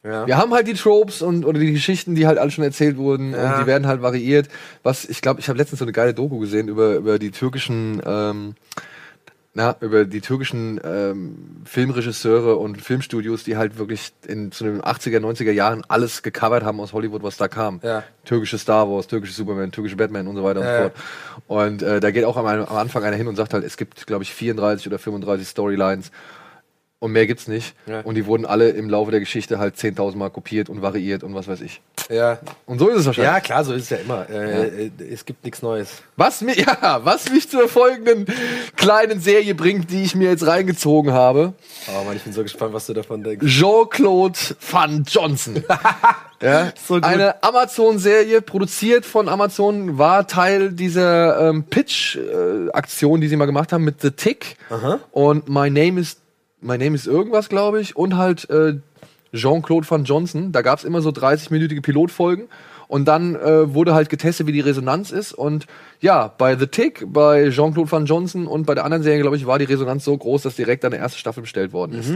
Ja. 0.04 0.28
wir 0.28 0.38
haben 0.38 0.54
halt 0.54 0.68
die 0.68 0.74
Tropes 0.74 1.22
und 1.22 1.46
oder 1.46 1.60
die 1.60 1.72
Geschichten, 1.72 2.14
die 2.16 2.28
halt 2.28 2.38
alle 2.38 2.52
schon 2.52 2.64
erzählt 2.66 2.98
wurden 2.98 3.32
Ja. 3.34 3.54
und 3.56 3.62
die 3.64 3.68
werden 3.68 3.88
halt 3.88 4.02
variiert. 4.02 4.50
Was 4.84 5.06
ich 5.06 5.22
glaube, 5.22 5.40
ich 5.40 5.48
habe 5.48 5.58
letztens 5.58 5.80
so 5.80 5.86
eine 5.86 5.94
geile 5.94 6.14
Doku 6.14 6.40
gesehen 6.40 6.68
über 6.68 6.96
über 6.96 7.20
die 7.20 7.32
türkischen 7.32 8.02
ähm, 8.06 8.56
na, 9.56 9.76
über 9.82 10.06
die 10.06 10.22
türkischen 10.22 10.82
ähm, 10.84 11.62
Filmregisseure 11.66 12.56
und 12.56 12.82
Filmstudios, 12.82 13.44
die 13.44 13.56
halt 13.56 13.78
wirklich 13.78 14.12
in 14.26 14.52
zu 14.52 14.64
den 14.64 14.82
80er, 14.82 15.20
90er 15.20 15.52
Jahren 15.52 15.84
alles 15.88 16.24
gecovert 16.24 16.64
haben 16.64 16.80
aus 16.80 16.92
Hollywood, 16.92 17.22
was 17.22 17.38
da 17.38 17.48
kam. 17.48 17.80
Ja. 17.84 18.04
Türkische 18.26 18.58
Star 18.58 18.90
Wars, 18.90 19.06
türkische 19.06 19.34
Superman, 19.34 19.72
türkische 19.72 19.96
Batman 19.96 20.28
und 20.28 20.38
so 20.38 20.44
weiter 20.44 20.62
Ja, 20.62 20.66
und 20.66 20.76
so 20.76 20.82
fort. 20.82 20.94
Und 21.48 21.84
äh, 21.84 22.00
da 22.00 22.10
geht 22.10 22.26
auch 22.26 22.38
am, 22.38 22.48
am 22.48 22.78
Anfang 22.78 23.04
einer 23.04 23.16
hin 23.16 23.28
und 23.28 23.36
sagt 23.36 23.54
halt, 23.54 23.64
es 23.64 23.78
gibt, 23.78 24.08
glaube 24.08 24.24
ich, 24.24 24.34
34 24.34 24.88
oder 24.88 24.98
35 24.98 25.48
Storylines 25.48 26.12
und 27.04 27.12
mehr 27.12 27.28
gibt's 27.28 27.50
nicht. 27.50 27.76
Ja. 27.86 28.00
Und 28.00 28.16
die 28.16 28.26
wurden 28.26 28.46
alle 28.46 28.70
im 28.70 28.90
Laufe 28.90 29.12
der 29.12 29.20
Geschichte 29.20 29.60
halt 29.60 29.76
10.000 29.76 30.16
Mal 30.16 30.30
kopiert 30.30 30.70
und 30.70 30.82
variiert 30.82 31.22
und 31.22 31.36
was 31.36 31.50
weiß 31.50 31.60
ich. 31.60 31.82
Ja. 32.10 32.40
Und 32.66 32.80
so 32.80 32.88
ist 32.88 33.02
es 33.02 33.06
wahrscheinlich. 33.06 33.34
ja, 33.34 33.40
klar, 33.42 33.66
so 33.66 33.74
ist 33.74 33.84
es 33.84 33.90
ja 33.90 33.98
immer. 33.98 34.26
Äh, 34.30 34.86
äh, 34.86 34.92
Es 35.12 35.26
gibt 35.26 35.44
nichts 35.44 35.62
Neues. 35.62 36.02
Was 36.16 36.40
mich, 36.40 36.58
ja, 36.82 37.02
was 37.04 37.30
mich 37.30 37.50
zur 37.50 37.68
folgenden 37.68 38.26
kleinen 38.78 39.20
Serie 39.20 39.54
bringt, 39.54 39.92
die 39.92 40.04
ich 40.04 40.16
mir 40.16 40.30
jetzt 40.30 40.48
reingezogen 40.48 41.12
habe. 41.12 41.54
Oh 41.90 42.06
Mann, 42.06 42.16
ich 42.16 42.24
bin 42.24 42.32
so 42.32 42.42
gespannt, 42.42 42.74
was 42.74 42.86
du 42.86 42.94
davon 42.94 43.22
denkst. 43.22 43.46
Jean-Claude 43.46 44.40
Van 44.72 45.04
Johnson. 45.06 45.62
ja, 46.42 46.72
So 46.88 46.94
gut. 46.96 47.04
Eine 47.04 47.44
Amazon-Serie, 47.44 48.42
produziert 48.42 49.06
von 49.06 49.28
Amazon, 49.28 49.98
war 49.98 50.26
Teil 50.26 50.72
dieser 50.72 51.50
ähm, 51.50 51.66
Pitch-Aktion, 51.66 53.20
die 53.20 53.28
sie 53.28 53.36
mal 53.36 53.46
gemacht 53.46 53.74
haben 53.74 53.84
mit 53.84 54.02
The 54.02 54.12
Tick. 54.12 54.56
Und 55.12 55.50
My 55.50 55.70
Name 55.70 56.00
is 56.00 56.23
My 56.64 56.78
Name 56.78 56.96
is 56.96 57.06
irgendwas, 57.06 57.50
glaube 57.50 57.82
ich. 57.82 57.96
Und 57.96 58.18
halt 58.18 58.50
äh, 58.50 58.76
Jean-Claude 59.34 59.90
Van 59.90 60.04
Johnson. 60.06 60.52
Da 60.52 60.62
gab 60.62 60.80
es 60.80 60.86
immer 60.86 61.02
so 61.02 61.10
30-minütige 61.10 61.82
Pilotfolgen. 61.82 62.48
Und 62.88 63.06
dann 63.06 63.36
äh, 63.36 63.74
wurde 63.74 63.94
halt 63.94 64.10
getestet, 64.10 64.48
wie 64.48 64.52
die 64.52 64.60
Resonanz 64.60 65.12
ist. 65.12 65.34
Und 65.34 65.66
ja, 66.00 66.28
bei 66.38 66.56
The 66.56 66.68
Tick, 66.68 67.06
bei 67.08 67.50
Jean-Claude 67.50 67.92
Van 67.92 68.06
Johnson 68.06 68.46
und 68.48 68.66
bei 68.66 68.76
der 68.76 68.86
anderen 68.86 69.04
Serie, 69.04 69.22
glaube 69.22 69.36
ich, 69.36 69.48
war 69.48 69.60
die 69.60 69.66
Resonanz 69.66 70.04
so 70.06 70.16
groß, 70.16 70.44
dass 70.44 70.56
direkt 70.56 70.86
eine 70.86 70.98
erste 70.98 71.18
Staffel 71.18 71.42
bestellt 71.42 71.74
worden 71.74 72.00
ist. 72.00 72.10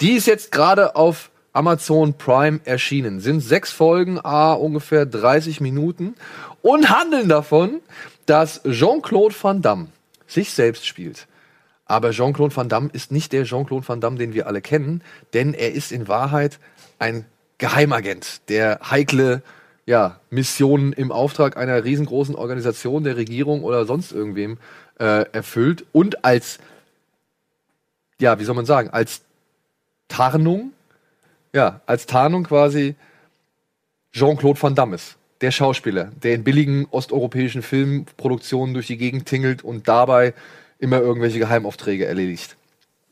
Die 0.00 0.12
ist 0.12 0.26
jetzt 0.26 0.52
gerade 0.52 0.96
auf 0.96 1.30
Amazon 1.52 2.14
Prime 2.14 2.60
erschienen. 2.64 3.20
Sind 3.20 3.40
sechs 3.40 3.72
Folgen, 3.72 4.18
a 4.22 4.52
ungefähr 4.52 5.06
30 5.06 5.60
Minuten 5.60 6.14
und 6.62 6.90
handeln 6.90 7.28
davon, 7.28 7.80
dass 8.26 8.62
Jean-Claude 8.64 9.34
Van 9.40 9.62
Damme 9.62 9.88
sich 10.26 10.50
selbst 10.52 10.86
spielt. 10.86 11.26
Aber 11.86 12.10
Jean-Claude 12.10 12.54
Van 12.54 12.68
Damme 12.68 12.90
ist 12.92 13.12
nicht 13.12 13.32
der 13.32 13.44
Jean-Claude 13.44 13.86
Van 13.88 14.00
Damme, 14.00 14.18
den 14.18 14.34
wir 14.34 14.46
alle 14.46 14.60
kennen, 14.60 15.02
denn 15.32 15.54
er 15.54 15.72
ist 15.72 15.92
in 15.92 16.08
Wahrheit 16.08 16.58
ein 16.98 17.24
Geheimagent, 17.58 18.42
der 18.48 18.80
heikle 18.90 19.42
ja, 19.86 20.20
Missionen 20.30 20.92
im 20.92 21.12
Auftrag 21.12 21.56
einer 21.56 21.84
riesengroßen 21.84 22.34
Organisation, 22.34 23.04
der 23.04 23.16
Regierung 23.16 23.62
oder 23.62 23.86
sonst 23.86 24.12
irgendwem 24.12 24.58
äh, 24.98 25.24
erfüllt 25.32 25.86
und 25.92 26.24
als, 26.24 26.58
ja, 28.20 28.38
wie 28.40 28.44
soll 28.44 28.56
man 28.56 28.66
sagen, 28.66 28.90
als 28.90 29.22
Tarnung, 30.08 30.72
ja, 31.52 31.80
als 31.86 32.06
Tarnung 32.06 32.44
quasi 32.44 32.96
Jean-Claude 34.12 34.60
Van 34.60 34.74
Damme 34.74 34.96
ist. 34.96 35.16
Der 35.40 35.50
Schauspieler, 35.50 36.10
der 36.22 36.34
in 36.34 36.44
billigen 36.44 36.86
osteuropäischen 36.90 37.62
Filmproduktionen 37.62 38.74
durch 38.74 38.86
die 38.86 38.96
Gegend 38.96 39.26
tingelt 39.26 39.62
und 39.62 39.86
dabei 39.86 40.32
immer 40.78 41.00
irgendwelche 41.00 41.38
Geheimaufträge 41.38 42.06
erledigt. 42.06 42.56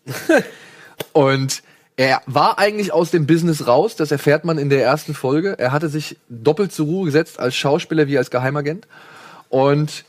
und 1.12 1.62
er 1.96 2.22
war 2.26 2.58
eigentlich 2.58 2.92
aus 2.92 3.10
dem 3.10 3.26
Business 3.26 3.66
raus, 3.66 3.94
das 3.94 4.10
erfährt 4.10 4.44
man 4.44 4.58
in 4.58 4.68
der 4.68 4.82
ersten 4.82 5.14
Folge. 5.14 5.56
Er 5.58 5.70
hatte 5.70 5.88
sich 5.88 6.16
doppelt 6.28 6.72
zur 6.72 6.86
Ruhe 6.86 7.06
gesetzt 7.06 7.38
als 7.38 7.54
Schauspieler 7.54 8.08
wie 8.08 8.18
als 8.18 8.30
Geheimagent 8.30 8.88
und 9.48 10.04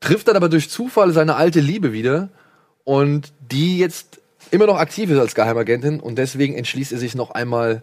trifft 0.00 0.28
dann 0.28 0.36
aber 0.36 0.48
durch 0.48 0.70
Zufall 0.70 1.12
seine 1.12 1.36
alte 1.36 1.60
Liebe 1.60 1.92
wieder 1.92 2.30
und 2.84 3.32
die 3.50 3.78
jetzt 3.78 4.20
immer 4.50 4.66
noch 4.66 4.78
aktiv 4.78 5.10
ist 5.10 5.18
als 5.18 5.34
Geheimagentin 5.34 6.00
und 6.00 6.16
deswegen 6.16 6.54
entschließt 6.54 6.92
er 6.92 6.98
sich 6.98 7.14
noch 7.14 7.30
einmal 7.30 7.82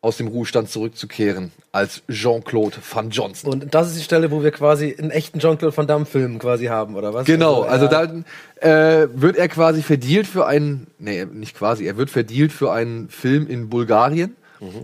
aus 0.00 0.16
dem 0.16 0.28
Ruhestand 0.28 0.70
zurückzukehren 0.70 1.50
als 1.72 2.02
Jean-Claude 2.08 2.76
Van 2.92 3.10
Johnson. 3.10 3.52
Und 3.52 3.74
das 3.74 3.88
ist 3.88 3.98
die 3.98 4.04
Stelle, 4.04 4.30
wo 4.30 4.44
wir 4.44 4.52
quasi 4.52 4.94
einen 4.96 5.10
echten 5.10 5.40
Jean-Claude 5.40 5.76
Van 5.76 5.88
Damme-Film 5.88 6.38
quasi 6.38 6.66
haben, 6.66 6.94
oder 6.94 7.14
was? 7.14 7.26
Genau, 7.26 7.62
also 7.62 7.86
ja. 7.86 7.90
dann 7.90 8.24
äh, 8.60 9.08
wird 9.12 9.36
er 9.36 9.48
quasi 9.48 9.82
verdealt 9.82 10.28
für 10.28 10.46
einen, 10.46 10.86
nee, 10.98 11.24
nicht 11.24 11.56
quasi, 11.56 11.84
er 11.84 11.96
wird 11.96 12.10
verdealt 12.10 12.52
für 12.52 12.72
einen 12.72 13.08
Film 13.08 13.48
in 13.48 13.68
Bulgarien, 13.68 14.36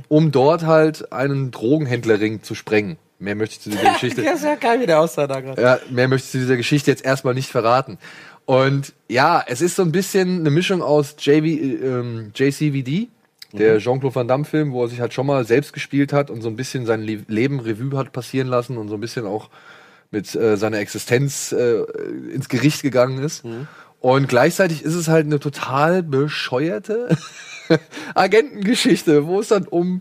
um 0.09 0.31
dort 0.31 0.65
halt 0.65 1.13
einen 1.13 1.51
Drogenhändlerring 1.51 2.43
zu 2.43 2.55
sprengen. 2.55 2.97
Mehr 3.19 3.35
möchte 3.35 3.55
ich 3.55 3.61
zu 3.61 3.71
dieser 3.71 3.93
Geschichte. 3.93 4.23
Ja, 4.23 4.33
ist 4.33 4.45
ja 4.45 4.57
geil, 4.57 4.81
wie 4.81 4.87
der 4.87 5.01
aussah 5.01 5.27
da 5.27 5.41
gerade. 5.41 5.61
Ja, 5.61 5.79
mehr 5.91 6.09
möchte 6.09 6.27
ich 6.27 6.33
zu 6.33 6.39
dieser 6.39 6.57
Geschichte 6.57 6.91
jetzt 6.91 7.05
erstmal 7.05 7.35
nicht 7.35 7.51
verraten. 7.51 7.99
Und 8.47 8.93
ja, 9.09 9.43
es 9.47 9.63
ist 9.63 9.77
so 9.77 9.83
ein 9.83 9.93
bisschen 9.93 10.41
eine 10.41 10.51
Mischung 10.51 10.83
aus 10.83 11.17
JV, 11.19 11.45
ähm, 11.45 12.33
JCVD, 12.35 13.09
der 13.59 13.79
Jean-Claude 13.79 14.15
Van 14.15 14.29
Damme-Film, 14.29 14.73
wo 14.73 14.83
er 14.83 14.89
sich 14.89 15.01
halt 15.01 15.15
schon 15.15 15.27
mal 15.27 15.45
selbst 15.45 15.73
gespielt 15.73 16.13
hat 16.13 16.31
und 16.31 16.43
so 16.43 16.49
ein 16.49 16.57
bisschen 16.57 16.87
sein 16.87 17.03
Le 17.03 17.25
Leben 17.29 17.61
Revue 17.61 17.97
hat 17.97 18.13
passieren 18.13 18.49
lassen 18.49 18.77
und 18.77 18.89
so 18.89 18.95
ein 18.95 19.01
bisschen 19.01 19.27
auch 19.27 19.49
mit 20.11 20.35
äh, 20.35 20.57
seiner 20.57 20.79
Existenz 20.79 21.53
äh, 21.53 21.83
ins 22.33 22.49
Gericht 22.49 22.83
gegangen 22.83 23.23
ist. 23.23 23.45
Und 24.01 24.29
gleichzeitig 24.29 24.83
ist 24.83 24.95
es 24.95 25.09
halt 25.09 25.27
eine 25.27 25.41
total 25.41 26.03
bescheuerte 26.03 27.17
Agentengeschichte, 28.15 29.27
wo 29.27 29.41
es 29.41 29.49
dann 29.49 29.67
um 29.67 30.01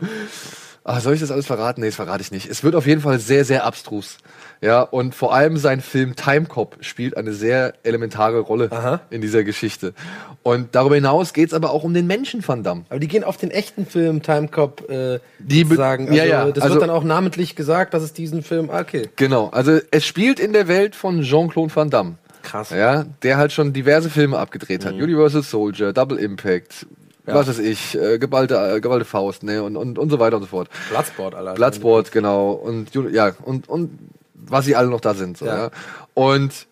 Ah, 0.86 1.00
soll 1.00 1.13
ich 1.13 1.22
das 1.22 1.32
alles 1.32 1.46
verraten? 1.46 1.80
Nee, 1.80 1.88
das 1.88 1.96
verrate 1.96 2.22
ich 2.22 2.32
nicht. 2.32 2.50
Es 2.50 2.62
wird 2.63 2.76
auf 2.76 2.86
jeden 2.86 3.00
Fall 3.00 3.17
sehr, 3.17 3.46
sehr 3.46 3.63
abstrus. 3.65 4.17
Ja, 4.60 4.82
und 4.82 5.15
vor 5.15 5.34
allem 5.34 5.56
sein 5.56 5.80
Film 5.80 6.15
Time 6.17 6.46
Cop 6.46 6.78
spielt 6.82 7.15
eine 7.15 7.32
sehr 7.34 7.74
elementare 7.84 8.39
Rolle 8.39 8.69
Aha. 8.69 9.00
in 9.10 9.22
dieser 9.22 9.46
Geschichte. 9.46 9.93
Und 10.41 10.76
darüber 10.76 10.96
hinaus 10.96 11.32
geht's 11.32 11.54
aber 11.54 11.72
auch 11.72 11.84
um 11.84 11.93
den 11.93 12.06
Menschen 12.06 12.46
Van 12.46 12.63
Damme. 12.63 12.84
Aber 12.89 13.00
die 13.00 13.08
gehen 13.08 13.24
auf 13.24 13.38
den 13.38 13.50
echten 13.52 13.86
Film 13.86 14.22
Time 14.24 14.50
Cop 14.50 14.89
äh, 14.89 15.19
Die 15.39 15.63
sagen. 15.65 16.08
Also, 16.08 16.17
ja, 16.17 16.26
ja, 16.26 16.52
Das 16.52 16.63
also- 16.63 16.76
wird 16.76 16.84
dann 16.84 16.89
auch 16.89 17.04
namentlich 17.06 17.56
gesagt, 17.56 17.93
dass 17.93 18.04
es 18.04 18.12
diesen 18.12 18.43
Film. 18.43 18.69
ah, 18.69 18.82
Okay. 18.82 19.10
Genau, 19.15 19.48
also 19.50 19.80
es 19.91 20.06
spielt 20.06 20.39
in 20.41 20.52
der 20.52 20.67
Welt 20.67 20.96
von 20.98 21.22
Jean-Claude 21.22 21.74
Van 21.74 21.89
Damme. 21.89 22.15
Krass. 22.41 22.72
Ja, 22.72 23.06
der 23.22 23.38
halt 23.38 23.54
schon 23.54 23.72
diverse 23.72 24.10
Filme 24.10 24.38
abgedreht 24.38 24.84
hat. 24.84 24.96
Universal 24.96 25.43
Soldier, 25.43 25.93
Double 25.93 26.17
Impact, 26.17 26.86
was 27.26 27.48
weiß 27.48 27.60
ich, 27.60 27.96
äh, 27.98 28.18
geballte, 28.20 28.56
äh, 28.56 28.82
geballte 28.82 29.06
Faust, 29.06 29.44
ne, 29.44 29.64
und, 29.64 29.78
und, 29.78 29.98
und 29.98 30.10
so 30.10 30.20
weiter 30.20 30.36
und 30.38 30.44
so 30.44 30.48
fort. 30.50 30.70
Bloodsport, 30.90 31.36
Alter. 31.36 31.54
Bloodsport, 31.54 32.12
genau. 32.12 32.52
Und 32.52 32.90
ja, 33.12 33.32
und, 33.44 33.70
und 33.70 33.98
was 34.34 34.66
sie 34.66 34.76
alle 34.76 34.90
noch 34.90 35.02
da 35.02 35.14
sind. 35.14 35.38
So, 35.38 35.46
Ja. 35.46 35.58
ja. 35.66 35.72
Und 36.14 36.68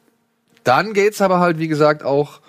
dann 0.63 0.93
geht's 0.93 1.21
aber 1.21 1.39
halt, 1.39 1.57
wie 1.57 1.67
gesagt, 1.67 2.03
auch 2.03 2.41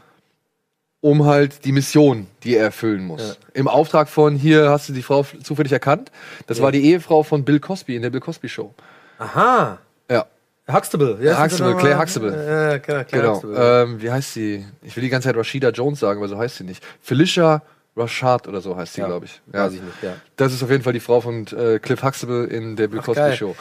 um 1.00 1.24
halt 1.26 1.64
die 1.64 1.72
Mission, 1.72 2.26
die 2.44 2.54
er 2.56 2.64
erfüllen 2.64 3.04
muss. 3.04 3.20
Ja. 3.22 3.34
Im 3.54 3.66
Auftrag 3.68 4.08
von, 4.08 4.36
hier 4.36 4.70
hast 4.70 4.88
du 4.88 4.92
die 4.92 5.02
Frau 5.02 5.24
zufällig 5.42 5.72
erkannt. 5.72 6.12
Das 6.46 6.58
Ja. 6.58 6.64
war 6.64 6.72
die 6.72 6.84
Ehefrau 6.84 7.22
von 7.24 7.44
Bill 7.44 7.58
Cosby 7.60 7.96
in 7.96 8.02
der 8.02 8.10
Bill 8.10 8.20
Cosby 8.20 8.48
Show. 8.48 8.72
Aha. 9.18 9.78
Ja, 10.10 10.26
Huxtable. 10.70 11.18
Ja, 11.20 11.42
Huxtable, 11.42 11.76
Claire 11.76 11.98
Huxtable. 12.00 12.30
Ja, 12.30 12.78
klar, 12.78 13.04
Claire 13.04 13.22
genau. 13.22 13.34
Huxtable. 13.34 13.82
Ähm, 13.82 14.02
wie 14.02 14.10
heißt 14.12 14.32
sie? 14.34 14.64
Ich 14.82 14.94
will 14.94 15.02
die 15.02 15.08
ganze 15.08 15.28
Zeit 15.28 15.36
Rashida 15.36 15.70
Jones 15.70 15.98
sagen, 15.98 16.20
aber 16.20 16.28
so 16.28 16.38
heißt 16.38 16.56
sie 16.58 16.64
nicht. 16.64 16.84
Felicia 17.00 17.62
Rashad 17.96 18.48
oder 18.48 18.60
so 18.60 18.76
heißt 18.76 18.94
sie, 18.94 19.00
Ja, 19.02 19.06
glaube 19.06 19.26
ich. 19.26 19.40
weiß 19.46 19.72
ich 19.74 19.82
nicht, 19.82 20.02
ja. 20.02 20.14
Das 20.36 20.52
ist 20.52 20.62
auf 20.62 20.70
jeden 20.70 20.82
Fall 20.82 20.92
die 20.94 21.00
Frau 21.00 21.20
von 21.20 21.46
äh, 21.48 21.78
Cliff 21.78 22.02
Huxtable 22.02 22.44
in 22.46 22.76
der 22.76 22.88
Bill 22.88 23.00
Ach, 23.00 23.04
Cosby 23.06 23.20
geil. 23.20 23.36
Show. 23.36 23.56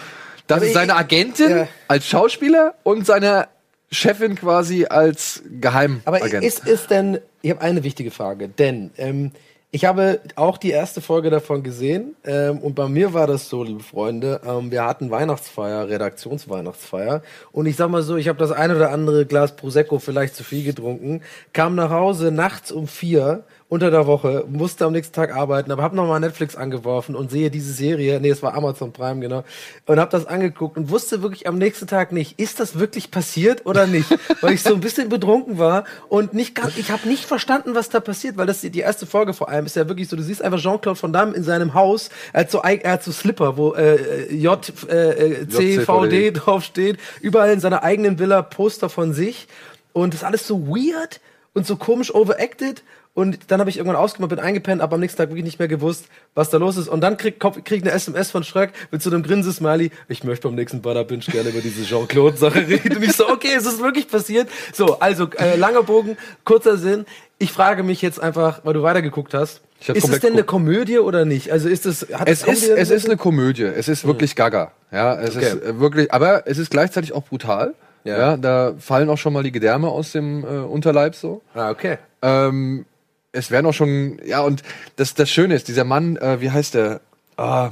Das 0.47 0.57
Aber 0.57 0.65
ist 0.67 0.73
seine 0.73 0.93
ich- 0.93 0.97
Agentin 0.99 1.49
ja. 1.49 1.67
als 1.87 2.07
Schauspieler 2.07 2.75
und 2.83 3.05
seine 3.05 3.47
Chefin 3.91 4.35
quasi 4.35 4.85
als 4.85 5.43
Geheimagent. 5.59 6.07
Aber 6.07 6.19
ist 6.43 6.65
es 6.67 6.87
denn, 6.87 7.19
ich 7.41 7.51
habe 7.51 7.61
eine 7.61 7.83
wichtige 7.83 8.09
Frage, 8.11 8.47
denn 8.47 8.91
ähm, 8.97 9.31
ich 9.73 9.85
habe 9.85 10.19
auch 10.35 10.57
die 10.57 10.71
erste 10.71 10.99
Folge 11.01 11.29
davon 11.29 11.63
gesehen 11.63 12.15
ähm, 12.25 12.59
und 12.59 12.75
bei 12.75 12.87
mir 12.89 13.13
war 13.13 13.27
das 13.27 13.47
so, 13.49 13.63
liebe 13.63 13.81
Freunde, 13.83 14.41
ähm, 14.45 14.71
wir 14.71 14.83
hatten 14.85 15.11
Weihnachtsfeier, 15.11 15.87
Redaktionsweihnachtsfeier 15.89 17.21
und 17.51 17.65
ich 17.65 17.75
sag 17.75 17.89
mal 17.89 18.01
so, 18.03 18.17
ich 18.17 18.27
habe 18.27 18.39
das 18.39 18.51
ein 18.51 18.71
oder 18.75 18.91
andere 18.91 19.25
Glas 19.25 19.55
Prosecco 19.55 19.99
vielleicht 19.99 20.35
zu 20.35 20.43
viel 20.43 20.63
getrunken, 20.63 21.21
kam 21.53 21.75
nach 21.75 21.89
Hause 21.89 22.31
nachts 22.31 22.71
um 22.71 22.87
vier 22.87 23.43
unter 23.71 23.89
der 23.89 24.05
Woche, 24.05 24.43
musste 24.49 24.83
am 24.83 24.91
nächsten 24.91 25.15
Tag 25.15 25.33
arbeiten, 25.33 25.71
aber 25.71 25.81
habe 25.81 25.95
nochmal 25.95 26.19
Netflix 26.19 26.57
angeworfen 26.57 27.15
und 27.15 27.31
sehe 27.31 27.49
diese 27.49 27.71
Serie, 27.71 28.19
nee, 28.19 28.27
es 28.27 28.43
war 28.43 28.53
Amazon 28.53 28.91
Prime, 28.91 29.21
genau, 29.21 29.45
und 29.85 29.97
habe 29.97 30.11
das 30.11 30.25
angeguckt 30.25 30.75
und 30.75 30.89
wusste 30.89 31.21
wirklich 31.21 31.47
am 31.47 31.57
nächsten 31.57 31.87
Tag 31.87 32.11
nicht, 32.11 32.37
ist 32.37 32.59
das 32.59 32.79
wirklich 32.79 33.11
passiert 33.11 33.65
oder 33.65 33.87
nicht, 33.87 34.09
weil 34.41 34.55
ich 34.55 34.61
so 34.61 34.73
ein 34.73 34.81
bisschen 34.81 35.07
betrunken 35.07 35.57
war 35.57 35.85
und 36.09 36.33
nicht 36.33 36.53
ganz, 36.53 36.75
ich 36.75 36.91
habe 36.91 37.07
nicht 37.07 37.23
verstanden, 37.23 37.73
was 37.73 37.87
da 37.87 38.01
passiert, 38.01 38.35
weil 38.35 38.45
das 38.45 38.59
die 38.59 38.77
erste 38.77 39.05
Folge 39.05 39.33
vor 39.33 39.47
allem 39.47 39.65
ist 39.65 39.77
ja 39.77 39.87
wirklich 39.87 40.09
so, 40.09 40.17
du 40.17 40.23
siehst 40.23 40.41
einfach 40.41 40.59
Jean-Claude 40.59 41.01
Van 41.01 41.13
Damme 41.13 41.33
in 41.33 41.43
seinem 41.45 41.73
Haus, 41.73 42.09
er 42.33 42.41
hat 42.41 42.51
so, 42.51 42.59
er 42.63 42.91
hat 42.91 43.03
so 43.05 43.13
Slipper, 43.13 43.55
wo 43.55 43.73
äh, 43.75 44.35
J, 44.35 44.67
äh, 44.89 45.47
C, 45.47 45.79
V, 45.79 46.07
D 46.07 46.27
JCVD. 46.27 46.31
drauf 46.31 46.65
steht, 46.65 46.97
überall 47.21 47.53
in 47.53 47.61
seiner 47.61 47.83
eigenen 47.83 48.19
Villa 48.19 48.41
Poster 48.41 48.89
von 48.89 49.13
sich 49.13 49.47
und 49.93 50.13
das 50.13 50.23
ist 50.23 50.27
alles 50.27 50.45
so 50.45 50.67
weird 50.67 51.21
und 51.53 51.65
so 51.65 51.77
komisch 51.77 52.13
overacted 52.13 52.83
und 53.13 53.51
dann 53.51 53.59
habe 53.59 53.69
ich 53.69 53.77
irgendwann 53.77 53.97
ausgemacht, 53.97 54.29
bin 54.29 54.39
eingepennt, 54.39 54.81
aber 54.81 54.93
am 54.95 55.01
nächsten 55.01 55.17
Tag 55.17 55.29
wirklich 55.29 55.43
nicht 55.43 55.59
mehr 55.59 55.67
gewusst, 55.67 56.05
was 56.33 56.49
da 56.49 56.57
los 56.57 56.77
ist. 56.77 56.87
Und 56.87 57.01
dann 57.01 57.17
krieg, 57.17 57.39
krieg 57.39 57.65
krieg 57.65 57.81
eine 57.83 57.91
SMS 57.91 58.31
von 58.31 58.43
Schröck 58.43 58.71
mit 58.89 59.01
so 59.01 59.09
einem 59.09 59.21
Grinsesmiley. 59.21 59.91
Ich 60.07 60.23
möchte 60.23 60.47
beim 60.47 60.55
nächsten 60.55 60.81
Binge 60.81 61.03
gerne 61.05 61.49
über 61.49 61.59
diese 61.59 61.83
Jean-Claude-Sache 61.83 62.67
reden. 62.67 62.95
Und 62.97 63.03
ich 63.03 63.13
so, 63.13 63.27
okay, 63.27 63.49
es 63.57 63.65
ist 63.65 63.81
wirklich 63.81 64.07
passiert. 64.07 64.47
So, 64.73 64.99
also 64.99 65.27
äh, 65.37 65.57
langer 65.57 65.83
Bogen, 65.83 66.17
kurzer 66.45 66.77
Sinn. 66.77 67.05
Ich 67.37 67.51
frage 67.51 67.83
mich 67.83 68.01
jetzt 68.01 68.21
einfach, 68.21 68.61
weil 68.63 68.73
du 68.73 68.83
weitergeguckt 68.83 69.33
hast. 69.33 69.61
Ich 69.81 69.89
Ist 69.89 70.03
es 70.07 70.19
denn 70.19 70.33
eine 70.33 70.43
geguckt. 70.43 70.47
Komödie 70.47 70.99
oder 70.99 71.25
nicht? 71.25 71.51
Also 71.51 71.67
ist 71.67 71.85
es, 71.87 72.07
hat 72.13 72.29
es 72.29 72.43
ist, 72.43 72.45
Comedy- 72.65 72.79
es 72.79 72.89
ist 72.91 73.05
eine 73.07 73.17
Komödie. 73.17 73.63
Es 73.63 73.87
ist 73.87 74.05
wirklich 74.05 74.35
Gaga. 74.35 74.71
Ja, 74.91 75.15
es 75.19 75.35
Okay. 75.35 75.45
ist 75.47 75.63
äh, 75.63 75.79
wirklich, 75.79 76.13
aber 76.13 76.45
es 76.47 76.57
ist 76.59 76.69
gleichzeitig 76.69 77.13
auch 77.13 77.23
brutal. 77.23 77.73
Ja. 78.03 78.17
Ja. 78.17 78.37
da 78.37 78.73
fallen 78.79 79.09
auch 79.09 79.17
schon 79.17 79.33
mal 79.33 79.43
die 79.43 79.51
Gedärme 79.51 79.87
aus 79.89 80.11
dem 80.11 80.43
äh, 80.43 80.47
Unterleib 80.47 81.13
so. 81.15 81.41
Ah, 81.53 81.69
okay. 81.71 81.97
Ähm, 82.21 82.85
es 83.31 83.51
werden 83.51 83.65
auch 83.65 83.73
schon, 83.73 84.19
ja, 84.25 84.41
und 84.41 84.63
das, 84.95 85.13
das 85.13 85.29
Schöne 85.29 85.55
ist, 85.55 85.67
dieser 85.67 85.83
Mann, 85.83 86.17
äh, 86.17 86.41
wie 86.41 86.51
heißt 86.51 86.73
der? 86.75 87.01
Ah, 87.37 87.71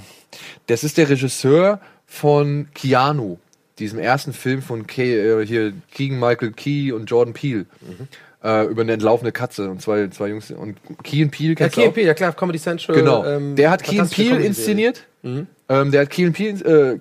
das 0.67 0.83
ist 0.83 0.97
der 0.97 1.09
Regisseur 1.09 1.79
von 2.05 2.67
Keanu, 2.73 3.37
diesem 3.77 3.99
ersten 3.99 4.33
Film 4.33 4.61
von 4.61 4.87
Ke 4.87 5.41
äh, 5.41 5.45
hier 5.45 5.73
Keegan 5.91 6.19
Michael 6.19 6.51
Key 6.51 6.91
und 6.91 7.05
Jordan 7.09 7.33
Peele. 7.33 7.65
Äh, 8.41 8.65
über 8.67 8.83
eine 8.83 8.93
entlaufene 8.93 9.33
Katze 9.33 9.69
und 9.69 9.81
zwei, 9.81 10.07
zwei 10.07 10.29
Jungs. 10.29 10.49
Und 10.51 10.77
Peele 11.03 11.27
Ja, 11.49 11.55
kennst 11.55 11.75
du 11.77 11.81
KP, 11.81 12.01
auch? 12.03 12.05
ja 12.07 12.13
klar, 12.13 12.33
Comedy 12.33 12.57
Central. 12.59 12.95
Genau. 12.95 13.25
ähm, 13.25 13.55
der 13.57 13.69
hat 13.69 13.83
Peele 13.83 14.03
Comedy-Serie. 14.07 14.45
inszeniert. 14.45 15.03
Ähm, 15.23 15.47
der 15.91 16.01
hat 16.01 16.09
Key 16.09 16.25
and 16.25 16.35
Peele 16.35 16.93
äh, 16.93 16.99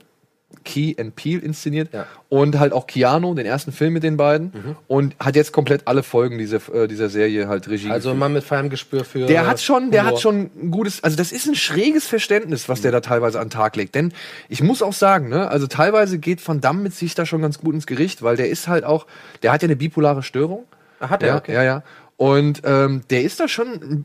Key 0.69 0.95
and 1.01 1.17
Peel 1.17 1.39
inszeniert 1.41 1.89
Ja. 1.95 2.05
und 2.29 2.59
halt 2.59 2.75
auch 2.75 2.87
Keanu, 2.87 3.33
den 3.35 3.47
ersten 3.47 3.73
Film 3.73 3.95
mit 3.95 4.03
den 4.03 4.19
beiden 4.19 4.77
und 4.87 5.17
hat 5.19 5.35
jetzt 5.35 5.53
komplett 5.53 5.89
alle 5.89 6.03
Folgen 6.03 6.37
dieser, 6.37 6.59
äh, 6.75 6.87
dieser 6.87 7.09
Serie 7.09 7.49
halt 7.49 7.69
Regie 7.69 7.91
Also 7.91 8.11
ein 8.11 8.19
Mann 8.19 8.35
mit 8.35 8.45
feinem 8.45 8.69
Gespür 8.69 9.05
für. 9.05 9.25
der 9.25 9.47
hat 9.47 9.61
schon, 9.63 9.91
der 9.91 10.03
Humor. 10.03 10.13
hat 10.15 10.21
schon 10.21 10.51
ein 10.63 10.71
gutes, 10.71 11.03
also 11.03 11.17
das 11.17 11.33
ist 11.33 11.47
ein 11.47 11.55
schräges 11.55 12.07
Verständnis, 12.07 12.69
was 12.69 12.83
der 12.83 12.93
da 12.93 13.01
teilweise 13.01 13.41
an 13.41 13.47
den 13.47 13.51
Tag 13.53 13.77
legt. 13.77 13.95
Denn 13.95 14.13
ich 14.51 14.63
muss 14.63 14.83
auch 14.83 14.93
sagen, 14.93 15.31
ne, 15.31 15.49
also 15.51 15.67
teilweise 15.67 16.19
geht 16.19 16.47
Van 16.47 16.61
Damme 16.61 16.83
mit 16.83 16.95
sich 16.95 17.15
da 17.15 17.25
schon 17.25 17.41
ganz 17.41 17.59
gut 17.59 17.75
ins 17.75 17.87
Gericht, 17.87 18.23
weil 18.23 18.37
der 18.37 18.51
ist 18.51 18.69
halt 18.69 18.85
auch, 18.85 19.07
der 19.43 19.53
hat 19.53 19.63
ja 19.63 19.67
eine 19.69 19.77
bipolare 19.77 20.23
Störung. 20.23 20.67
Hat 21.01 21.23
er, 21.23 21.29
ja, 21.29 21.37
okay. 21.39 21.55
ja, 21.55 21.63
ja. 21.65 21.83
Und 22.19 22.63
ähm, 22.65 23.03
der 23.11 23.23
ist 23.23 23.39
da 23.41 23.47
schon 23.49 24.05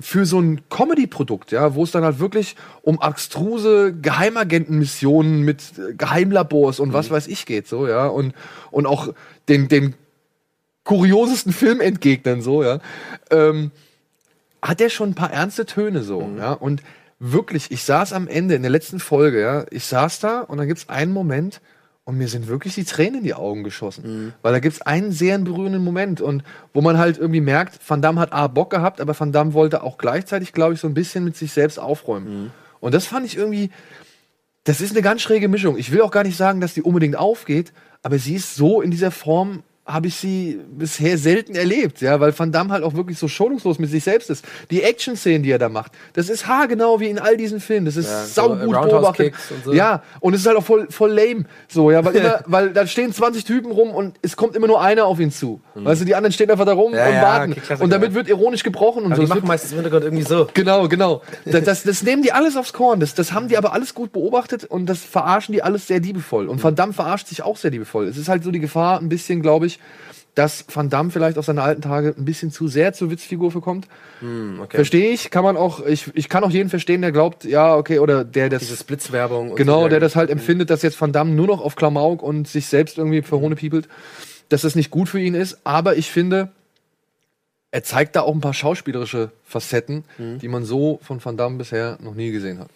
für 0.00 0.26
so 0.26 0.40
ein 0.40 0.62
Comedy-Produkt, 0.70 1.52
ja, 1.52 1.74
wo 1.74 1.84
es 1.84 1.90
dann 1.90 2.04
halt 2.04 2.18
wirklich 2.18 2.56
um 2.82 3.00
abstruse 3.00 3.94
Geheimagentenmissionen 3.94 5.42
mit 5.42 5.62
äh, 5.78 5.94
Geheimlabors 5.94 6.80
und 6.80 6.92
was 6.92 7.10
weiß 7.10 7.26
ich 7.28 7.46
geht, 7.46 7.68
so, 7.68 7.86
ja, 7.86 8.06
und, 8.06 8.34
und 8.70 8.86
auch 8.86 9.12
den, 9.48 9.68
den 9.68 9.94
kuriosesten 10.84 11.52
Film 11.52 11.80
entgegnen, 11.80 12.42
so, 12.42 12.62
ja, 12.62 12.80
ähm, 13.30 13.70
hat 14.60 14.80
er 14.80 14.90
schon 14.90 15.10
ein 15.10 15.14
paar 15.14 15.32
ernste 15.32 15.66
Töne, 15.66 16.02
so, 16.02 16.28
ja, 16.38 16.52
und 16.52 16.82
wirklich, 17.18 17.70
ich 17.70 17.84
saß 17.84 18.12
am 18.12 18.28
Ende 18.28 18.54
in 18.54 18.62
der 18.62 18.70
letzten 18.70 18.98
Folge, 18.98 19.40
ja, 19.40 19.66
ich 19.70 19.84
saß 19.84 20.20
da 20.20 20.40
und 20.40 20.58
dann 20.58 20.68
gibt's 20.68 20.88
einen 20.88 21.12
Moment, 21.12 21.60
und 22.04 22.18
mir 22.18 22.28
sind 22.28 22.48
wirklich 22.48 22.74
die 22.74 22.84
Tränen 22.84 23.18
in 23.18 23.24
die 23.24 23.34
Augen 23.34 23.62
geschossen. 23.62 24.34
Weil 24.42 24.52
da 24.52 24.58
gibt's 24.58 24.82
einen 24.82 25.12
sehr 25.12 25.38
berührenden 25.38 25.84
Moment 25.84 26.20
und 26.20 26.42
wo 26.72 26.80
man 26.80 26.98
halt 26.98 27.18
irgendwie 27.18 27.40
merkt, 27.40 27.78
Van 27.88 28.02
Damme 28.02 28.20
hat 28.20 28.32
A 28.32 28.48
Bock 28.48 28.70
gehabt, 28.70 29.00
aber 29.00 29.18
Van 29.18 29.32
Damme 29.32 29.52
wollte 29.52 29.82
auch 29.82 29.98
gleichzeitig, 29.98 30.52
glaube 30.52 30.74
ich, 30.74 30.80
so 30.80 30.88
ein 30.88 30.94
bisschen 30.94 31.24
mit 31.24 31.36
sich 31.36 31.52
selbst 31.52 31.78
aufräumen. 31.78 32.50
Und 32.80 32.94
das 32.94 33.06
fand 33.06 33.24
ich 33.26 33.36
irgendwie, 33.36 33.70
das 34.64 34.80
ist 34.80 34.92
eine 34.92 35.02
ganz 35.02 35.22
schräge 35.22 35.48
Mischung. 35.48 35.78
Ich 35.78 35.92
will 35.92 36.02
auch 36.02 36.10
gar 36.10 36.24
nicht 36.24 36.36
sagen, 36.36 36.60
dass 36.60 36.74
die 36.74 36.82
unbedingt 36.82 37.16
aufgeht, 37.16 37.72
aber 38.02 38.18
sie 38.18 38.34
ist 38.34 38.56
so 38.56 38.82
in 38.82 38.90
dieser 38.90 39.12
Form, 39.12 39.62
habe 39.84 40.06
ich 40.06 40.14
sie 40.14 40.60
bisher 40.70 41.18
selten 41.18 41.56
erlebt, 41.56 42.00
ja, 42.02 42.20
weil 42.20 42.38
Van 42.38 42.52
Damme 42.52 42.72
halt 42.72 42.84
auch 42.84 42.94
wirklich 42.94 43.18
so 43.18 43.26
schonungslos 43.26 43.80
mit 43.80 43.90
sich 43.90 44.04
selbst 44.04 44.30
ist. 44.30 44.44
Die 44.70 44.80
Action-Szenen, 44.82 45.42
die 45.42 45.50
er 45.50 45.58
da 45.58 45.68
macht, 45.68 45.90
das 46.12 46.28
ist 46.28 46.46
haargenau 46.46 47.00
wie 47.00 47.08
in 47.08 47.18
all 47.18 47.36
diesen 47.36 47.58
Filmen. 47.58 47.86
Das 47.86 47.96
ist 47.96 48.06
Ja, 48.08 48.24
so 48.24 48.32
saugut 48.32 48.60
Roundhouse 48.76 48.90
beobachtet. 48.90 49.34
Und 49.50 49.64
so. 49.64 49.72
Ja, 49.72 50.02
und 50.20 50.34
es 50.34 50.42
ist 50.42 50.46
halt 50.46 50.56
auch 50.56 50.64
voll, 50.64 50.86
voll 50.88 51.10
lame, 51.10 51.46
so, 51.68 51.90
ja, 51.90 52.04
weil 52.04 52.14
immer, 52.16 52.40
weil 52.46 52.70
da 52.72 52.86
stehen 52.86 53.12
20 53.12 53.44
Typen 53.44 53.72
rum 53.72 53.90
und 53.90 54.16
es 54.22 54.36
kommt 54.36 54.54
immer 54.54 54.68
nur 54.68 54.80
einer 54.80 55.04
auf 55.04 55.18
ihn 55.18 55.32
zu. 55.32 55.60
Weißt 55.74 56.00
du, 56.00 56.04
die 56.04 56.14
anderen 56.14 56.32
stehen 56.32 56.50
einfach 56.50 56.64
da 56.66 56.74
rum 56.74 56.92
Mhm. 56.92 56.96
Ja, 56.98 57.06
und 57.08 57.14
ja, 57.14 57.22
warten. 57.22 57.52
okay, 57.52 57.60
Klassiker. 57.60 57.84
und 57.84 57.90
damit 57.90 58.14
wird 58.14 58.28
ironisch 58.28 58.62
gebrochen 58.62 59.04
und 59.04 59.12
Aber 59.12 59.16
so. 59.16 59.22
die 59.22 59.28
machen 59.28 59.46
meistens 59.48 59.72
im 59.72 59.76
Hintergrund 59.78 60.04
irgendwie 60.04 60.22
so. 60.24 60.46
Genau, 60.54 60.86
genau. 60.88 61.22
Das, 61.44 61.64
das, 61.64 61.82
das 61.82 62.02
nehmen 62.02 62.22
die 62.22 62.32
alles 62.32 62.56
aufs 62.56 62.72
Korn. 62.72 63.00
Das, 63.00 63.14
das 63.14 63.32
haben 63.32 63.48
die 63.48 63.56
aber 63.56 63.72
alles 63.72 63.94
gut 63.94 64.12
beobachtet 64.12 64.64
und 64.64 64.86
das 64.86 65.00
verarschen 65.00 65.52
die 65.54 65.62
alles 65.62 65.86
sehr 65.88 66.00
liebevoll. 66.00 66.46
Und 66.48 66.62
Van 66.62 66.74
Damme 66.76 66.92
verarscht 66.92 67.26
sich 67.28 67.42
auch 67.42 67.56
sehr 67.56 67.70
liebevoll. 67.72 68.06
Es 68.06 68.16
ist 68.16 68.28
halt 68.28 68.44
so 68.44 68.50
die 68.52 68.60
Gefahr, 68.60 69.00
ein 69.00 69.08
bisschen, 69.08 69.42
glaube 69.42 69.66
ich, 69.66 69.71
dass 70.34 70.64
Van 70.72 70.88
Damme 70.88 71.10
vielleicht 71.10 71.36
auf 71.36 71.44
seine 71.44 71.62
alten 71.62 71.82
Tage 71.82 72.14
ein 72.16 72.24
bisschen 72.24 72.50
zu 72.50 72.66
sehr 72.66 72.94
zur 72.94 73.10
Witzfigur 73.10 73.50
verkommt. 73.50 73.86
Okay. 74.22 74.76
Verstehe 74.76 75.10
ich, 75.12 75.30
kann 75.30 75.44
man 75.44 75.58
auch, 75.58 75.84
ich, 75.84 76.10
ich 76.14 76.28
kann 76.30 76.42
auch 76.42 76.50
jeden 76.50 76.70
verstehen, 76.70 77.02
der 77.02 77.12
glaubt, 77.12 77.44
ja, 77.44 77.76
okay, 77.76 77.98
oder 77.98 78.24
der 78.24 78.48
das. 78.48 78.62
Diese 78.66 78.82
Blitzwerbung. 78.84 79.50
und 79.50 79.56
Genau, 79.56 79.82
so. 79.82 79.88
der 79.88 80.00
das 80.00 80.16
halt 80.16 80.30
empfindet, 80.30 80.70
dass 80.70 80.80
jetzt 80.82 80.98
Van 80.98 81.12
Damme 81.12 81.32
nur 81.32 81.46
noch 81.48 81.60
auf 81.60 81.76
Klamauk 81.76 82.22
und 82.22 82.48
sich 82.48 82.66
selbst 82.66 82.96
irgendwie 82.96 83.20
verhohne 83.20 83.56
piepelt, 83.56 83.88
dass 84.48 84.62
das 84.62 84.74
nicht 84.74 84.90
gut 84.90 85.08
für 85.10 85.20
ihn 85.20 85.34
ist. 85.34 85.58
Aber 85.64 85.96
ich 85.96 86.10
finde, 86.10 86.48
er 87.70 87.82
zeigt 87.82 88.16
da 88.16 88.22
auch 88.22 88.34
ein 88.34 88.40
paar 88.40 88.54
schauspielerische 88.54 89.30
Facetten, 89.44 90.04
Mhm. 90.18 90.38
die 90.38 90.48
man 90.48 90.64
so 90.64 90.98
von 91.02 91.22
Van 91.22 91.36
Damme 91.36 91.58
bisher 91.58 91.98
noch 92.00 92.14
nie 92.14 92.30
gesehen 92.30 92.58
hat. 92.58 92.68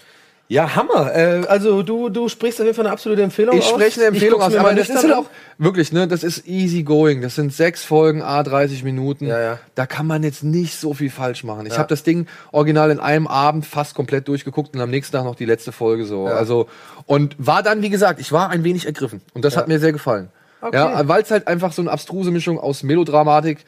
Ja, 0.49 0.77
Hammer. 0.77 1.13
Äh, 1.13 1.45
also 1.49 1.83
du, 1.83 2.09
du 2.09 2.29
sprichst 2.29 2.61
auf 2.61 2.65
jeden 2.67 2.77
Fall 2.77 2.87
eine 2.87 2.93
absolute 2.93 3.21
Empfehlung 3.23 3.57
Ich 3.59 3.65
aus. 3.65 3.71
spreche 3.71 3.99
eine 4.01 4.09
Empfehlung 4.11 4.41
aus, 4.41 4.55
aber 4.55 4.75
das 4.75 4.89
ist 4.89 5.03
halt 5.03 5.13
auch 5.13 5.27
wirklich, 5.59 5.93
ne, 5.93 6.07
das 6.07 6.23
ist 6.23 6.47
easy 6.47 6.85
going. 6.85 7.21
Das 7.21 7.35
sind 7.35 7.53
sechs 7.53 7.83
Folgen, 7.83 8.23
a 8.23 8.45
30 8.45 8.85
Minuten. 8.85 9.27
Ja, 9.27 9.41
ja. 9.41 9.59
Da 9.75 9.87
kann 9.87 10.07
man 10.07 10.23
jetzt 10.23 10.45
nicht 10.45 10.77
so 10.79 10.95
viel 10.95 11.11
falsch 11.11 11.43
machen. 11.43 11.67
Ich 11.67 11.73
Ja. 11.73 11.79
habe 11.81 11.89
das 11.89 12.05
Ding 12.05 12.29
original 12.53 12.93
in 12.93 13.01
einem 13.01 13.27
Abend 13.27 13.67
fast 13.67 13.97
komplett 13.97 14.29
durchgeguckt 14.29 14.75
und 14.77 14.81
am 14.81 14.91
nächsten 14.91 15.17
Tag 15.17 15.25
noch 15.25 15.35
die 15.35 15.47
letzte 15.47 15.73
Folge 15.73 16.05
so. 16.05 16.29
Ja. 16.29 16.35
Also 16.35 16.69
und 17.07 17.35
war 17.39 17.65
dann, 17.65 17.83
wie 17.83 17.91
gesagt, 17.91 18.21
ich 18.21 18.31
war 18.31 18.49
ein 18.51 18.63
wenig 18.63 18.87
ergriffen 18.87 19.23
und 19.35 19.45
das 19.45 19.57
hat 19.57 19.67
mir 19.67 19.81
sehr 19.81 19.93
gefallen. 19.93 20.29
Okay. 20.61 20.77
Ja, 20.77 21.07
weil 21.09 21.23
es 21.23 21.31
halt 21.33 21.49
einfach 21.49 21.73
so 21.73 21.83
eine 21.83 21.91
abstruse 21.91 22.31
Mischung 22.31 22.59
aus 22.61 22.85
Melodramatik, 22.85 23.65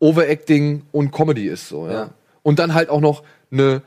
Overacting 0.00 0.82
und 0.92 1.12
Comedy 1.12 1.46
ist 1.48 1.68
so. 1.68 1.86
Ja. 1.86 1.92
Ja. 1.92 2.10
Und 2.42 2.58
dann 2.58 2.72
halt 2.72 2.88
auch 2.88 3.00
noch 3.00 3.22
eine 3.52 3.82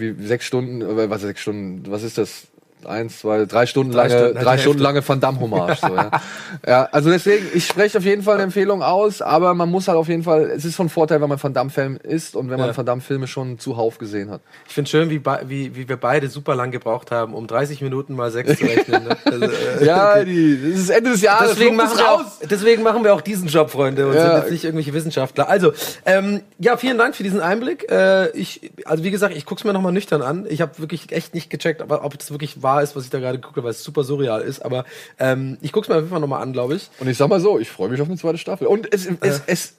wie 0.00 0.14
sechs 0.26 0.46
Stunden, 0.46 0.82
äh, 0.82 1.10
was 1.10 1.22
sechs 1.22 1.40
Stunden, 1.40 1.90
was 1.90 2.02
ist 2.02 2.18
das? 2.18 2.48
Eins, 2.86 3.20
zwei, 3.20 3.44
drei 3.44 3.66
Stunden 3.66 3.92
Drei 3.92 4.08
lange, 4.08 4.18
Stunden, 4.20 4.44
drei 4.44 4.58
Stunden 4.58 4.78
Hälfte. 4.78 4.82
lange 4.82 5.08
Van 5.08 5.20
Damme 5.20 5.40
Hommage. 5.40 5.78
So, 5.80 5.94
ja. 5.94 6.10
ja, 6.66 6.88
also 6.92 7.10
deswegen, 7.10 7.46
ich 7.54 7.66
spreche 7.66 7.98
auf 7.98 8.04
jeden 8.04 8.22
Fall 8.22 8.34
eine 8.34 8.44
Empfehlung 8.44 8.82
aus, 8.82 9.22
aber 9.22 9.54
man 9.54 9.70
muss 9.70 9.88
halt 9.88 9.98
auf 9.98 10.08
jeden 10.08 10.22
Fall, 10.22 10.50
es 10.50 10.64
ist 10.64 10.76
von 10.76 10.88
Vorteil, 10.88 11.20
wenn 11.20 11.28
man 11.28 11.42
Van 11.42 11.52
Damme 11.54 11.70
Fan 11.70 11.96
ist 11.96 12.36
und 12.36 12.50
wenn 12.50 12.58
man 12.58 12.68
Ja. 12.70 12.76
Van 12.76 12.86
Damme 12.86 13.00
Filme 13.00 13.26
schon 13.26 13.58
zuhauf 13.58 13.98
gesehen 13.98 14.30
hat. 14.30 14.40
Ich 14.68 14.74
finde 14.74 14.90
schön, 14.90 15.10
wie, 15.10 15.20
wie, 15.46 15.74
wie 15.76 15.88
wir 15.88 15.96
beide 15.96 16.28
super 16.28 16.54
lang 16.54 16.70
gebraucht 16.70 17.10
haben, 17.10 17.34
um 17.34 17.46
30 17.46 17.80
Minuten 17.82 18.14
mal 18.14 18.30
sechs 18.30 18.58
zu 18.58 18.64
rechnen. 18.64 19.04
Ne? 19.04 19.16
Also, 19.24 19.44
äh, 19.46 19.84
Ja, 19.84 20.24
die, 20.24 20.58
das 20.72 20.80
ist 20.80 20.90
Ende 20.90 21.10
des 21.10 21.22
Jahres. 21.22 21.50
Deswegen 21.50 21.76
machen, 21.76 21.96
wir 21.98 22.10
auch, 22.12 22.24
deswegen 22.48 22.82
machen 22.82 23.04
wir 23.04 23.14
auch 23.14 23.20
diesen 23.20 23.48
Job, 23.48 23.70
Freunde, 23.70 24.06
und 24.08 24.14
Ja. 24.14 24.26
sind 24.34 24.42
jetzt 24.42 24.50
nicht 24.52 24.64
irgendwelche 24.64 24.92
Wissenschaftler. 24.94 25.48
Also, 25.48 25.72
ähm, 26.06 26.42
ja, 26.58 26.76
vielen 26.76 26.98
Dank 26.98 27.14
für 27.16 27.22
diesen 27.22 27.40
Einblick. 27.40 27.90
Äh, 27.90 28.30
ich, 28.30 28.70
also 28.84 29.04
wie 29.04 29.10
gesagt, 29.10 29.36
ich 29.36 29.44
guck's 29.46 29.64
mir 29.64 29.72
nochmal 29.72 29.92
nüchtern 29.92 30.22
an. 30.22 30.46
Ich 30.48 30.60
habe 30.60 30.78
wirklich 30.78 31.12
echt 31.12 31.34
nicht 31.34 31.50
gecheckt, 31.50 31.82
ob, 31.82 31.90
ob 31.90 32.18
das 32.18 32.30
wirklich 32.30 32.62
wahr 32.70 32.82
ist, 32.82 32.94
was 32.96 33.04
ich 33.04 33.10
da 33.10 33.18
gerade 33.18 33.38
gucke, 33.40 33.62
weil 33.62 33.70
es 33.70 33.82
super 33.82 34.04
surreal 34.04 34.42
ist. 34.42 34.64
Aber 34.64 34.84
ähm, 35.18 35.58
ich 35.60 35.72
guck's 35.72 35.88
mir 35.88 35.94
auf 35.94 36.00
jeden 36.00 36.10
Fall 36.10 36.20
nochmal 36.20 36.42
an, 36.42 36.52
glaube 36.52 36.76
ich. 36.76 36.90
Und 36.98 37.08
ich 37.08 37.16
sag 37.16 37.28
mal 37.28 37.40
so, 37.40 37.58
ich 37.58 37.70
freue 37.70 37.88
mich 37.88 38.00
auf 38.00 38.08
eine 38.08 38.16
zweite 38.16 38.38
Staffel. 38.38 38.66
Und 38.66 38.92
es, 38.92 39.06
es, 39.20 39.42
es, 39.46 39.74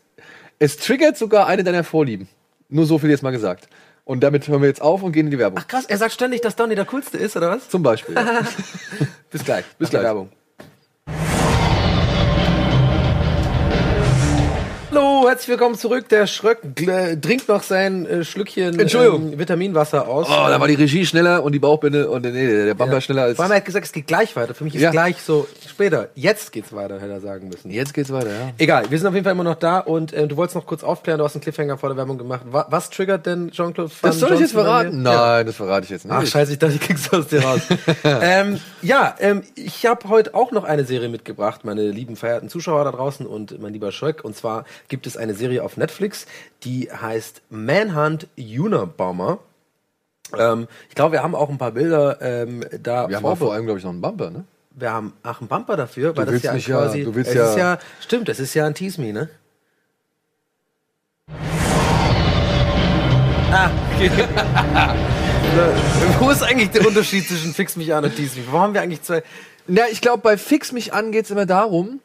es 0.59 0.77
triggert 0.77 1.17
sogar 1.17 1.47
eine 1.47 1.63
deiner 1.63 1.83
Vorlieben. 1.83 2.27
Nur 2.69 2.85
so 2.85 2.99
viel 2.99 3.09
jetzt 3.09 3.23
mal 3.23 3.31
gesagt. 3.31 3.67
Und 4.03 4.21
damit 4.23 4.47
hören 4.47 4.61
wir 4.61 4.67
jetzt 4.67 4.81
auf 4.81 5.03
und 5.03 5.11
gehen 5.11 5.27
in 5.27 5.31
die 5.31 5.39
Werbung. 5.39 5.59
Ach 5.61 5.67
krass, 5.67 5.85
er 5.85 5.97
sagt 5.97 6.13
ständig, 6.13 6.41
dass 6.41 6.55
Donny 6.55 6.75
der 6.75 6.85
coolste 6.85 7.17
ist, 7.17 7.37
oder 7.37 7.51
was? 7.51 7.69
Zum 7.69 7.83
Beispiel. 7.83 8.15
Ja. 8.15 8.41
Bis 9.29 9.43
gleich. 9.43 9.65
Bis 9.77 9.87
Nach 9.87 9.91
gleich. 9.91 10.03
Werbung. 10.03 10.29
Hallo, 14.93 15.23
herzlich 15.25 15.47
willkommen 15.47 15.75
zurück. 15.75 16.09
Der 16.09 16.27
Schröck 16.27 16.59
trinkt 16.75 17.47
noch 17.47 17.63
sein 17.63 18.05
äh, 18.05 18.25
Schlückchen 18.25 18.77
Entschuldigung. 18.77 19.31
ähm, 19.31 19.39
Vitaminwasser 19.39 20.05
aus. 20.05 20.27
Oh, 20.29 20.49
da 20.49 20.59
war 20.59 20.67
die 20.67 20.73
Regie 20.73 21.05
schneller 21.05 21.43
und 21.43 21.53
die 21.53 21.59
Bauchbinde 21.59 22.09
und 22.09 22.23
nee, 22.25 22.65
der 22.65 22.73
Bumper 22.73 22.99
schneller 22.99 23.21
als. 23.23 23.37
Vor 23.37 23.45
allem 23.45 23.53
er 23.53 23.57
hat 23.59 23.65
gesagt, 23.65 23.85
es 23.85 23.93
geht 23.93 24.05
gleich 24.05 24.35
weiter. 24.35 24.53
Für 24.53 24.65
mich 24.65 24.75
ist 24.75 24.81
Ja. 24.81 24.91
gleich 24.91 25.21
so 25.21 25.47
später. 25.65 26.09
Jetzt 26.15 26.51
geht's 26.51 26.73
weiter, 26.73 26.95
hätte 26.99 27.13
er 27.13 27.21
sagen 27.21 27.47
müssen. 27.47 27.71
Jetzt 27.71 27.93
geht's 27.93 28.11
weiter, 28.11 28.31
ja. 28.31 28.51
Egal, 28.57 28.91
wir 28.91 28.97
sind 28.97 29.07
auf 29.07 29.13
jeden 29.13 29.23
Fall 29.23 29.31
immer 29.31 29.45
noch 29.45 29.55
da 29.55 29.79
und 29.79 30.11
äh, 30.11 30.27
du 30.27 30.35
wolltest 30.35 30.57
noch 30.57 30.65
kurz 30.65 30.83
aufklären, 30.83 31.19
du 31.19 31.23
hast 31.23 31.35
einen 31.35 31.41
Cliffhanger 31.43 31.77
vor 31.77 31.87
der 31.87 31.97
Werbung 31.97 32.17
gemacht. 32.17 32.41
Wa 32.51 32.65
was 32.69 32.89
triggert 32.89 33.25
denn 33.25 33.49
Jean-Claude 33.51 33.89
Das 34.01 34.19
soll 34.19 34.33
ich 34.33 34.41
jetzt 34.41 34.51
Johnson 34.53 34.65
verraten? 34.65 35.03
mir? 35.03 35.09
Ja. 35.09 35.35
Nein, 35.37 35.45
das 35.45 35.55
verrate 35.55 35.85
ich 35.85 35.89
jetzt 35.91 36.03
nicht. 36.03 36.13
Ach 36.13 36.25
scheiße, 36.25 36.51
ich 36.51 36.59
dachte, 36.59 36.73
ich 36.73 36.81
krieg's 36.81 37.11
aus 37.13 37.27
dir 37.27 37.41
raus. 37.41 37.61
ähm, 38.03 38.59
ja, 38.81 39.15
ähm, 39.21 39.43
ich 39.55 39.85
habe 39.85 40.09
heute 40.09 40.35
auch 40.35 40.51
noch 40.51 40.65
eine 40.65 40.83
Serie 40.83 41.07
mitgebracht, 41.07 41.63
meine 41.63 41.89
lieben 41.91 42.17
verehrten 42.17 42.49
Zuschauer 42.49 42.83
da 42.83 42.91
draußen 42.91 43.25
und 43.25 43.57
mein 43.61 43.71
lieber 43.71 43.93
Schröck. 43.93 44.25
Und 44.25 44.35
zwar 44.35 44.65
gibt 44.87 45.07
es 45.07 45.17
eine 45.17 45.33
Serie 45.33 45.63
auf 45.63 45.77
Netflix, 45.77 46.25
die 46.63 46.89
heißt 46.91 47.41
Manhunt 47.49 48.27
Unabomber. 48.37 49.39
Ähm, 50.37 50.67
ich 50.89 50.95
glaube, 50.95 51.13
wir 51.13 51.23
haben 51.23 51.35
auch 51.35 51.49
ein 51.49 51.57
paar 51.57 51.71
Bilder 51.71 52.21
ähm, 52.21 52.63
da 52.81 53.09
Wir 53.09 53.17
haben 53.17 53.25
auch 53.25 53.37
vor 53.37 53.53
allem, 53.53 53.65
glaube 53.65 53.79
ich, 53.79 53.83
noch 53.85 53.91
einen 53.91 54.01
Bumper, 54.01 54.29
ne? 54.29 54.45
wir 54.73 54.91
haben 54.91 55.13
ach 55.21 55.41
einen 55.41 55.49
Bumper 55.49 55.75
dafür, 55.75 56.15
weil 56.15 56.25
das 56.25 56.33
willst 56.33 56.45
ja 56.45 56.53
mich 56.53 56.67
ja- 56.67 56.77
quasi 56.77 57.03
du 57.03 57.13
willst 57.13 57.31
es 57.31 57.35
ja- 57.35 57.49
ist 57.51 57.57
ja 57.57 57.77
stimmt, 57.99 58.29
das 58.29 58.39
ist 58.39 58.53
ja 58.53 58.65
ein 58.65 58.73
Tease 58.73 59.01
Me, 59.01 59.11
ne? 59.11 59.29
Ah. 63.53 63.69
Wo 66.19 66.29
ist 66.29 66.41
eigentlich 66.41 66.69
der 66.71 66.87
Unterschied 66.87 67.27
zwischen 67.27 67.53
Fix 67.53 67.75
mich 67.75 67.93
an 67.93 68.05
und 68.05 68.15
Tease 68.15 68.39
Me? 68.39 68.45
Warum 68.47 68.61
haben 68.61 68.73
wir 68.73 68.81
eigentlich 68.81 69.01
zwei, 69.01 69.23
Na, 69.67 69.83
ich 69.91 69.99
glaube, 70.01 70.19
bei 70.23 70.37
Fix 70.37 70.71
mich 70.71 70.93
an 70.93 71.11
geht's 71.11 71.31
immer 71.31 71.45
darum. 71.45 71.99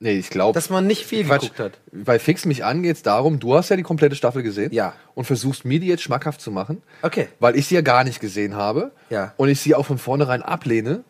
Nee, 0.00 0.12
ich 0.18 0.30
glaube. 0.30 0.54
dass 0.54 0.70
man 0.70 0.86
nicht 0.86 1.04
viel 1.06 1.24
Quatsch. 1.24 1.40
geguckt 1.42 1.58
hat? 1.60 1.72
Bei 1.92 2.18
Fix 2.20 2.44
mich 2.44 2.64
an 2.64 2.82
geht's 2.84 3.02
darum, 3.02 3.40
du 3.40 3.54
hast 3.56 3.68
ja 3.68 3.76
die 3.76 3.82
komplette 3.82 4.14
Staffel 4.14 4.42
gesehen. 4.44 4.72
Ja. 4.72 4.92
Und 5.14 5.24
versuchst 5.24 5.64
mir 5.64 5.80
die 5.80 5.88
jetzt 5.88 6.02
schmackhaft 6.02 6.40
zu 6.40 6.52
machen. 6.52 6.82
Okay. 7.02 7.26
Weil 7.40 7.56
ich 7.56 7.66
sie 7.66 7.74
ja 7.74 7.80
gar 7.80 8.04
nicht 8.04 8.20
gesehen 8.20 8.54
habe. 8.54 8.92
Ja. 9.10 9.34
Und 9.36 9.48
ich 9.48 9.60
sie 9.60 9.74
auch 9.74 9.86
von 9.86 9.98
vornherein 9.98 10.42
ablehne. 10.42 11.02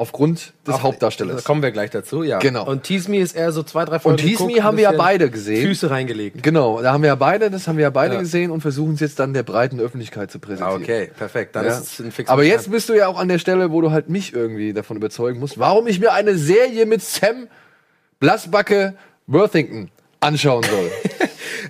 Aufgrund 0.00 0.52
des 0.64 0.76
Auch- 0.76 0.82
Hauptdarstellers. 0.84 1.42
Da 1.42 1.42
kommen 1.46 1.60
wir 1.60 1.72
gleich 1.72 1.90
dazu, 1.90 2.22
ja. 2.22 2.38
Genau. 2.38 2.64
Und 2.68 2.84
Tease 2.84 3.10
Me 3.10 3.18
ist 3.18 3.34
eher 3.34 3.50
so 3.50 3.64
zwei, 3.64 3.84
drei 3.84 3.98
Folgen 3.98 4.20
Und 4.20 4.24
Tease 4.24 4.46
Me 4.46 4.62
haben 4.62 4.76
wir 4.76 4.84
ja 4.84 4.92
beide 4.92 5.28
gesehen. 5.28 5.66
Füße 5.66 5.90
reingelegt. 5.90 6.40
Genau, 6.40 6.80
da 6.80 6.92
haben 6.92 7.02
wir 7.02 7.08
ja 7.08 7.14
beide, 7.16 7.50
das 7.50 7.66
haben 7.66 7.78
wir 7.78 7.82
ja 7.82 7.90
beide 7.90 8.14
Ja. 8.14 8.20
gesehen 8.20 8.52
und 8.52 8.60
versuchen 8.60 8.94
es 8.94 9.00
jetzt 9.00 9.18
dann 9.18 9.32
der 9.34 9.42
breiten 9.42 9.80
Öffentlichkeit 9.80 10.30
zu 10.30 10.38
Ah, 10.38 10.40
präsentieren. 10.40 10.82
okay, 10.82 11.10
perfekt. 11.18 11.56
Dann 11.56 11.64
Ja. 11.66 11.72
ist 11.72 11.94
es 11.94 11.98
ein 12.00 12.12
Fix 12.12 12.30
Aber 12.30 12.44
jetzt 12.44 12.66
an. 12.66 12.72
bist 12.72 12.88
du 12.88 12.92
ja 12.94 13.08
auch 13.08 13.18
an 13.18 13.26
der 13.26 13.40
Stelle, 13.40 13.72
wo 13.72 13.80
du 13.80 13.90
halt 13.90 14.08
mich 14.08 14.32
irgendwie 14.32 14.72
davon 14.72 14.96
überzeugen 14.96 15.40
musst, 15.40 15.58
warum 15.58 15.88
ich 15.88 15.98
mir 15.98 16.12
eine 16.12 16.36
Serie 16.38 16.86
mit 16.86 17.02
Sam 17.02 17.48
Blassbacke 18.20 18.96
Worthington 19.26 19.90
anschauen 20.20 20.64
soll. 20.64 20.90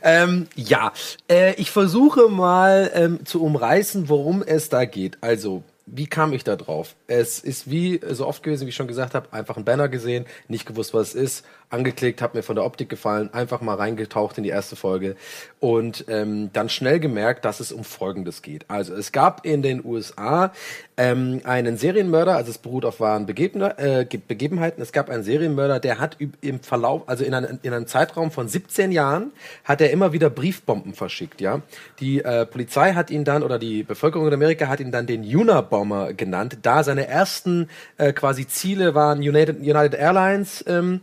Ähm, 0.02 0.46
ja, 0.54 0.92
äh, 1.28 1.54
ich 1.54 1.70
versuche 1.70 2.28
mal 2.28 2.90
ähm, 2.94 3.24
zu 3.24 3.42
umreißen, 3.42 4.08
worum 4.08 4.42
es 4.42 4.68
da 4.68 4.84
geht. 4.84 5.18
Also, 5.22 5.62
wie 5.86 6.06
kam 6.06 6.32
ich 6.32 6.44
da 6.44 6.56
drauf? 6.56 6.94
Es 7.06 7.40
ist 7.40 7.70
wie 7.70 8.00
so 8.10 8.26
oft 8.26 8.42
gewesen, 8.42 8.66
wie 8.66 8.70
ich 8.70 8.76
schon 8.76 8.88
gesagt 8.88 9.14
habe, 9.14 9.32
einfach 9.32 9.56
ein 9.56 9.64
Banner 9.64 9.88
gesehen, 9.88 10.26
nicht 10.46 10.66
gewusst, 10.66 10.94
was 10.94 11.08
es 11.08 11.14
ist, 11.14 11.44
angeklickt, 11.70 12.22
hat 12.22 12.34
mir 12.34 12.42
von 12.42 12.56
der 12.56 12.64
Optik 12.64 12.88
gefallen, 12.88 13.30
einfach 13.32 13.60
mal 13.60 13.74
reingetaucht 13.74 14.38
in 14.38 14.44
die 14.44 14.50
erste 14.50 14.76
Folge 14.76 15.16
und 15.60 16.04
ähm, 16.08 16.50
dann 16.52 16.68
schnell 16.68 16.98
gemerkt, 16.98 17.44
dass 17.44 17.60
es 17.60 17.72
um 17.72 17.84
Folgendes 17.84 18.42
geht. 18.42 18.64
Also 18.68 18.94
es 18.94 19.12
gab 19.12 19.44
in 19.44 19.62
den 19.62 19.84
USA 19.84 20.52
ähm, 20.96 21.40
einen 21.44 21.76
Serienmörder, 21.76 22.36
also 22.36 22.50
es 22.50 22.58
beruht 22.58 22.84
auf 22.84 23.00
wahren 23.00 23.26
Begebener, 23.26 23.78
äh, 23.78 24.04
Begebenheiten. 24.04 24.82
Es 24.82 24.92
gab 24.92 25.10
einen 25.10 25.22
Serienmörder, 25.22 25.78
der 25.78 25.98
hat 25.98 26.16
im 26.40 26.60
Verlauf, 26.60 27.02
also 27.06 27.24
in, 27.24 27.34
einem, 27.34 27.58
in 27.62 27.72
einem 27.72 27.86
Zeitraum 27.86 28.30
von 28.30 28.48
17 28.48 28.90
Jahren, 28.90 29.32
hat 29.64 29.80
er 29.80 29.90
immer 29.90 30.12
wieder 30.12 30.30
Briefbomben 30.30 30.94
verschickt. 30.94 31.40
Ja, 31.40 31.60
die 32.00 32.24
äh, 32.24 32.46
Polizei 32.46 32.94
hat 32.94 33.10
ihn 33.10 33.24
dann 33.24 33.42
oder 33.42 33.58
die 33.58 33.82
Bevölkerung 33.82 34.26
in 34.26 34.34
Amerika 34.34 34.68
hat 34.68 34.80
ihn 34.80 34.90
dann 34.90 35.06
den 35.06 35.22
Unabomber 35.24 36.14
genannt, 36.14 36.58
da 36.62 36.82
seine 36.82 37.06
ersten 37.06 37.68
äh, 37.98 38.12
quasi 38.12 38.46
Ziele 38.46 38.94
waren 38.94 39.18
United, 39.18 39.60
United 39.60 39.94
Airlines. 39.94 40.64
Ähm, 40.66 41.02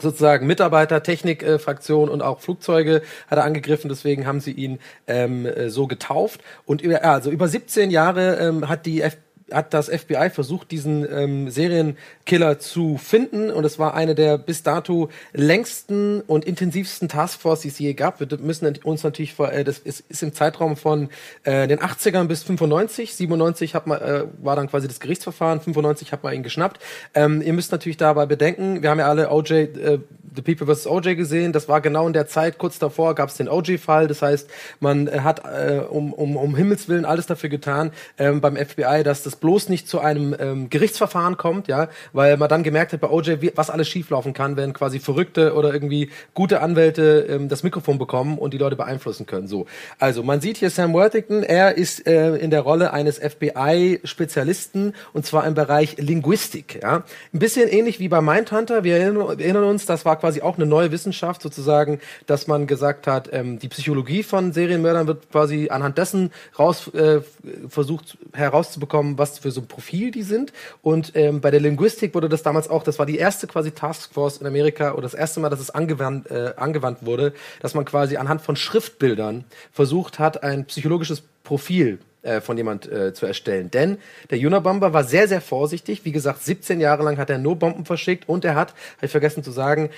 sozusagen 0.00 0.46
Mitarbeiter, 0.46 1.02
Technikfraktion 1.02 2.08
äh, 2.08 2.12
und 2.12 2.22
auch 2.22 2.40
Flugzeuge 2.40 3.02
hat 3.28 3.38
er 3.38 3.44
angegriffen, 3.44 3.88
deswegen 3.88 4.26
haben 4.26 4.40
sie 4.40 4.52
ihn 4.52 4.78
ähm, 5.06 5.46
äh, 5.46 5.70
so 5.70 5.86
getauft. 5.86 6.40
Und 6.66 6.80
über, 6.82 7.04
also 7.04 7.30
über 7.30 7.48
17 7.48 7.90
Jahre 7.90 8.36
ähm, 8.36 8.68
hat 8.68 8.86
die 8.86 9.02
F 9.02 9.16
hat 9.52 9.74
das 9.74 9.88
FBI 9.88 10.30
versucht, 10.30 10.70
diesen 10.70 11.06
ähm, 11.10 11.50
Serienkiller 11.50 12.58
zu 12.58 12.98
finden 12.98 13.50
und 13.50 13.64
es 13.64 13.78
war 13.78 13.94
eine 13.94 14.14
der 14.14 14.38
bis 14.38 14.62
dato 14.62 15.08
längsten 15.32 16.20
und 16.22 16.44
intensivsten 16.44 17.08
Taskforce, 17.08 17.60
die 17.60 17.68
es 17.68 17.78
je 17.78 17.94
gab. 17.94 18.20
Wir 18.20 18.26
müssen 18.38 18.66
uns 18.84 19.02
natürlich, 19.02 19.34
vor, 19.34 19.52
äh, 19.52 19.64
das 19.64 19.78
ist, 19.78 20.04
ist 20.08 20.22
im 20.22 20.32
Zeitraum 20.32 20.76
von 20.76 21.08
äh, 21.44 21.66
den 21.66 21.78
80ern 21.78 22.24
bis 22.24 22.42
95, 22.42 23.14
97 23.14 23.74
hat 23.74 23.86
man, 23.86 24.00
äh, 24.00 24.24
war 24.42 24.56
dann 24.56 24.68
quasi 24.68 24.88
das 24.88 25.00
Gerichtsverfahren, 25.00 25.60
95 25.60 26.12
hat 26.12 26.22
man 26.22 26.34
ihn 26.34 26.42
geschnappt. 26.42 26.80
Ähm, 27.14 27.42
ihr 27.42 27.52
müsst 27.52 27.72
natürlich 27.72 27.96
dabei 27.96 28.26
bedenken, 28.26 28.82
wir 28.82 28.90
haben 28.90 28.98
ja 28.98 29.08
alle 29.08 29.30
OJ 29.30 29.52
äh, 29.52 29.98
The 30.34 30.42
People 30.42 30.74
vs. 30.74 30.86
OJ 30.86 31.14
gesehen. 31.14 31.52
Das 31.52 31.68
war 31.68 31.80
genau 31.80 32.06
in 32.06 32.12
der 32.12 32.26
Zeit, 32.26 32.58
kurz 32.58 32.78
davor 32.78 33.14
gab 33.14 33.28
es 33.28 33.36
den 33.36 33.48
OJ-Fall. 33.48 34.06
Das 34.06 34.22
heißt, 34.22 34.48
man 34.80 35.08
äh, 35.08 35.20
hat 35.20 35.44
äh, 35.44 35.80
um, 35.88 36.12
um, 36.12 36.36
um 36.36 36.56
Himmels 36.56 36.88
Willen 36.88 37.04
alles 37.04 37.26
dafür 37.26 37.48
getan 37.48 37.92
ähm, 38.18 38.40
beim 38.40 38.56
FBI, 38.56 39.02
dass 39.04 39.22
das 39.22 39.36
bloß 39.36 39.68
nicht 39.68 39.88
zu 39.88 40.00
einem 40.00 40.34
ähm, 40.38 40.70
Gerichtsverfahren 40.70 41.36
kommt, 41.36 41.68
ja, 41.68 41.88
weil 42.12 42.36
man 42.36 42.48
dann 42.48 42.62
gemerkt 42.62 42.92
hat 42.92 43.00
bei 43.00 43.10
OJ, 43.10 43.40
wie, 43.40 43.52
was 43.54 43.70
alles 43.70 43.88
schieflaufen 43.88 44.32
kann, 44.32 44.56
wenn 44.56 44.72
quasi 44.72 44.98
Verrückte 44.98 45.54
oder 45.54 45.72
irgendwie 45.72 46.10
gute 46.34 46.60
Anwälte 46.60 47.26
ähm, 47.28 47.48
das 47.48 47.62
Mikrofon 47.62 47.98
bekommen 47.98 48.38
und 48.38 48.54
die 48.54 48.58
Leute 48.58 48.76
beeinflussen 48.76 49.26
können. 49.26 49.46
So, 49.46 49.66
also 49.98 50.22
man 50.22 50.40
sieht 50.40 50.58
hier 50.58 50.70
Sam 50.70 50.92
Worthington. 50.92 51.42
Er 51.42 51.76
ist 51.76 52.06
äh, 52.06 52.36
in 52.36 52.50
der 52.50 52.60
Rolle 52.60 52.92
eines 52.92 53.18
FBI-Spezialisten 53.18 54.94
und 55.12 55.26
zwar 55.26 55.46
im 55.46 55.54
Bereich 55.54 55.96
Linguistik. 55.98 56.80
Ja, 56.82 57.04
ein 57.32 57.38
bisschen 57.38 57.68
ähnlich 57.68 58.00
wie 58.00 58.08
bei 58.08 58.20
Mindhunter. 58.20 58.84
Wir 58.84 58.96
erinnern, 58.96 59.38
wir 59.38 59.44
erinnern 59.44 59.64
uns, 59.64 59.86
das 59.86 60.04
war 60.04 60.17
quasi 60.18 60.42
auch 60.42 60.56
eine 60.56 60.66
neue 60.66 60.92
Wissenschaft 60.92 61.42
sozusagen, 61.42 62.00
dass 62.26 62.46
man 62.46 62.66
gesagt 62.66 63.06
hat, 63.06 63.28
ähm, 63.32 63.58
die 63.58 63.68
Psychologie 63.68 64.22
von 64.22 64.52
Serienmördern 64.52 65.06
wird 65.06 65.30
quasi 65.30 65.68
anhand 65.70 65.98
dessen 65.98 66.30
raus 66.58 66.88
äh, 66.94 67.20
versucht 67.68 68.18
herauszubekommen, 68.32 69.18
was 69.18 69.38
für 69.38 69.50
so 69.50 69.60
ein 69.60 69.66
Profil 69.66 70.10
die 70.10 70.22
sind. 70.22 70.52
Und 70.82 71.12
ähm, 71.14 71.40
bei 71.40 71.50
der 71.50 71.60
Linguistik 71.60 72.14
wurde 72.14 72.28
das 72.28 72.42
damals 72.42 72.68
auch, 72.68 72.82
das 72.82 72.98
war 72.98 73.06
die 73.06 73.18
erste 73.18 73.46
quasi 73.46 73.70
Taskforce 73.70 74.38
in 74.38 74.46
Amerika 74.46 74.92
oder 74.92 75.02
das 75.02 75.14
erste 75.14 75.40
Mal, 75.40 75.48
dass 75.50 75.60
es 75.60 75.70
angewandt, 75.70 76.30
äh, 76.30 76.54
angewandt 76.56 77.04
wurde, 77.04 77.32
dass 77.60 77.74
man 77.74 77.84
quasi 77.84 78.16
anhand 78.16 78.42
von 78.42 78.56
Schriftbildern 78.56 79.44
versucht 79.72 80.18
hat, 80.18 80.42
ein 80.42 80.64
psychologisches 80.66 81.22
Profil 81.44 81.98
äh, 82.22 82.40
von 82.40 82.56
jemand 82.56 82.90
äh, 82.90 83.14
zu 83.14 83.26
erstellen. 83.26 83.70
Denn 83.70 83.98
der 84.30 84.38
Unabomber 84.38 84.92
war 84.92 85.04
sehr, 85.04 85.28
sehr 85.28 85.40
vorsichtig. 85.40 86.04
Wie 86.04 86.12
gesagt, 86.12 86.42
17 86.42 86.80
Jahre 86.80 87.02
lang 87.02 87.16
hat 87.16 87.30
er 87.30 87.38
nur 87.38 87.56
Bomben 87.56 87.84
verschickt 87.84 88.28
und 88.28 88.44
er 88.44 88.54
hat, 88.54 88.70
habe 88.96 89.06
ich 89.06 89.10
vergessen 89.10 89.44
zu 89.44 89.50
sagen, 89.50 89.90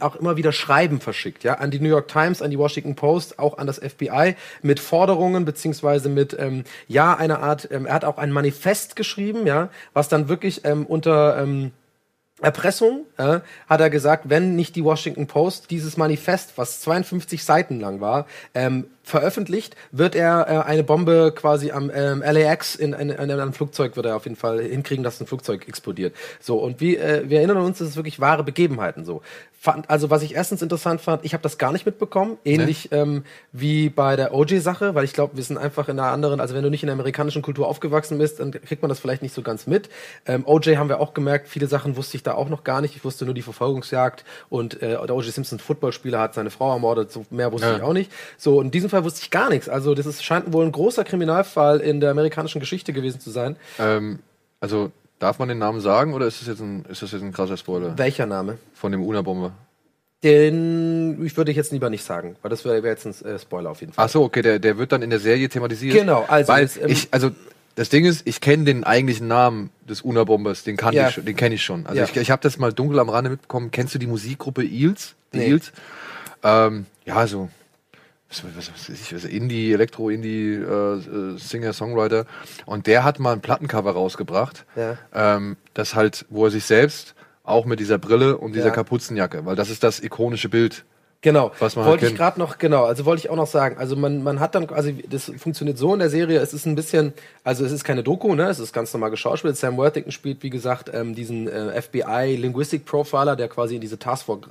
auch 0.00 0.16
immer 0.16 0.36
wieder 0.36 0.52
Schreiben 0.52 1.00
verschickt, 1.00 1.44
ja, 1.44 1.54
an 1.54 1.70
die 1.70 1.80
New 1.80 1.88
York 1.88 2.08
Times, 2.08 2.42
an 2.42 2.50
die 2.50 2.58
Washington 2.58 2.96
Post, 2.96 3.38
auch 3.38 3.58
an 3.58 3.66
das 3.66 3.78
FBI 3.78 4.34
mit 4.62 4.80
Forderungen 4.80 5.44
beziehungsweise 5.44 6.08
mit 6.08 6.36
ähm, 6.38 6.64
ja 6.88 7.14
einer 7.14 7.40
Art. 7.40 7.68
Ähm, 7.70 7.86
er 7.86 7.94
hat 7.94 8.04
auch 8.04 8.18
ein 8.18 8.32
Manifest 8.32 8.96
geschrieben, 8.96 9.46
ja, 9.46 9.70
was 9.92 10.08
dann 10.08 10.28
wirklich 10.28 10.64
ähm, 10.64 10.84
unter 10.84 11.40
ähm, 11.40 11.72
Erpressung, 12.40 13.06
äh, 13.16 13.40
hat 13.68 13.80
er 13.80 13.90
gesagt, 13.90 14.28
wenn 14.28 14.54
nicht 14.54 14.76
die 14.76 14.84
Washington 14.84 15.26
Post 15.26 15.70
dieses 15.70 15.96
Manifest, 15.96 16.52
was 16.56 16.80
52 16.80 17.42
Seiten 17.42 17.80
lang 17.80 18.00
war, 18.00 18.26
ähm, 18.54 18.86
veröffentlicht, 19.08 19.74
wird 19.90 20.14
er 20.14 20.46
äh, 20.48 20.68
eine 20.68 20.84
Bombe 20.84 21.32
quasi 21.34 21.70
am 21.70 21.90
ähm, 21.92 22.22
LAX 22.24 22.74
in, 22.74 22.92
in, 22.92 23.10
in, 23.10 23.30
einem 23.30 23.52
Flugzeug 23.52 23.96
wird 23.96 24.06
er 24.06 24.16
auf 24.16 24.24
jeden 24.24 24.36
Fall 24.36 24.60
hinkriegen, 24.60 25.02
dass 25.02 25.20
ein 25.20 25.26
Flugzeug 25.26 25.66
explodiert. 25.66 26.14
So 26.40 26.58
und 26.58 26.80
wie 26.80 26.96
äh, 26.96 27.28
wir 27.28 27.38
erinnern 27.38 27.58
uns, 27.58 27.78
das 27.78 27.88
ist 27.88 27.96
wirklich 27.96 28.20
wahre 28.20 28.44
Begebenheiten 28.44 29.04
so. 29.04 29.22
Fand, 29.60 29.90
also 29.90 30.08
was 30.08 30.22
ich 30.22 30.36
erstens 30.36 30.62
interessant 30.62 31.00
fand, 31.00 31.24
ich 31.24 31.32
habe 31.32 31.42
das 31.42 31.58
gar 31.58 31.72
nicht 31.72 31.84
mitbekommen, 31.84 32.38
ähnlich 32.44 32.90
nee. 32.92 32.98
ähm, 32.98 33.24
wie 33.50 33.88
bei 33.88 34.14
der 34.14 34.32
OJ-Sache, 34.32 34.94
weil 34.94 35.02
ich 35.02 35.12
glaube, 35.12 35.36
wir 35.36 35.42
sind 35.42 35.58
einfach 35.58 35.88
in 35.88 35.98
einer 35.98 36.12
anderen, 36.12 36.38
also 36.38 36.54
wenn 36.54 36.62
du 36.62 36.70
nicht 36.70 36.84
in 36.84 36.86
der 36.86 36.94
amerikanischen 36.94 37.42
Kultur 37.42 37.66
aufgewachsen 37.66 38.18
bist, 38.18 38.38
dann 38.38 38.52
kriegt 38.52 38.82
man 38.82 38.88
das 38.88 39.00
vielleicht 39.00 39.20
nicht 39.20 39.34
so 39.34 39.42
ganz 39.42 39.66
mit. 39.66 39.88
Ähm, 40.26 40.44
OJ 40.46 40.76
haben 40.76 40.88
wir 40.88 41.00
auch 41.00 41.12
gemerkt, 41.12 41.48
viele 41.48 41.66
Sachen 41.66 41.96
wusste 41.96 42.16
ich 42.16 42.22
da 42.22 42.34
auch 42.34 42.48
noch 42.48 42.62
gar 42.62 42.80
nicht. 42.80 42.94
Ich 42.94 43.04
wusste 43.04 43.24
nur 43.24 43.34
die 43.34 43.42
Verfolgungsjagd 43.42 44.24
und 44.48 44.80
äh, 44.80 44.90
der 44.90 45.12
OJ 45.12 45.30
Simpson 45.30 45.58
Footballspieler 45.58 46.20
hat 46.20 46.34
seine 46.34 46.50
Frau 46.50 46.72
ermordet, 46.72 47.10
so 47.10 47.26
mehr 47.30 47.50
wusste 47.50 47.66
ja. 47.66 47.76
ich 47.78 47.82
auch 47.82 47.94
nicht. 47.94 48.12
So 48.36 48.60
in 48.60 48.70
diesem 48.70 48.90
Fall 48.90 48.97
wusste 49.04 49.20
ich 49.22 49.30
gar 49.30 49.48
nichts. 49.48 49.68
Also 49.68 49.94
das 49.94 50.06
ist, 50.06 50.24
scheint 50.24 50.52
wohl 50.52 50.64
ein 50.64 50.72
großer 50.72 51.04
Kriminalfall 51.04 51.80
in 51.80 52.00
der 52.00 52.10
amerikanischen 52.10 52.60
Geschichte 52.60 52.92
gewesen 52.92 53.20
zu 53.20 53.30
sein. 53.30 53.56
Ähm, 53.78 54.20
also 54.60 54.90
darf 55.18 55.38
man 55.38 55.48
den 55.48 55.58
Namen 55.58 55.80
sagen 55.80 56.14
oder 56.14 56.26
ist 56.26 56.40
das 56.40 56.48
jetzt 56.48 56.60
ein, 56.60 56.84
ist 56.88 57.02
das 57.02 57.12
jetzt 57.12 57.22
ein 57.22 57.32
krasser 57.32 57.56
Spoiler? 57.56 57.96
Welcher 57.96 58.26
Name? 58.26 58.58
Von 58.74 58.92
dem 58.92 59.02
Una-Bombe. 59.02 59.52
Den 60.22 61.24
ich 61.24 61.36
würde 61.36 61.52
ich 61.52 61.56
jetzt 61.56 61.70
lieber 61.70 61.90
nicht 61.90 62.04
sagen, 62.04 62.36
weil 62.42 62.50
das 62.50 62.64
wäre 62.64 62.82
wär 62.82 62.90
jetzt 62.90 63.06
ein 63.06 63.26
äh, 63.26 63.38
Spoiler 63.38 63.70
auf 63.70 63.80
jeden 63.80 63.92
Fall. 63.92 64.04
Ach 64.04 64.08
so, 64.08 64.24
okay, 64.24 64.42
der, 64.42 64.58
der 64.58 64.76
wird 64.76 64.90
dann 64.90 65.02
in 65.02 65.10
der 65.10 65.20
Serie 65.20 65.48
thematisiert. 65.48 65.94
Genau, 65.94 66.24
also 66.26 66.52
weil 66.52 66.68
ähm, 66.80 66.88
ich, 66.88 67.08
also 67.12 67.30
das 67.76 67.88
Ding 67.88 68.04
ist, 68.04 68.26
ich 68.26 68.40
kenne 68.40 68.64
den 68.64 68.82
eigentlichen 68.82 69.28
Namen 69.28 69.70
des 69.88 70.02
Una-Bombers, 70.02 70.64
den 70.64 70.76
kann 70.76 70.92
ja. 70.92 71.08
ich, 71.08 71.22
den 71.22 71.36
kenne 71.36 71.54
ich 71.54 71.62
schon. 71.62 71.86
Also 71.86 72.00
ja. 72.00 72.04
ich, 72.04 72.16
ich 72.16 72.32
habe 72.32 72.42
das 72.42 72.58
mal 72.58 72.72
dunkel 72.72 72.98
am 72.98 73.08
Rande 73.08 73.30
mitbekommen. 73.30 73.70
Kennst 73.70 73.94
du 73.94 74.00
die 74.00 74.08
Musikgruppe 74.08 74.64
Eels? 74.64 75.14
Die 75.32 75.38
nee. 75.38 75.50
Eels? 75.50 75.72
Ähm, 76.42 76.86
ja, 77.04 77.24
so 77.28 77.48
was, 78.28 78.44
was, 78.56 78.70
was, 78.72 78.88
ich, 78.88 79.14
was 79.14 79.24
Indie, 79.24 79.72
Elektro, 79.72 80.10
Indie, 80.10 80.54
äh, 80.54 80.96
äh, 80.96 81.38
Singer, 81.38 81.72
Songwriter. 81.72 82.26
Und 82.66 82.86
der 82.86 83.04
hat 83.04 83.18
mal 83.18 83.32
ein 83.32 83.40
Plattencover 83.40 83.92
rausgebracht, 83.92 84.64
ja. 84.76 84.98
ähm, 85.14 85.56
das 85.74 85.94
halt, 85.94 86.26
wo 86.28 86.44
er 86.44 86.50
sich 86.50 86.64
selbst 86.64 87.14
auch 87.42 87.64
mit 87.64 87.80
dieser 87.80 87.98
Brille 87.98 88.36
und 88.36 88.54
dieser 88.54 88.66
ja. 88.66 88.72
Kapuzenjacke, 88.72 89.46
weil 89.46 89.56
das 89.56 89.70
ist 89.70 89.82
das 89.82 90.00
ikonische 90.00 90.50
Bild 90.50 90.84
Genau. 91.20 91.50
Was 91.58 91.74
man 91.74 91.84
wollte 91.84 92.02
halt 92.02 92.12
ich 92.12 92.18
gerade 92.18 92.38
noch, 92.38 92.58
genau, 92.58 92.84
also 92.84 93.04
wollte 93.04 93.20
ich 93.20 93.30
auch 93.30 93.36
noch 93.36 93.48
sagen. 93.48 93.76
Also 93.76 93.96
man, 93.96 94.22
man 94.22 94.38
hat 94.38 94.54
dann, 94.54 94.68
also 94.70 94.92
das 95.10 95.32
funktioniert 95.36 95.76
so 95.76 95.92
in 95.92 95.98
der 95.98 96.10
Serie, 96.10 96.38
es 96.38 96.52
ist 96.54 96.64
ein 96.64 96.76
bisschen, 96.76 97.12
also 97.42 97.64
es 97.64 97.72
ist 97.72 97.82
keine 97.82 98.04
Doku, 98.04 98.36
ne? 98.36 98.48
Es 98.48 98.60
ist 98.60 98.72
ganz 98.72 98.92
normal 98.92 99.10
geschauspielt. 99.10 99.56
Sam 99.56 99.76
Worthington 99.76 100.12
spielt, 100.12 100.44
wie 100.44 100.50
gesagt, 100.50 100.90
ähm, 100.94 101.16
diesen 101.16 101.48
äh, 101.48 101.82
FBI 101.82 102.36
Linguistic 102.36 102.84
Profiler, 102.84 103.34
der 103.34 103.48
quasi 103.48 103.74
in 103.74 103.80
diese 103.80 103.98
Taskforce 103.98 104.48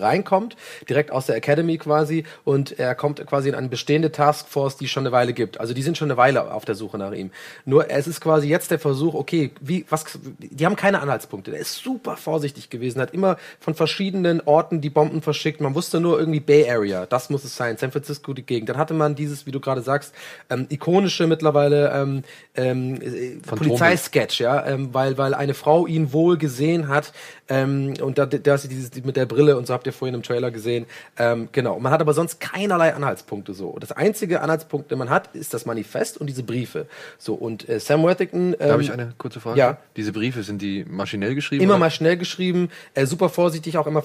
reinkommt, 0.00 0.56
direkt 0.88 1.10
aus 1.12 1.26
der 1.26 1.36
Academy 1.36 1.78
quasi, 1.78 2.24
und 2.44 2.78
er 2.78 2.94
kommt 2.94 3.24
quasi 3.26 3.48
in 3.48 3.54
eine 3.54 3.68
bestehende 3.68 4.10
Taskforce, 4.10 4.76
die 4.76 4.88
schon 4.88 5.06
eine 5.06 5.12
Weile 5.12 5.32
gibt. 5.32 5.60
Also 5.60 5.74
die 5.74 5.82
sind 5.82 5.96
schon 5.96 6.10
eine 6.10 6.16
Weile 6.16 6.52
auf 6.52 6.64
der 6.64 6.74
Suche 6.74 6.98
nach 6.98 7.12
ihm. 7.12 7.30
Nur 7.64 7.90
es 7.90 8.06
ist 8.06 8.20
quasi 8.20 8.48
jetzt 8.48 8.70
der 8.70 8.78
Versuch, 8.78 9.14
okay, 9.14 9.52
wie, 9.60 9.84
was, 9.88 10.04
die 10.38 10.66
haben 10.66 10.76
keine 10.76 11.00
Anhaltspunkte. 11.00 11.50
Der 11.50 11.60
ist 11.60 11.76
super 11.76 12.16
vorsichtig 12.16 12.70
gewesen, 12.70 13.00
hat 13.00 13.14
immer 13.14 13.36
von 13.60 13.74
verschiedenen 13.74 14.40
Orten 14.40 14.80
die 14.80 14.90
Bomben 14.90 15.22
verschickt. 15.22 15.60
Man 15.60 15.74
wusste 15.74 15.92
wusste 15.92 16.00
nur 16.00 16.18
irgendwie 16.18 16.40
Bay 16.40 16.70
Area, 16.70 17.06
das 17.06 17.28
muss 17.28 17.44
es 17.44 17.56
sein, 17.56 17.76
San 17.76 17.90
Francisco 17.90 18.32
die 18.32 18.44
Gegend. 18.44 18.68
Dann 18.68 18.78
hatte 18.78 18.94
man 18.94 19.14
dieses, 19.14 19.46
wie 19.46 19.50
du 19.50 19.60
gerade 19.60 19.82
sagst, 19.82 20.14
ähm, 20.48 20.66
ikonische 20.70 21.26
mittlerweile 21.26 21.90
ähm, 21.92 22.22
ähm, 22.54 23.42
Polizeisketch, 23.44 24.40
ja, 24.40 24.64
ähm, 24.64 24.94
weil 24.94 25.18
weil 25.18 25.34
eine 25.34 25.54
Frau 25.54 25.86
ihn 25.86 26.12
wohl 26.12 26.38
gesehen 26.38 26.88
hat 26.88 27.12
ähm, 27.48 27.94
und 28.00 28.16
da, 28.16 28.26
da 28.26 28.54
ist 28.54 28.70
dieses 28.70 29.04
mit 29.04 29.16
der 29.16 29.26
Brille 29.26 29.51
und 29.56 29.66
so 29.66 29.74
habt 29.74 29.86
ihr 29.86 29.92
vorhin 29.92 30.14
im 30.14 30.22
Trailer 30.22 30.50
gesehen. 30.50 30.86
Ähm, 31.18 31.48
genau. 31.52 31.78
Man 31.78 31.92
hat 31.92 32.00
aber 32.00 32.14
sonst 32.14 32.40
keinerlei 32.40 32.94
Anhaltspunkte 32.94 33.54
so. 33.54 33.76
Das 33.78 33.92
einzige 33.92 34.40
Anhaltspunkt, 34.40 34.90
den 34.90 34.98
man 34.98 35.10
hat, 35.10 35.34
ist 35.34 35.54
das 35.54 35.66
Manifest 35.66 36.18
und 36.18 36.26
diese 36.26 36.42
Briefe. 36.42 36.86
So 37.18 37.34
und 37.34 37.68
äh, 37.68 37.80
Sam 37.80 38.02
Worthington. 38.02 38.54
Ähm, 38.58 38.68
Darf 38.68 38.80
ich 38.80 38.92
eine 38.92 39.14
kurze 39.18 39.40
Frage? 39.40 39.58
Ja. 39.58 39.78
Diese 39.96 40.12
Briefe 40.12 40.42
sind 40.42 40.62
die 40.62 40.84
maschinell 40.84 41.34
geschrieben? 41.34 41.62
Immer 41.62 41.74
oder? 41.74 41.80
maschinell 41.80 42.16
geschrieben, 42.16 42.70
äh, 42.94 43.06
super 43.06 43.28
vorsichtig, 43.28 43.78
auch 43.78 43.86
immer 43.86 44.02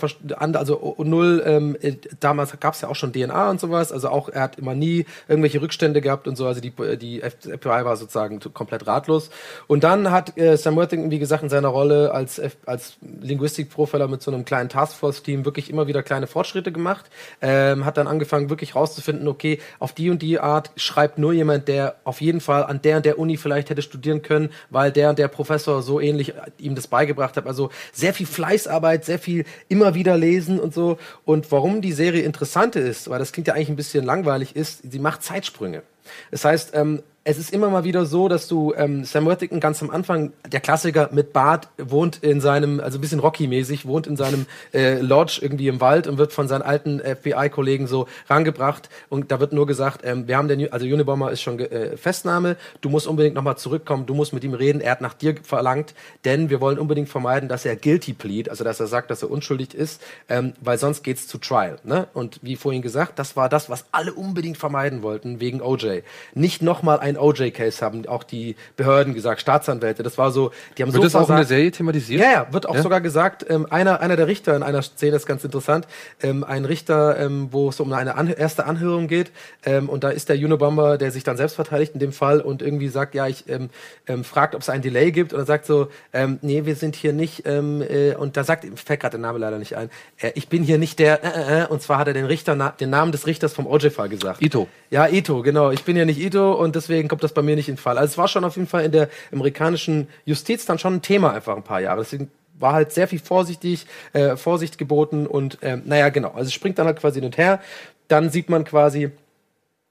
also 0.53 0.95
null. 0.99 1.43
Ähm, 1.45 1.77
äh, 1.81 1.95
damals 2.19 2.57
gab 2.59 2.73
es 2.73 2.81
ja 2.81 2.89
auch 2.89 2.95
schon 2.95 3.13
DNA 3.13 3.49
und 3.49 3.59
sowas. 3.59 3.91
Also 3.91 4.09
auch 4.09 4.29
er 4.29 4.41
hat 4.41 4.57
immer 4.57 4.75
nie 4.75 5.05
irgendwelche 5.27 5.61
Rückstände 5.61 6.01
gehabt 6.01 6.27
und 6.27 6.35
so. 6.35 6.45
Also 6.45 6.61
die 6.61 6.71
die 6.97 7.21
FBI 7.21 7.67
war 7.67 7.97
sozusagen 7.97 8.39
komplett 8.53 8.87
ratlos. 8.87 9.29
Und 9.67 9.83
dann 9.83 10.11
hat 10.11 10.37
äh, 10.37 10.57
Sam 10.57 10.75
Worthington, 10.75 11.11
wie 11.11 11.19
gesagt, 11.19 11.43
in 11.43 11.49
seiner 11.49 11.69
Rolle 11.69 12.11
als 12.11 12.41
als 12.65 12.97
Linguistik-Profiler 13.21 14.07
mit 14.07 14.21
so 14.21 14.31
einem 14.31 14.45
kleinen 14.45 14.69
Taskforce-Team 14.69 15.36
ihm 15.37 15.45
wirklich 15.45 15.69
immer 15.69 15.87
wieder 15.87 16.03
kleine 16.03 16.27
Fortschritte 16.27 16.71
gemacht. 16.71 17.05
Ähm, 17.41 17.85
hat 17.85 17.97
dann 17.97 18.07
angefangen, 18.07 18.49
wirklich 18.49 18.75
rauszufinden, 18.75 19.27
okay, 19.27 19.59
auf 19.79 19.93
die 19.93 20.09
und 20.09 20.21
die 20.21 20.39
Art 20.39 20.71
schreibt 20.75 21.17
nur 21.17 21.33
jemand, 21.33 21.67
der 21.67 21.95
auf 22.03 22.21
jeden 22.21 22.41
Fall 22.41 22.63
an 22.63 22.81
der 22.81 22.97
und 22.97 23.05
der 23.05 23.19
Uni 23.19 23.37
vielleicht 23.37 23.69
hätte 23.69 23.81
studieren 23.81 24.21
können, 24.21 24.49
weil 24.69 24.91
der 24.91 25.09
und 25.09 25.19
der 25.19 25.27
Professor 25.27 25.81
so 25.81 25.99
ähnlich 25.99 26.33
ihm 26.57 26.75
das 26.75 26.87
beigebracht 26.87 27.37
hat. 27.37 27.47
Also 27.47 27.69
sehr 27.91 28.13
viel 28.13 28.25
Fleißarbeit, 28.25 29.05
sehr 29.05 29.19
viel 29.19 29.45
immer 29.69 29.95
wieder 29.95 30.17
lesen 30.17 30.59
und 30.59 30.73
so. 30.73 30.97
Und 31.25 31.51
warum 31.51 31.81
die 31.81 31.93
Serie 31.93 32.23
interessant 32.23 32.75
ist, 32.75 33.09
weil 33.09 33.19
das 33.19 33.31
klingt 33.31 33.47
ja 33.47 33.53
eigentlich 33.53 33.69
ein 33.69 33.75
bisschen 33.75 34.05
langweilig 34.05 34.55
ist, 34.55 34.91
sie 34.91 34.99
macht 34.99 35.23
Zeitsprünge. 35.23 35.83
Das 36.31 36.45
heißt, 36.45 36.71
ähm, 36.73 37.03
es 37.29 37.37
ist 37.37 37.51
immer 37.51 37.69
mal 37.69 37.83
wieder 37.83 38.05
so, 38.05 38.29
dass 38.29 38.47
du 38.47 38.73
ähm, 38.77 39.03
Sam 39.03 39.25
Worthington 39.25 39.59
ganz 39.59 39.83
am 39.83 39.89
Anfang, 39.89 40.31
der 40.49 40.61
Klassiker 40.61 41.09
mit 41.11 41.33
Bart, 41.33 41.67
wohnt 41.77 42.23
in 42.23 42.39
seinem, 42.39 42.79
also 42.79 42.97
ein 42.97 43.01
bisschen 43.01 43.19
Rocky-mäßig, 43.19 43.85
wohnt 43.85 44.07
in 44.07 44.15
seinem 44.15 44.45
äh, 44.73 45.01
Lodge 45.01 45.39
irgendwie 45.41 45.67
im 45.67 45.81
Wald 45.81 46.07
und 46.07 46.17
wird 46.17 46.31
von 46.31 46.47
seinen 46.47 46.61
alten 46.61 47.01
FBI-Kollegen 47.01 47.85
so 47.85 48.07
rangebracht 48.29 48.87
und 49.09 49.29
da 49.29 49.41
wird 49.41 49.51
nur 49.51 49.67
gesagt, 49.67 50.05
ähm, 50.05 50.29
wir 50.29 50.37
haben 50.37 50.47
den, 50.47 50.71
also 50.71 50.85
Unibomber 50.85 51.29
ist 51.29 51.41
schon 51.41 51.59
äh, 51.59 51.97
Festnahme, 51.97 52.55
du 52.79 52.87
musst 52.87 53.07
unbedingt 53.07 53.35
nochmal 53.35 53.57
zurückkommen, 53.57 54.05
du 54.05 54.13
musst 54.13 54.31
mit 54.31 54.45
ihm 54.45 54.53
reden, 54.53 54.79
er 54.79 54.91
hat 54.91 55.01
nach 55.01 55.13
dir 55.13 55.35
verlangt, 55.43 55.95
denn 56.23 56.49
wir 56.49 56.61
wollen 56.61 56.79
unbedingt 56.79 57.09
vermeiden, 57.09 57.49
dass 57.49 57.65
er 57.65 57.75
guilty 57.75 58.13
plead, 58.13 58.47
also 58.47 58.63
dass 58.63 58.79
er 58.79 58.87
sagt, 58.87 59.11
dass 59.11 59.21
er 59.21 59.29
unschuldig 59.29 59.73
ist, 59.73 60.01
ähm, 60.29 60.53
weil 60.61 60.77
sonst 60.77 61.03
geht's 61.03 61.27
zu 61.27 61.39
Trial. 61.39 61.77
Ne? 61.83 62.07
Und 62.13 62.39
wie 62.41 62.55
vorhin 62.55 62.81
gesagt, 62.81 63.19
das 63.19 63.35
war 63.35 63.49
das, 63.49 63.69
was 63.69 63.83
alle 63.91 64.13
unbedingt 64.13 64.57
vermeiden 64.57 65.01
wollten 65.01 65.41
wegen 65.41 65.61
OJ. 65.61 66.03
Nicht 66.33 66.61
nochmal 66.61 67.01
ein 67.01 67.16
OJ-Case 67.17 67.83
haben 67.85 68.07
auch 68.07 68.23
die 68.23 68.55
Behörden 68.75 69.13
gesagt, 69.13 69.41
Staatsanwälte. 69.41 70.03
Das 70.03 70.17
war 70.17 70.31
so, 70.31 70.51
die 70.77 70.83
haben 70.83 70.93
Wird 70.93 71.03
so 71.03 71.03
das 71.03 71.15
auch 71.15 71.21
in 71.21 71.27
der 71.27 71.35
versagt. 71.37 71.49
Serie 71.49 71.71
thematisiert? 71.71 72.21
Ja, 72.21 72.31
ja, 72.31 72.47
wird 72.53 72.67
auch 72.67 72.75
Ja? 72.75 72.81
sogar 72.81 73.01
gesagt, 73.01 73.45
ähm, 73.49 73.65
einer, 73.69 73.99
einer 74.01 74.15
der 74.15 74.27
Richter 74.27 74.55
in 74.55 74.63
einer 74.63 74.81
Szene 74.81 75.15
ist 75.15 75.25
ganz 75.25 75.43
interessant, 75.43 75.87
ähm, 76.21 76.43
ein 76.43 76.65
Richter, 76.65 77.17
ähm, 77.19 77.49
wo 77.51 77.69
es 77.69 77.79
um 77.79 77.91
eine 77.93 78.15
An 78.15 78.27
erste 78.27 78.65
Anhörung 78.65 79.07
geht 79.07 79.31
ähm, 79.65 79.89
und 79.89 80.03
da 80.03 80.09
ist 80.09 80.29
der 80.29 80.37
Unabomber, 80.37 80.97
der 80.97 81.11
sich 81.11 81.23
dann 81.23 81.37
selbst 81.37 81.55
verteidigt 81.55 81.93
in 81.93 81.99
dem 81.99 82.11
Fall 82.11 82.41
und 82.41 82.61
irgendwie 82.61 82.87
sagt, 82.89 83.15
ja, 83.15 83.27
ich 83.27 83.47
ähm, 83.49 83.69
ähm, 84.07 84.23
fragt, 84.23 84.55
ob 84.55 84.61
es 84.61 84.69
ein 84.69 84.81
Delay 84.81 85.11
gibt 85.11 85.33
und 85.33 85.39
er 85.39 85.45
sagt 85.45 85.65
so, 85.65 85.87
ähm, 86.13 86.39
nee, 86.41 86.65
wir 86.65 86.75
sind 86.75 86.95
hier 86.95 87.13
nicht 87.13 87.43
ähm, 87.47 87.81
äh, 87.81 88.15
und 88.15 88.37
da 88.37 88.43
sagt, 88.43 88.65
fällt 88.79 88.99
gerade 88.99 89.11
der 89.17 89.21
Name 89.21 89.39
leider 89.39 89.57
nicht 89.57 89.75
ein, 89.75 89.89
äh, 90.19 90.31
ich 90.35 90.47
bin 90.49 90.63
hier 90.63 90.77
nicht 90.77 90.99
der, 90.99 91.23
äh, 91.23 91.61
äh, 91.61 91.63
äh, 91.63 91.67
und 91.67 91.81
zwar 91.81 91.99
hat 91.99 92.07
er 92.07 92.13
den 92.13 92.25
Richter, 92.25 92.55
den 92.79 92.89
Namen 92.89 93.11
des 93.11 93.25
Richters 93.27 93.53
vom 93.53 93.67
OJ-Fall 93.67 94.09
gesagt. 94.09 94.41
Ito. 94.41 94.67
Ja, 94.89 95.07
Ito, 95.07 95.41
genau. 95.41 95.71
Ich 95.71 95.83
bin 95.83 95.95
ja 95.97 96.05
nicht 96.05 96.19
Ito 96.19 96.53
und 96.53 96.75
deswegen 96.75 97.06
kommt 97.07 97.23
das 97.23 97.33
bei 97.33 97.41
mir 97.41 97.55
nicht 97.55 97.69
in 97.69 97.77
Fall. 97.77 97.97
Also 97.97 98.11
es 98.11 98.17
war 98.17 98.27
schon 98.27 98.43
auf 98.43 98.55
jeden 98.55 98.67
Fall 98.67 98.85
in 98.85 98.91
der 98.91 99.09
amerikanischen 99.31 100.07
Justiz 100.25 100.65
dann 100.65 100.79
schon 100.79 100.95
ein 100.95 101.01
Thema 101.01 101.33
einfach 101.33 101.55
ein 101.55 101.63
paar 101.63 101.81
Jahre. 101.81 102.01
Deswegen 102.01 102.31
war 102.59 102.73
halt 102.73 102.91
sehr 102.91 103.07
viel 103.07 103.19
vorsichtig, 103.19 103.85
äh, 104.13 104.35
Vorsicht 104.35 104.77
geboten 104.77 105.27
und 105.27 105.59
ähm, 105.61 105.83
naja, 105.85 106.09
genau. 106.09 106.29
Also 106.29 106.47
es 106.47 106.53
springt 106.53 106.79
dann 106.79 106.87
halt 106.87 106.99
quasi 106.99 107.19
hin 107.19 107.25
und 107.25 107.37
her. 107.37 107.61
Dann 108.07 108.29
sieht 108.29 108.49
man 108.49 108.63
quasi, 108.63 109.11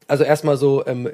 also 0.09 0.25
erstmal 0.25 0.57
so 0.57 0.87
ähm, 0.87 1.11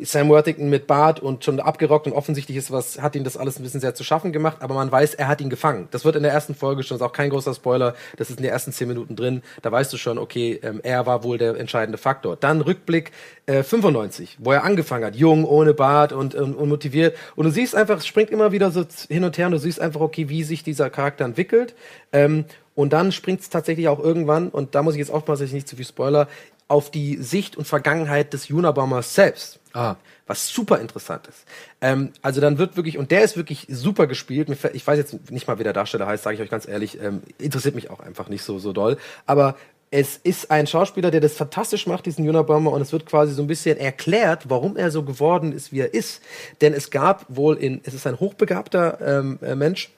Sam 0.00 0.28
Worthington 0.28 0.70
mit 0.70 0.86
Bart 0.86 1.20
und 1.20 1.44
schon 1.44 1.60
abgerockt 1.60 2.06
und 2.06 2.12
offensichtlich 2.12 2.56
ist 2.56 2.70
was, 2.70 3.00
hat 3.00 3.14
ihn 3.14 3.24
das 3.24 3.36
alles 3.36 3.58
ein 3.58 3.62
bisschen 3.62 3.80
sehr 3.80 3.94
zu 3.94 4.02
schaffen 4.02 4.32
gemacht, 4.32 4.58
aber 4.60 4.74
man 4.74 4.90
weiß, 4.90 5.14
er 5.14 5.28
hat 5.28 5.40
ihn 5.40 5.50
gefangen. 5.50 5.88
Das 5.90 6.04
wird 6.04 6.16
in 6.16 6.22
der 6.22 6.32
ersten 6.32 6.54
Folge 6.54 6.82
schon, 6.82 6.96
ist 6.96 7.02
auch 7.02 7.12
kein 7.12 7.30
großer 7.30 7.54
Spoiler, 7.54 7.94
das 8.16 8.30
ist 8.30 8.38
in 8.38 8.42
den 8.42 8.52
ersten 8.52 8.72
zehn 8.72 8.88
Minuten 8.88 9.14
drin, 9.14 9.42
da 9.62 9.70
weißt 9.70 9.92
du 9.92 9.96
schon, 9.96 10.18
okay, 10.18 10.58
ähm, 10.62 10.80
er 10.82 11.06
war 11.06 11.22
wohl 11.22 11.38
der 11.38 11.56
entscheidende 11.56 11.98
Faktor. 11.98 12.36
Dann 12.36 12.62
Rückblick 12.62 13.12
äh, 13.46 13.62
95, 13.62 14.38
wo 14.40 14.52
er 14.52 14.64
angefangen 14.64 15.04
hat, 15.04 15.16
jung, 15.16 15.44
ohne 15.44 15.74
Bart 15.74 16.12
und, 16.12 16.34
und, 16.34 16.54
und 16.54 16.68
motiviert 16.68 17.16
und 17.36 17.44
du 17.44 17.50
siehst 17.50 17.74
einfach, 17.74 17.98
es 17.98 18.06
springt 18.06 18.30
immer 18.30 18.52
wieder 18.52 18.70
so 18.70 18.84
hin 19.08 19.24
und 19.24 19.36
her 19.36 19.46
und 19.46 19.52
du 19.52 19.58
siehst 19.58 19.80
einfach, 19.80 20.00
okay, 20.00 20.28
wie 20.28 20.44
sich 20.44 20.62
dieser 20.62 20.88
Charakter 20.88 21.24
entwickelt 21.24 21.74
ähm, 22.12 22.46
und 22.74 22.94
dann 22.94 23.12
springt 23.12 23.40
es 23.40 23.50
tatsächlich 23.50 23.88
auch 23.88 23.98
irgendwann, 23.98 24.48
und 24.48 24.74
da 24.74 24.82
muss 24.82 24.94
ich 24.94 25.00
jetzt 25.00 25.10
aufpassen, 25.10 25.42
dass 25.42 25.48
ich 25.48 25.54
nicht 25.54 25.68
zu 25.68 25.76
viel 25.76 25.84
Spoiler, 25.84 26.28
auf 26.70 26.90
die 26.90 27.16
Sicht 27.16 27.56
und 27.56 27.66
Vergangenheit 27.66 28.32
des 28.32 28.48
Unabombers 28.48 29.12
selbst. 29.14 29.58
Ah. 29.72 29.96
Was 30.28 30.48
super 30.48 30.78
interessant 30.78 31.26
ist. 31.26 31.44
Ähm, 31.80 32.12
also 32.22 32.40
dann 32.40 32.58
wird 32.58 32.76
wirklich, 32.76 32.96
und 32.96 33.10
der 33.10 33.22
ist 33.22 33.36
wirklich 33.36 33.66
super 33.68 34.06
gespielt. 34.06 34.48
Ich 34.72 34.86
weiß 34.86 34.96
jetzt 34.96 35.32
nicht 35.32 35.48
mal, 35.48 35.58
wie 35.58 35.64
der 35.64 35.72
Darsteller 35.72 36.06
heißt, 36.06 36.22
sage 36.22 36.36
ich 36.36 36.42
euch 36.42 36.48
ganz 36.48 36.68
ehrlich. 36.68 37.00
Ähm, 37.02 37.22
interessiert 37.38 37.74
mich 37.74 37.90
auch 37.90 37.98
einfach 37.98 38.28
nicht 38.28 38.44
so, 38.44 38.60
so 38.60 38.72
doll. 38.72 38.98
Aber 39.26 39.56
es 39.90 40.16
ist 40.16 40.52
ein 40.52 40.68
Schauspieler, 40.68 41.10
der 41.10 41.20
das 41.20 41.32
fantastisch 41.32 41.88
macht, 41.88 42.06
diesen 42.06 42.28
Unabomber, 42.28 42.70
und 42.70 42.82
es 42.82 42.92
wird 42.92 43.04
quasi 43.06 43.34
so 43.34 43.42
ein 43.42 43.48
bisschen 43.48 43.76
erklärt, 43.76 44.48
warum 44.48 44.76
er 44.76 44.92
so 44.92 45.02
geworden 45.02 45.52
ist, 45.52 45.72
wie 45.72 45.80
er 45.80 45.92
ist. 45.92 46.22
Denn 46.60 46.72
es 46.72 46.92
gab 46.92 47.26
wohl 47.28 47.56
in, 47.56 47.80
es 47.82 47.94
ist 47.94 48.06
ein 48.06 48.20
hochbegabter 48.20 48.98
ähm, 49.00 49.40
äh, 49.42 49.56
Mensch, 49.56 49.90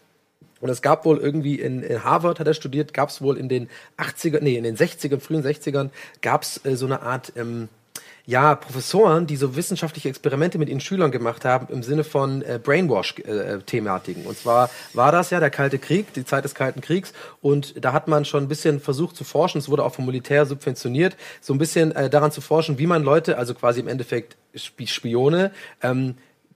und 0.62 0.70
es 0.70 0.80
gab 0.80 1.04
wohl 1.04 1.18
irgendwie 1.18 1.56
in, 1.60 1.82
in 1.82 2.04
Harvard 2.04 2.38
hat 2.38 2.46
er 2.46 2.54
studiert, 2.54 2.94
gab 2.94 3.08
es 3.08 3.20
wohl 3.20 3.36
in 3.36 3.48
den 3.48 3.68
80er, 3.98 4.38
nee, 4.40 4.56
in 4.56 4.62
den 4.62 4.76
60ern, 4.76 5.18
frühen 5.18 5.42
60ern, 5.42 5.90
gab 6.22 6.42
es 6.42 6.64
äh, 6.64 6.76
so 6.76 6.86
eine 6.86 7.02
Art, 7.02 7.32
ähm, 7.36 7.68
ja, 8.26 8.54
Professoren, 8.54 9.26
die 9.26 9.34
so 9.34 9.56
wissenschaftliche 9.56 10.08
Experimente 10.08 10.56
mit 10.56 10.68
ihren 10.68 10.78
Schülern 10.78 11.10
gemacht 11.10 11.44
haben 11.44 11.66
im 11.72 11.82
Sinne 11.82 12.04
von 12.04 12.42
äh, 12.42 12.60
Brainwash-Thematiken. 12.62 14.24
und 14.24 14.38
zwar 14.38 14.70
war 14.92 15.10
das 15.10 15.30
ja 15.30 15.40
der 15.40 15.50
Kalte 15.50 15.80
Krieg, 15.80 16.12
die 16.14 16.24
Zeit 16.24 16.44
des 16.44 16.54
Kalten 16.54 16.80
Kriegs. 16.80 17.12
Und 17.40 17.84
da 17.84 17.92
hat 17.92 18.06
man 18.06 18.24
schon 18.24 18.44
ein 18.44 18.48
bisschen 18.48 18.78
versucht 18.78 19.16
zu 19.16 19.24
forschen, 19.24 19.58
es 19.58 19.68
wurde 19.68 19.82
auch 19.82 19.94
vom 19.94 20.06
Militär 20.06 20.46
subventioniert, 20.46 21.16
so 21.40 21.52
ein 21.52 21.58
bisschen 21.58 21.90
äh, 21.96 22.08
daran 22.08 22.30
zu 22.30 22.40
forschen, 22.40 22.78
wie 22.78 22.86
man 22.86 23.02
Leute, 23.02 23.36
also 23.36 23.54
quasi 23.54 23.80
im 23.80 23.88
Endeffekt 23.88 24.36
Sp 24.54 24.86
Spione, 24.86 25.50
ähm, 25.82 26.14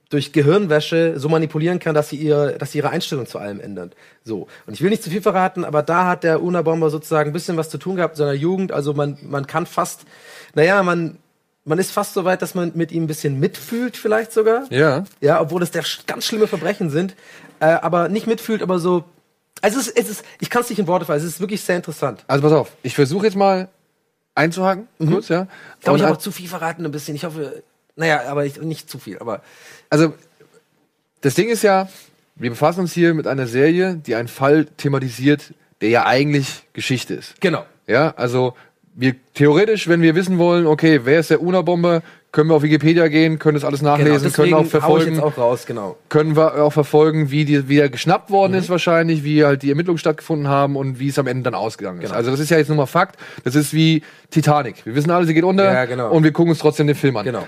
durch 0.09 0.31
Gehirnwäsche 0.31 1.19
so 1.19 1.27
manipulieren 1.29 1.79
kann, 1.79 1.93
dass 1.93 2.09
sie, 2.09 2.15
ihr, 2.15 2.53
dass 2.57 2.71
sie 2.71 2.77
ihre 2.79 2.89
Einstellung 2.89 3.25
zu 3.27 3.39
allem 3.39 3.59
ändern. 3.59 3.91
So. 4.23 4.47
Und 4.65 4.73
ich 4.73 4.81
will 4.81 4.89
nicht 4.89 5.03
zu 5.03 5.09
viel 5.09 5.21
verraten, 5.21 5.65
aber 5.65 5.83
da 5.83 6.05
hat 6.05 6.23
der 6.23 6.41
Unabomber 6.41 6.89
sozusagen 6.89 7.31
ein 7.31 7.33
bisschen 7.33 7.57
was 7.57 7.69
zu 7.69 7.77
tun 7.77 7.97
gehabt 7.97 8.15
in 8.15 8.19
seiner 8.19 8.33
Jugend. 8.33 8.71
Also 8.71 8.93
man, 8.93 9.17
man 9.21 9.47
kann 9.47 9.65
fast, 9.65 10.01
naja, 10.55 10.81
man, 10.83 11.17
man 11.65 11.79
ist 11.79 11.91
fast 11.91 12.13
so 12.13 12.23
weit, 12.23 12.41
dass 12.41 12.55
man 12.55 12.71
mit 12.75 12.91
ihm 12.91 13.03
ein 13.03 13.07
bisschen 13.07 13.39
mitfühlt, 13.39 13.97
vielleicht 13.97 14.31
sogar. 14.31 14.63
Ja. 14.71 15.03
Ja, 15.19 15.41
obwohl 15.41 15.59
das 15.59 15.71
der 15.71 15.83
ganz 16.05 16.25
schlimme 16.25 16.47
Verbrechen 16.47 16.89
sind. 16.89 17.15
Äh, 17.59 17.65
aber 17.65 18.07
nicht 18.07 18.27
mitfühlt, 18.27 18.61
aber 18.61 18.79
so. 18.79 19.03
Also 19.61 19.79
es 19.79 19.87
ist, 19.87 19.97
es 19.97 20.09
ist 20.09 20.25
ich 20.39 20.49
kann 20.49 20.61
es 20.61 20.69
nicht 20.69 20.79
in 20.79 20.87
Worte 20.87 21.05
fassen, 21.05 21.25
es 21.25 21.33
ist 21.33 21.39
wirklich 21.39 21.61
sehr 21.61 21.75
interessant. 21.75 22.23
Also 22.27 22.43
pass 22.43 22.53
auf, 22.53 22.71
ich 22.83 22.95
versuche 22.95 23.25
jetzt 23.25 23.35
mal 23.35 23.67
einzuhaken, 24.35 24.87
kurz, 24.99 25.29
ja. 25.29 25.47
Ich 25.79 25.83
glaube, 25.83 25.97
ich 25.97 26.03
habe 26.03 26.13
auch 26.13 26.19
zu 26.19 26.31
viel 26.31 26.47
verraten 26.47 26.85
ein 26.85 26.91
bisschen. 26.91 27.15
Ich 27.15 27.25
hoffe, 27.25 27.63
naja, 27.97 28.21
aber 28.27 28.45
ich, 28.45 28.61
nicht 28.61 28.89
zu 28.89 28.99
viel, 28.99 29.17
aber. 29.19 29.41
Also, 29.89 30.13
das 31.21 31.35
Ding 31.35 31.49
ist 31.49 31.63
ja, 31.63 31.87
wir 32.35 32.49
befassen 32.49 32.81
uns 32.81 32.93
hier 32.93 33.13
mit 33.13 33.27
einer 33.27 33.47
Serie, 33.47 33.95
die 33.95 34.15
einen 34.15 34.27
Fall 34.27 34.65
thematisiert, 34.77 35.53
der 35.81 35.89
ja 35.89 36.05
eigentlich 36.05 36.63
Geschichte 36.73 37.13
ist. 37.13 37.39
Genau. 37.41 37.65
Ja, 37.87 38.13
also 38.17 38.53
wir 38.95 39.15
theoretisch, 39.33 39.87
wenn 39.87 40.01
wir 40.01 40.15
wissen 40.15 40.37
wollen, 40.39 40.65
okay, 40.67 41.01
wer 41.03 41.19
ist 41.19 41.29
der 41.29 41.41
Una-Bomber, 41.41 42.01
können 42.31 42.49
wir 42.49 42.55
auf 42.55 42.63
Wikipedia 42.63 43.07
gehen, 43.07 43.39
können 43.39 43.53
das 43.55 43.63
alles 43.63 43.79
Genau, 43.79 43.91
nachlesen, 43.97 44.33
können 44.33 44.53
auch 44.53 44.65
verfolgen, 44.65 45.19
auch 45.19 45.37
raus, 45.37 45.65
genau. 45.65 45.97
können 46.09 46.35
wir 46.35 46.61
auch 46.63 46.73
verfolgen, 46.73 47.31
wie, 47.31 47.45
die, 47.45 47.69
wie 47.69 47.79
er 47.79 47.89
geschnappt 47.89 48.29
worden 48.29 48.51
Mhm. 48.53 48.57
ist 48.59 48.69
wahrscheinlich, 48.69 49.23
wie 49.23 49.45
halt 49.45 49.61
die 49.63 49.69
Ermittlungen 49.69 49.97
stattgefunden 49.97 50.47
haben 50.47 50.75
und 50.75 50.99
wie 50.99 51.07
es 51.07 51.17
am 51.17 51.25
Ende 51.27 51.43
dann 51.43 51.55
ausgegangen 51.55 51.99
ist. 52.01 52.07
Genau. 52.09 52.17
Also 52.17 52.31
das 52.31 52.39
ist 52.39 52.49
ja 52.49 52.57
jetzt 52.57 52.67
nur 52.67 52.77
mal 52.77 52.85
Fakt. 52.85 53.17
Das 53.43 53.55
ist 53.55 53.73
wie 53.73 54.03
Titanic. 54.29 54.85
Wir 54.85 54.93
wissen 54.93 55.09
alle, 55.09 55.25
sie 55.25 55.33
geht 55.33 55.43
unter 55.45 55.71
Ja, 55.71 55.85
genau. 55.85 56.11
und 56.11 56.23
wir 56.23 56.31
gucken 56.33 56.49
uns 56.51 56.59
trotzdem 56.59 56.85
den 56.87 56.95
Film 56.95 57.15
an. 57.17 57.23
Genau. 57.25 57.47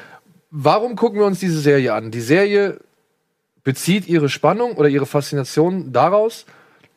Warum 0.52 0.96
gucken 0.96 1.20
wir 1.20 1.26
uns 1.26 1.40
diese 1.40 1.60
Serie 1.60 1.94
an? 1.94 2.12
Die 2.12 2.22
Serie 2.22 2.80
bezieht 3.64 4.08
ihre 4.08 4.30
Spannung 4.30 4.74
oder 4.74 4.90
ihre 4.90 5.06
Faszination 5.06 5.94
daraus, 5.94 6.46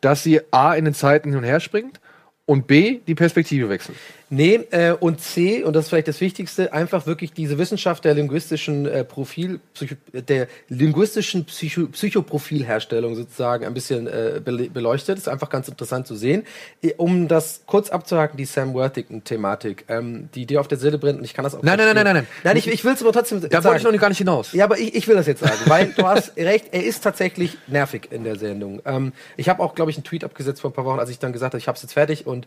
dass 0.01 0.23
sie 0.23 0.41
A 0.51 0.75
in 0.75 0.85
den 0.87 0.95
Zeiten 0.95 1.29
hin 1.29 1.39
und 1.39 1.45
her 1.45 1.61
springt 1.61 2.01
und 2.47 2.67
B 2.67 3.01
die 3.07 3.15
Perspektive 3.15 3.69
wechselt. 3.69 3.97
Nee, 4.35 4.61
äh, 4.71 4.93
und 4.93 5.21
C, 5.21 5.63
und 5.63 5.77
das 5.77 5.85
ist 5.85 5.89
vielleicht 5.91 6.09
das 6.09 6.23
Wichtigste, 6.23 6.73
einfach 6.73 7.07
wirklich 7.07 7.35
diese 7.35 7.59
Wissenschaft 7.59 8.03
der 8.07 8.15
linguistischen 8.15 8.87
äh, 8.87 9.05
Profil, 9.05 9.61
Psycho, 9.75 9.95
der 10.15 10.49
linguistischen 10.71 11.45
Psycho, 11.45 11.87
Psychoprofilherstellung 11.89 13.15
sozusagen 13.15 13.67
ein 13.67 13.75
bisschen 13.75 14.07
äh, 14.07 14.41
bele- 14.43 14.71
beleuchtet. 14.71 15.19
Ist 15.19 15.29
einfach 15.29 15.51
ganz 15.51 15.69
interessant 15.69 16.07
zu 16.07 16.15
sehen. 16.15 16.45
Äh, 16.83 16.95
Um 16.97 17.29
das 17.29 17.61
kurz 17.67 17.91
abzuhaken, 17.91 18.39
die 18.39 18.47
Sam 18.47 18.73
Worthington-Thematik, 18.73 19.85
ähm, 19.89 20.31
die 20.35 20.47
dir 20.47 20.61
auf 20.61 20.69
der 20.69 20.79
Seele 20.79 20.97
brennt, 20.97 21.19
und 21.19 21.25
ich 21.27 21.35
kann 21.35 21.43
das 21.45 21.55
auch 21.55 21.63
Nein, 21.63 21.77
nein, 21.77 21.95
nein, 21.95 21.97
verstehen. 21.97 22.15
nein, 22.15 22.25
nein. 22.25 22.27
Nein, 22.45 22.57
ich, 22.57 22.69
ich 22.69 22.85
will 22.87 22.95
es 22.95 23.03
aber 23.03 23.13
trotzdem 23.13 23.43
Da 23.43 23.49
sagen. 23.51 23.65
wollte 23.65 23.87
ich 23.87 23.93
noch 23.93 24.01
gar 24.01 24.09
nicht 24.09 24.17
hinaus. 24.19 24.53
Ja, 24.55 24.65
aber 24.65 24.79
ich, 24.79 24.95
ich 24.95 25.07
will 25.09 25.15
das 25.15 25.27
jetzt 25.27 25.41
sagen, 25.41 25.59
weil 25.67 25.93
du 25.95 26.07
hast 26.07 26.35
recht, 26.39 26.69
er 26.73 26.83
ist 26.85 27.05
tatsächlich 27.05 27.59
nervig 27.67 28.09
in 28.11 28.25
der 28.25 28.37
Sendung. 28.37 28.81
Ähm, 28.87 29.13
ich 29.37 29.51
habe 29.51 29.63
auch, 29.63 29.75
glaube 29.75 29.91
ich, 29.91 29.99
einen 29.99 30.05
Tweet 30.05 30.25
abgesetzt 30.25 30.63
vor 30.63 30.71
ein 30.71 30.75
paar 30.75 30.87
Wochen, 30.87 30.99
als 31.01 31.11
ich 31.11 31.19
dann 31.19 31.35
gesagt 31.35 31.53
habe, 31.53 31.59
ich 31.59 31.69
habe 31.69 31.77
es 31.77 31.83
jetzt 31.83 31.93
fertig 31.93 32.27
und, 32.27 32.47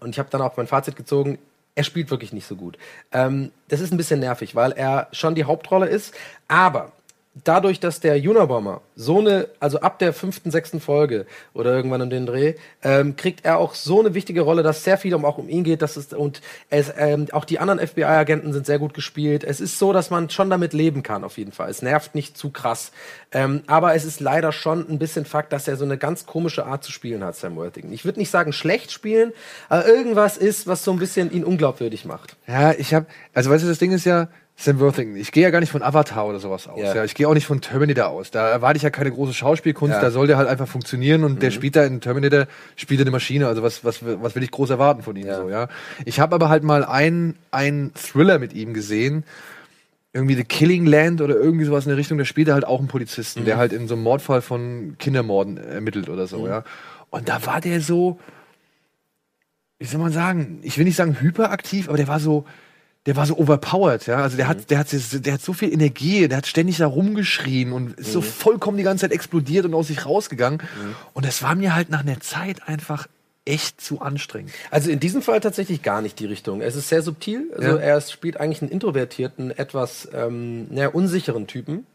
und 0.00 0.10
ich 0.10 0.18
habe 0.18 0.28
dann 0.30 0.42
auch 0.42 0.54
mein 0.58 0.66
Fazit 0.66 0.94
gezogen. 0.94 1.05
Er 1.74 1.84
spielt 1.84 2.10
wirklich 2.10 2.32
nicht 2.32 2.46
so 2.46 2.56
gut. 2.56 2.78
Ähm, 3.12 3.50
das 3.68 3.80
ist 3.80 3.92
ein 3.92 3.98
bisschen 3.98 4.20
nervig, 4.20 4.54
weil 4.54 4.72
er 4.72 5.08
schon 5.12 5.34
die 5.34 5.44
Hauptrolle 5.44 5.86
ist, 5.86 6.14
aber 6.48 6.92
dadurch, 7.44 7.80
dass 7.80 8.00
der 8.00 8.16
Unabomber 8.16 8.82
so 8.94 9.18
eine, 9.18 9.48
also 9.60 9.80
ab 9.80 9.98
der 9.98 10.12
fünften, 10.12 10.50
sechsten 10.50 10.80
Folge 10.80 11.26
oder 11.52 11.74
irgendwann 11.74 12.02
um 12.02 12.10
den 12.10 12.26
Dreh, 12.26 12.54
ähm, 12.82 13.16
kriegt 13.16 13.44
er 13.44 13.58
auch 13.58 13.74
so 13.74 14.00
eine 14.00 14.14
wichtige 14.14 14.40
Rolle, 14.40 14.62
dass 14.62 14.84
sehr 14.84 14.98
viel 14.98 15.14
um, 15.14 15.24
auch 15.24 15.38
um 15.38 15.48
ihn 15.48 15.64
geht, 15.64 15.82
dass 15.82 15.96
es, 15.96 16.12
und 16.12 16.40
es, 16.70 16.92
ähm, 16.96 17.26
auch 17.32 17.44
die 17.44 17.58
anderen 17.58 17.86
FBI-Agenten 17.86 18.52
sind 18.52 18.66
sehr 18.66 18.78
gut 18.78 18.94
gespielt. 18.94 19.44
Es 19.44 19.60
ist 19.60 19.78
so, 19.78 19.92
dass 19.92 20.10
man 20.10 20.30
schon 20.30 20.48
damit 20.48 20.72
leben 20.72 21.02
kann, 21.02 21.24
auf 21.24 21.36
jeden 21.36 21.52
Fall. 21.52 21.68
Es 21.68 21.82
nervt 21.82 22.14
nicht 22.14 22.38
zu 22.38 22.50
krass. 22.50 22.92
Ähm, 23.32 23.62
aber 23.66 23.94
es 23.94 24.04
ist 24.04 24.20
leider 24.20 24.52
schon 24.52 24.88
ein 24.88 24.98
bisschen 24.98 25.24
Fakt, 25.26 25.52
dass 25.52 25.68
er 25.68 25.76
so 25.76 25.84
eine 25.84 25.98
ganz 25.98 26.26
komische 26.26 26.66
Art 26.66 26.84
zu 26.84 26.92
spielen 26.92 27.22
hat, 27.22 27.36
Sam 27.36 27.56
Worthington. 27.56 27.92
Ich 27.92 28.04
würde 28.04 28.18
nicht 28.18 28.30
sagen 28.30 28.52
schlecht 28.52 28.90
spielen, 28.90 29.32
aber 29.68 29.86
irgendwas 29.86 30.36
ist, 30.36 30.66
was 30.66 30.84
so 30.84 30.92
ein 30.92 30.98
bisschen 30.98 31.30
ihn 31.30 31.44
unglaubwürdig 31.44 32.04
macht. 32.04 32.36
Ja, 32.46 32.72
ich 32.72 32.94
habe, 32.94 33.06
also 33.34 33.50
weißt 33.50 33.64
du, 33.64 33.68
das 33.68 33.78
Ding 33.78 33.92
ist 33.92 34.06
ja, 34.06 34.28
Sam 34.58 34.80
Worthington. 34.80 35.16
Ich 35.16 35.32
gehe 35.32 35.42
ja 35.42 35.50
gar 35.50 35.60
nicht 35.60 35.70
von 35.70 35.82
Avatar 35.82 36.26
oder 36.26 36.38
sowas 36.38 36.66
aus. 36.66 36.80
Ja. 36.80 36.94
ja. 36.94 37.04
Ich 37.04 37.14
gehe 37.14 37.28
auch 37.28 37.34
nicht 37.34 37.46
von 37.46 37.60
Terminator 37.60 38.08
aus. 38.08 38.30
Da 38.30 38.48
erwarte 38.48 38.78
ich 38.78 38.82
ja 38.82 38.88
keine 38.88 39.12
große 39.12 39.34
Schauspielkunst. 39.34 39.94
Ja. 39.94 40.00
Da 40.00 40.10
soll 40.10 40.26
der 40.26 40.38
halt 40.38 40.48
einfach 40.48 40.66
funktionieren 40.66 41.24
und 41.24 41.34
mhm. 41.34 41.38
der 41.40 41.50
spielt 41.50 41.76
da 41.76 41.84
in 41.84 42.00
Terminator 42.00 42.46
spielt 42.74 43.02
eine 43.02 43.10
Maschine. 43.10 43.48
Also 43.48 43.62
was 43.62 43.84
was 43.84 44.00
was 44.02 44.34
will 44.34 44.42
ich 44.42 44.50
groß 44.50 44.70
erwarten 44.70 45.02
von 45.02 45.14
ihm 45.14 45.26
ja. 45.26 45.36
so 45.36 45.50
ja? 45.50 45.68
Ich 46.06 46.20
habe 46.20 46.34
aber 46.34 46.48
halt 46.48 46.62
mal 46.62 46.84
einen 46.84 47.36
einen 47.50 47.92
Thriller 47.94 48.38
mit 48.38 48.54
ihm 48.54 48.72
gesehen. 48.72 49.24
Irgendwie 50.14 50.34
The 50.34 50.44
Killing 50.44 50.86
Land 50.86 51.20
oder 51.20 51.34
irgendwie 51.36 51.66
sowas 51.66 51.84
in 51.84 51.90
der 51.90 51.98
Richtung. 51.98 52.16
Da 52.16 52.24
spielt 52.24 52.48
er 52.48 52.54
halt 52.54 52.64
auch 52.64 52.78
einen 52.78 52.88
Polizisten, 52.88 53.40
mhm. 53.40 53.44
der 53.44 53.58
halt 53.58 53.74
in 53.74 53.86
so 53.88 53.94
einem 53.94 54.04
Mordfall 54.04 54.40
von 54.40 54.96
Kindermorden 54.98 55.58
ermittelt 55.58 56.08
oder 56.08 56.26
so 56.26 56.38
mhm. 56.38 56.46
ja. 56.46 56.64
Und 57.10 57.28
da 57.28 57.44
war 57.44 57.60
der 57.60 57.82
so, 57.82 58.18
wie 59.78 59.84
soll 59.84 60.00
man 60.00 60.12
sagen? 60.12 60.60
Ich 60.62 60.78
will 60.78 60.86
nicht 60.86 60.96
sagen 60.96 61.20
hyperaktiv, 61.20 61.88
aber 61.88 61.98
der 61.98 62.08
war 62.08 62.20
so 62.20 62.46
der 63.06 63.16
war 63.16 63.24
so 63.24 63.38
overpowered, 63.38 64.06
ja. 64.06 64.16
Also 64.16 64.36
der 64.36 64.46
mhm. 64.46 64.50
hat, 64.50 64.70
der 64.70 64.78
hat, 64.78 64.88
der 64.92 65.32
hat 65.32 65.40
so 65.40 65.52
viel 65.52 65.72
Energie, 65.72 66.26
der 66.28 66.38
hat 66.38 66.46
ständig 66.46 66.78
da 66.78 66.86
rumgeschrien 66.86 67.72
und 67.72 67.98
ist 67.98 68.08
mhm. 68.08 68.12
so 68.12 68.20
vollkommen 68.20 68.76
die 68.76 68.82
ganze 68.82 69.02
Zeit 69.02 69.12
explodiert 69.12 69.64
und 69.64 69.74
aus 69.74 69.86
sich 69.86 70.04
rausgegangen. 70.04 70.60
Mhm. 70.60 70.96
Und 71.14 71.24
das 71.24 71.42
war 71.42 71.54
mir 71.54 71.74
halt 71.74 71.88
nach 71.88 72.00
einer 72.00 72.20
Zeit 72.20 72.68
einfach 72.68 73.06
echt 73.44 73.80
zu 73.80 74.00
anstrengend. 74.00 74.50
Also 74.70 74.90
in 74.90 74.98
diesem 74.98 75.22
Fall 75.22 75.40
tatsächlich 75.40 75.82
gar 75.82 76.02
nicht 76.02 76.18
die 76.18 76.26
Richtung. 76.26 76.60
Es 76.60 76.74
ist 76.74 76.88
sehr 76.88 77.02
subtil. 77.02 77.52
Also 77.56 77.68
ja. 77.68 77.76
er 77.76 78.00
spielt 78.00 78.40
eigentlich 78.40 78.60
einen 78.60 78.72
introvertierten, 78.72 79.56
etwas 79.56 80.08
ähm, 80.12 80.66
naja, 80.70 80.88
unsicheren 80.88 81.46
Typen, 81.46 81.86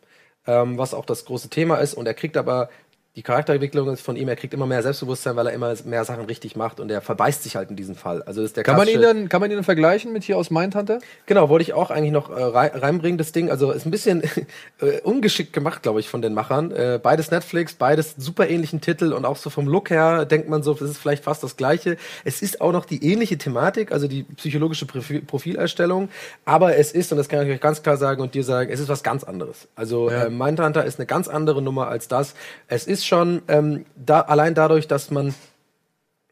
ähm, 0.47 0.77
was 0.77 0.93
auch 0.93 1.05
das 1.05 1.25
große 1.25 1.49
Thema 1.49 1.75
ist. 1.77 1.93
Und 1.93 2.07
er 2.07 2.13
kriegt 2.13 2.37
aber 2.37 2.69
die 3.17 3.23
Charakterentwicklung 3.23 3.89
ist 3.89 3.99
von 3.99 4.15
ihm, 4.15 4.29
er 4.29 4.37
kriegt 4.37 4.53
immer 4.53 4.65
mehr 4.65 4.81
Selbstbewusstsein, 4.81 5.35
weil 5.35 5.47
er 5.47 5.53
immer 5.53 5.73
mehr 5.83 6.05
Sachen 6.05 6.23
richtig 6.25 6.55
macht 6.55 6.79
und 6.79 6.89
er 6.89 7.01
verbeißt 7.01 7.43
sich 7.43 7.57
halt 7.57 7.69
in 7.69 7.75
diesem 7.75 7.95
Fall. 7.95 8.23
Also 8.23 8.41
ist 8.41 8.55
der 8.55 8.63
kann 8.63 8.77
man 8.77 8.87
ihn 8.87 9.01
dann 9.01 9.27
kann 9.27 9.41
man 9.41 9.51
ihn 9.51 9.57
dann 9.57 9.65
vergleichen 9.65 10.13
mit 10.13 10.23
hier 10.23 10.37
aus 10.37 10.49
Mindhunter? 10.49 10.99
Genau, 11.25 11.49
wollte 11.49 11.63
ich 11.63 11.73
auch 11.73 11.91
eigentlich 11.91 12.13
noch 12.13 12.29
äh, 12.29 12.41
reinbringen 12.41 13.17
das 13.17 13.33
Ding. 13.33 13.51
Also 13.51 13.71
ist 13.71 13.85
ein 13.85 13.91
bisschen 13.91 14.23
äh, 14.79 15.01
ungeschickt 15.03 15.51
gemacht, 15.51 15.83
glaube 15.83 15.99
ich, 15.99 16.07
von 16.07 16.21
den 16.21 16.33
Machern. 16.33 16.71
Äh, 16.71 17.01
beides 17.03 17.31
Netflix, 17.31 17.73
beides 17.73 18.15
super 18.17 18.49
ähnlichen 18.49 18.79
Titel 18.79 19.11
und 19.11 19.25
auch 19.25 19.35
so 19.35 19.49
vom 19.49 19.67
Look 19.67 19.89
her 19.89 20.23
denkt 20.23 20.47
man 20.47 20.63
so, 20.63 20.73
das 20.73 20.91
ist 20.91 20.97
vielleicht 20.97 21.25
fast 21.25 21.43
das 21.43 21.57
gleiche. 21.57 21.97
Es 22.23 22.41
ist 22.41 22.61
auch 22.61 22.71
noch 22.71 22.85
die 22.85 23.03
ähnliche 23.11 23.37
Thematik, 23.37 23.91
also 23.91 24.07
die 24.07 24.23
psychologische 24.23 24.85
Profil 24.85 25.21
Profilerstellung, 25.21 26.07
aber 26.45 26.77
es 26.77 26.93
ist 26.93 27.11
und 27.11 27.17
das 27.17 27.27
kann 27.27 27.45
ich 27.45 27.53
euch 27.53 27.59
ganz 27.59 27.83
klar 27.83 27.97
sagen 27.97 28.21
und 28.21 28.35
dir 28.35 28.45
sagen, 28.45 28.71
es 28.71 28.79
ist 28.79 28.87
was 28.87 29.03
ganz 29.03 29.25
anderes. 29.25 29.67
Also 29.75 30.09
ja. 30.09 30.25
äh, 30.25 30.29
Mindhunter 30.29 30.85
ist 30.85 30.97
eine 30.97 31.07
ganz 31.07 31.27
andere 31.27 31.61
Nummer 31.61 31.89
als 31.89 32.07
das. 32.07 32.35
Es 32.67 32.87
ist 32.87 33.00
schon 33.05 33.41
ähm, 33.47 33.85
da, 33.95 34.21
allein 34.21 34.53
dadurch, 34.55 34.87
dass 34.87 35.11
man, 35.11 35.33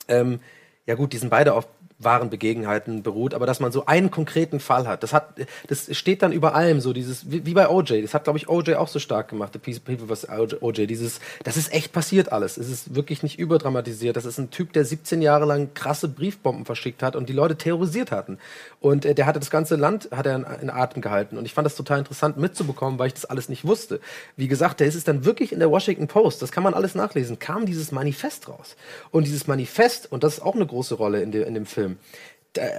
ähm, 0.08 0.40
ja 0.86 0.96
gut, 0.96 1.14
die 1.14 1.18
sind 1.18 1.30
beide 1.30 1.54
auf 1.54 1.68
wahren 2.00 2.30
Begebenheiten 2.30 3.04
beruht, 3.04 3.34
aber 3.34 3.46
dass 3.46 3.60
man 3.60 3.74
so 3.74 3.86
einen 3.86 4.10
konkreten 4.10 4.62
Fall 4.62 4.88
hat. 4.88 5.04
Das 5.04 5.12
hat, 5.12 5.34
das 5.68 5.96
steht 5.96 6.22
dann 6.22 6.32
über 6.32 6.56
allem 6.56 6.80
so 6.80 6.94
dieses, 6.94 7.30
wie, 7.30 7.46
wie 7.46 7.54
bei 7.54 7.70
OJ. 7.70 8.02
Das 8.02 8.14
hat, 8.14 8.24
glaube 8.24 8.40
ich, 8.40 8.48
OJ 8.48 8.76
auch 8.76 8.88
so 8.88 9.00
stark 9.00 9.28
gemacht. 9.28 9.52
The 9.54 9.80
People 9.80 10.16
vs. 10.16 10.28
OJ. 10.62 10.88
Dieses, 10.88 11.20
das 11.44 11.58
ist 11.58 11.74
echt 11.74 11.92
passiert 11.92 12.32
alles. 12.32 12.58
Es 12.58 12.70
ist 12.70 12.96
wirklich 12.96 13.22
nicht 13.22 13.38
überdramatisiert. 13.38 14.16
Das 14.16 14.24
ist 14.24 14.38
ein 14.38 14.50
Typ, 14.50 14.72
der 14.72 14.86
17 14.86 15.22
Jahre 15.22 15.46
lang 15.46 15.74
krasse 15.74 16.08
Briefbomben 16.08 16.66
verschickt 16.66 17.04
hat 17.04 17.18
und 17.18 17.28
die 17.28 17.34
Leute 17.34 17.58
terrorisiert 17.58 18.12
hatten. 18.12 18.38
Und 18.80 19.04
äh, 19.04 19.14
der 19.14 19.26
hatte 19.26 19.40
das 19.40 19.50
ganze 19.50 19.76
Land, 19.76 20.10
hat 20.12 20.26
er 20.26 20.36
in, 20.36 20.46
in 20.62 20.70
Atem 20.70 21.02
gehalten. 21.02 21.38
Und 21.38 21.44
ich 21.44 21.54
fand 21.54 21.66
das 21.66 21.76
total 21.76 22.00
interessant 22.00 22.38
mitzubekommen, 22.38 22.98
weil 22.98 23.08
ich 23.08 23.14
das 23.14 23.26
alles 23.26 23.50
nicht 23.50 23.66
wusste. 23.66 24.00
Wie 24.38 24.48
gesagt, 24.48 24.80
der 24.80 24.88
ist 24.88 24.96
es 24.96 25.04
dann 25.04 25.26
wirklich 25.26 25.52
in 25.52 25.60
der 25.60 25.70
Washington 25.70 26.08
Post. 26.08 26.42
Das 26.42 26.54
kann 26.54 26.64
man 26.64 26.74
alles 26.74 26.96
nachlesen. 26.96 27.40
Kam 27.40 27.66
dieses 27.66 27.92
Manifest 27.92 28.48
raus. 28.48 28.78
Und 29.12 29.28
dieses 29.28 29.48
Manifest, 29.48 30.10
und 30.10 30.24
das 30.24 30.36
ist 30.36 30.40
auch 30.42 30.56
eine 30.56 30.66
große 30.66 30.96
Rolle 30.96 31.22
in, 31.22 31.32
de, 31.32 31.46
in 31.46 31.54
dem 31.54 31.66
Film, 31.66 31.89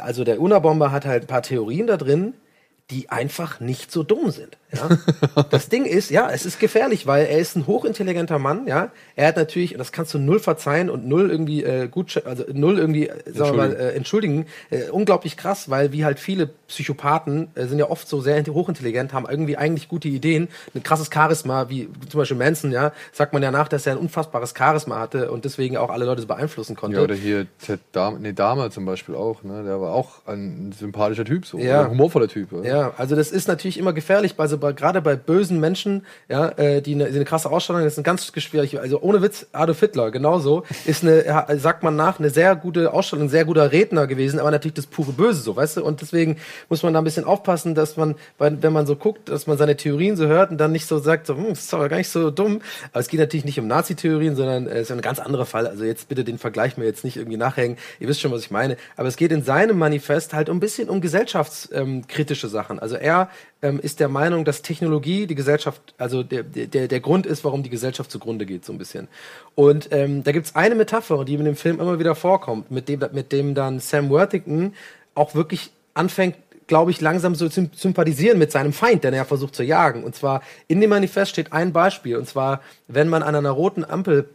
also 0.02 0.24
der 0.24 0.40
Unabomber 0.40 0.92
hat 0.92 1.04
halt 1.04 1.24
ein 1.24 1.26
paar 1.26 1.42
Theorien 1.42 1.86
da 1.86 1.96
drin, 1.96 2.34
die 2.90 3.08
einfach 3.08 3.60
nicht 3.60 3.92
so 3.92 4.02
dumm 4.02 4.30
sind. 4.30 4.58
Ja? 4.72 4.88
Das 5.50 5.68
Ding 5.68 5.84
ist, 5.84 6.10
ja, 6.10 6.30
es 6.30 6.44
ist 6.44 6.60
gefährlich, 6.60 7.06
weil 7.06 7.26
er 7.26 7.38
ist 7.38 7.56
ein 7.56 7.66
hochintelligenter 7.66 8.38
Mann, 8.38 8.66
ja. 8.66 8.90
Er 9.16 9.28
hat 9.28 9.36
natürlich, 9.36 9.72
und 9.72 9.78
das 9.78 9.92
kannst 9.92 10.12
du 10.14 10.18
null 10.18 10.38
verzeihen 10.38 10.90
und 10.90 11.06
null 11.06 11.30
irgendwie 11.30 11.64
äh, 11.64 11.88
gut, 11.88 12.22
also 12.24 12.44
null 12.52 12.78
irgendwie, 12.78 13.08
äh, 13.08 13.32
sagen 13.32 13.52
wir 13.52 13.56
mal, 13.56 13.72
äh, 13.74 13.92
entschuldigen, 13.92 14.46
äh, 14.70 14.90
unglaublich 14.90 15.36
krass, 15.36 15.70
weil 15.70 15.92
wie 15.92 16.04
halt 16.04 16.20
viele 16.20 16.48
Psychopathen 16.68 17.48
äh, 17.54 17.66
sind 17.66 17.78
ja 17.78 17.88
oft 17.88 18.08
so 18.08 18.20
sehr 18.20 18.40
hochintelligent, 18.46 19.12
haben 19.12 19.26
irgendwie 19.28 19.56
eigentlich 19.56 19.88
gute 19.88 20.08
Ideen, 20.08 20.48
ein 20.74 20.82
krasses 20.82 21.10
Charisma, 21.12 21.68
wie 21.68 21.88
zum 22.08 22.18
Beispiel 22.18 22.36
Manson, 22.36 22.72
ja, 22.72 22.92
sagt 23.12 23.32
man 23.32 23.42
ja 23.42 23.50
nach, 23.50 23.68
dass 23.68 23.86
er 23.86 23.92
ein 23.94 23.98
unfassbares 23.98 24.54
Charisma 24.56 24.98
hatte 24.98 25.30
und 25.30 25.44
deswegen 25.44 25.76
auch 25.76 25.90
alle 25.90 26.04
Leute 26.04 26.22
so 26.22 26.26
beeinflussen 26.26 26.76
konnte. 26.76 26.98
Ja, 26.98 27.02
oder 27.02 27.14
hier 27.14 27.46
Ted 27.64 27.80
Dahmer, 27.92 28.18
nee, 28.18 28.32
Dahmer 28.32 28.70
zum 28.70 28.84
Beispiel 28.84 29.14
auch, 29.14 29.42
ne, 29.42 29.62
der 29.64 29.80
war 29.80 29.94
auch 29.94 30.26
ein 30.26 30.72
sympathischer 30.78 31.24
Typ, 31.24 31.46
so, 31.46 31.58
ja. 31.58 31.82
ein 31.82 31.90
humorvoller 31.90 32.28
Typ. 32.28 32.52
Ja. 32.52 32.62
ja, 32.62 32.79
also 32.88 33.16
das 33.16 33.30
ist 33.30 33.48
natürlich 33.48 33.78
immer 33.78 33.92
gefährlich 33.92 34.36
bei 34.36 34.46
so 34.46 34.58
bei, 34.58 34.72
gerade 34.72 35.00
bei 35.00 35.16
bösen 35.16 35.60
Menschen, 35.60 36.06
ja, 36.28 36.48
äh, 36.50 36.82
die, 36.82 36.94
eine, 36.94 37.10
die 37.10 37.16
eine 37.16 37.24
krasse 37.24 37.50
Ausstrahlung, 37.50 37.84
das 37.84 37.94
ist 37.94 37.98
ein 37.98 38.04
ganz 38.04 38.32
schwierig, 38.36 38.78
also 38.78 39.00
ohne 39.00 39.22
Witz, 39.22 39.46
Adolf 39.52 39.80
Hitler, 39.80 40.10
genauso, 40.10 40.64
ist 40.84 41.02
eine, 41.02 41.58
sagt 41.58 41.82
man 41.82 41.96
nach, 41.96 42.18
eine 42.18 42.30
sehr 42.30 42.56
gute 42.56 42.92
Ausstrahlung, 42.92 43.28
sehr 43.28 43.44
guter 43.44 43.72
Redner 43.72 44.06
gewesen, 44.06 44.38
aber 44.38 44.50
natürlich 44.50 44.74
das 44.74 44.86
pure 44.86 45.12
Böse, 45.12 45.40
so, 45.40 45.56
weißt 45.56 45.78
du, 45.78 45.84
und 45.84 46.00
deswegen 46.00 46.36
muss 46.68 46.82
man 46.82 46.92
da 46.92 47.00
ein 47.00 47.04
bisschen 47.04 47.24
aufpassen, 47.24 47.74
dass 47.74 47.96
man, 47.96 48.14
wenn 48.38 48.72
man 48.72 48.86
so 48.86 48.96
guckt, 48.96 49.28
dass 49.28 49.46
man 49.46 49.58
seine 49.58 49.76
Theorien 49.76 50.16
so 50.16 50.26
hört 50.26 50.50
und 50.50 50.58
dann 50.58 50.72
nicht 50.72 50.86
so 50.86 50.98
sagt, 50.98 51.26
so, 51.26 51.36
hm, 51.36 51.50
das 51.50 51.60
ist 51.60 51.74
aber 51.74 51.88
gar 51.88 51.96
nicht 51.96 52.10
so 52.10 52.30
dumm, 52.30 52.60
aber 52.92 53.00
es 53.00 53.08
geht 53.08 53.20
natürlich 53.20 53.44
nicht 53.44 53.58
um 53.58 53.66
Nazi-Theorien, 53.66 54.36
sondern 54.36 54.66
es 54.66 54.82
ist 54.82 54.92
ein 54.92 55.00
ganz 55.00 55.18
anderer 55.18 55.46
Fall, 55.46 55.66
also 55.66 55.84
jetzt 55.84 56.08
bitte 56.08 56.24
den 56.24 56.38
Vergleich 56.38 56.76
mir 56.76 56.84
jetzt 56.84 57.04
nicht 57.04 57.16
irgendwie 57.16 57.36
nachhängen, 57.36 57.76
ihr 57.98 58.08
wisst 58.08 58.20
schon, 58.20 58.32
was 58.32 58.42
ich 58.42 58.50
meine, 58.50 58.76
aber 58.96 59.08
es 59.08 59.16
geht 59.16 59.32
in 59.32 59.42
seinem 59.42 59.78
Manifest 59.78 60.34
halt 60.34 60.50
ein 60.50 60.60
bisschen 60.60 60.88
um 60.88 61.00
gesellschaftskritische 61.00 62.46
ähm, 62.46 62.52
Sachen, 62.52 62.69
also 62.78 62.96
er 62.96 63.30
ähm, 63.62 63.80
ist 63.80 64.00
der 64.00 64.08
Meinung, 64.08 64.44
dass 64.44 64.62
Technologie 64.62 65.26
die 65.26 65.34
Gesellschaft, 65.34 65.94
also 65.98 66.22
der, 66.22 66.42
der, 66.42 66.88
der 66.88 67.00
Grund 67.00 67.26
ist, 67.26 67.44
warum 67.44 67.62
die 67.62 67.70
Gesellschaft 67.70 68.10
zugrunde 68.10 68.46
geht, 68.46 68.64
so 68.64 68.72
ein 68.72 68.78
bisschen. 68.78 69.08
Und 69.54 69.88
ähm, 69.90 70.22
da 70.24 70.32
gibt's 70.32 70.54
eine 70.54 70.74
Metapher, 70.74 71.24
die 71.24 71.34
in 71.34 71.44
dem 71.44 71.56
Film 71.56 71.80
immer 71.80 71.98
wieder 71.98 72.14
vorkommt, 72.14 72.70
mit 72.70 72.88
dem, 72.88 73.00
mit 73.12 73.32
dem 73.32 73.54
dann 73.54 73.80
Sam 73.80 74.10
Worthington 74.10 74.74
auch 75.14 75.34
wirklich 75.34 75.70
anfängt, 75.94 76.36
glaube 76.66 76.92
ich, 76.92 77.00
langsam 77.00 77.34
so 77.34 77.48
zu 77.48 77.68
sympathisieren 77.74 78.38
mit 78.38 78.52
seinem 78.52 78.72
Feind, 78.72 79.02
den 79.02 79.12
er 79.12 79.24
versucht 79.24 79.56
zu 79.56 79.64
jagen. 79.64 80.04
Und 80.04 80.14
zwar 80.14 80.42
in 80.68 80.80
dem 80.80 80.90
Manifest 80.90 81.32
steht 81.32 81.52
ein 81.52 81.72
Beispiel, 81.72 82.16
und 82.16 82.28
zwar, 82.28 82.60
wenn 82.86 83.08
man 83.08 83.24
an 83.24 83.34
einer 83.34 83.50
roten 83.50 83.84
Ampel 83.84 84.28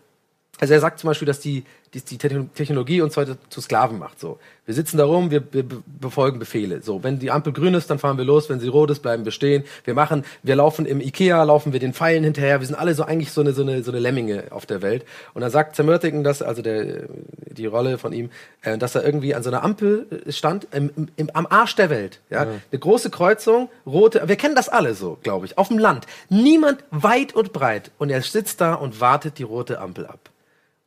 also 0.59 0.73
er 0.73 0.79
sagt 0.79 0.99
zum 0.99 1.09
Beispiel, 1.09 1.25
dass 1.25 1.39
die, 1.39 1.63
die, 1.95 2.17
die 2.17 2.17
Technologie 2.17 3.01
uns 3.01 3.15
heute 3.15 3.37
zu 3.49 3.61
Sklaven 3.61 3.97
macht. 3.97 4.19
So, 4.19 4.39
wir 4.65 4.73
sitzen 4.73 4.97
da 4.97 5.05
rum, 5.05 5.31
wir, 5.31 5.43
wir 5.51 5.63
befolgen 5.85 6.39
Befehle. 6.39 6.81
So, 6.81 7.03
wenn 7.03 7.19
die 7.19 7.31
Ampel 7.31 7.53
grün 7.53 7.73
ist, 7.73 7.89
dann 7.89 7.99
fahren 7.99 8.17
wir 8.17 8.25
los. 8.25 8.49
Wenn 8.49 8.59
sie 8.59 8.67
rot 8.67 8.89
ist, 8.89 9.01
bleiben 9.01 9.23
wir 9.23 9.31
stehen. 9.31 9.63
Wir 9.83 9.93
machen, 9.93 10.25
wir 10.43 10.55
laufen 10.55 10.85
im 10.85 10.99
Ikea, 10.99 11.43
laufen 11.43 11.71
wir 11.71 11.79
den 11.79 11.93
Pfeilen 11.93 12.23
hinterher. 12.23 12.59
Wir 12.59 12.67
sind 12.67 12.75
alle 12.75 12.93
so 12.95 13.03
eigentlich 13.03 13.31
so 13.31 13.41
eine 13.41 13.53
so 13.53 13.61
eine 13.61 13.83
so 13.83 13.91
eine 13.91 13.99
Lemminge 13.99 14.45
auf 14.49 14.65
der 14.65 14.81
Welt. 14.81 15.05
Und 15.33 15.41
dann 15.41 15.51
sagt 15.51 15.75
Zermörtigen, 15.75 16.23
dass 16.23 16.41
also 16.41 16.61
der 16.61 17.07
die 17.45 17.65
Rolle 17.65 17.97
von 17.97 18.11
ihm, 18.11 18.29
äh, 18.63 18.77
dass 18.77 18.95
er 18.95 19.05
irgendwie 19.05 19.35
an 19.35 19.43
so 19.43 19.49
einer 19.49 19.63
Ampel 19.63 20.23
stand 20.29 20.67
im, 20.71 20.91
im, 21.15 21.29
am 21.33 21.47
Arsch 21.47 21.75
der 21.75 21.89
Welt. 21.89 22.19
Ja, 22.29 22.43
ja. 22.43 22.49
eine 22.71 22.79
große 22.79 23.09
Kreuzung, 23.09 23.69
rote. 23.85 24.27
Wir 24.27 24.35
kennen 24.35 24.55
das 24.55 24.67
alle 24.69 24.95
so, 24.95 25.17
glaube 25.23 25.45
ich, 25.45 25.57
auf 25.57 25.69
dem 25.69 25.77
Land. 25.77 26.05
Niemand 26.29 26.83
weit 26.91 27.33
und 27.33 27.53
breit. 27.53 27.91
Und 27.97 28.09
er 28.09 28.21
sitzt 28.21 28.61
da 28.61 28.73
und 28.73 28.99
wartet 28.99 29.37
die 29.37 29.43
rote 29.43 29.79
Ampel 29.79 30.05
ab. 30.07 30.31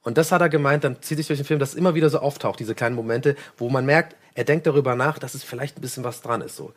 Und 0.03 0.17
das 0.17 0.33
hat 0.33 0.41
er 0.41 0.49
gemeint, 0.49 0.85
dann 0.85 1.03
zieht 1.03 1.19
sich 1.19 1.27
durch 1.27 1.39
den 1.39 1.47
Film, 1.47 1.61
dass 1.61 1.71
es 1.71 1.75
immer 1.75 1.95
wieder 1.95 2.09
so 2.09 2.21
auftaucht, 2.21 2.61
diese 2.61 2.75
kleinen 2.75 2.95
Momente, 2.95 3.37
wo 3.57 3.69
man 3.69 3.85
merkt, 3.85 4.17
er 4.35 4.45
denkt 4.45 4.67
darüber 4.67 4.95
nach, 4.95 5.19
dass 5.19 5.35
es 5.35 5.43
vielleicht 5.43 5.79
ein 5.79 5.81
bisschen 5.81 6.05
was 6.05 6.21
dran 6.23 6.41
ist. 6.41 6.57
So. 6.57 6.73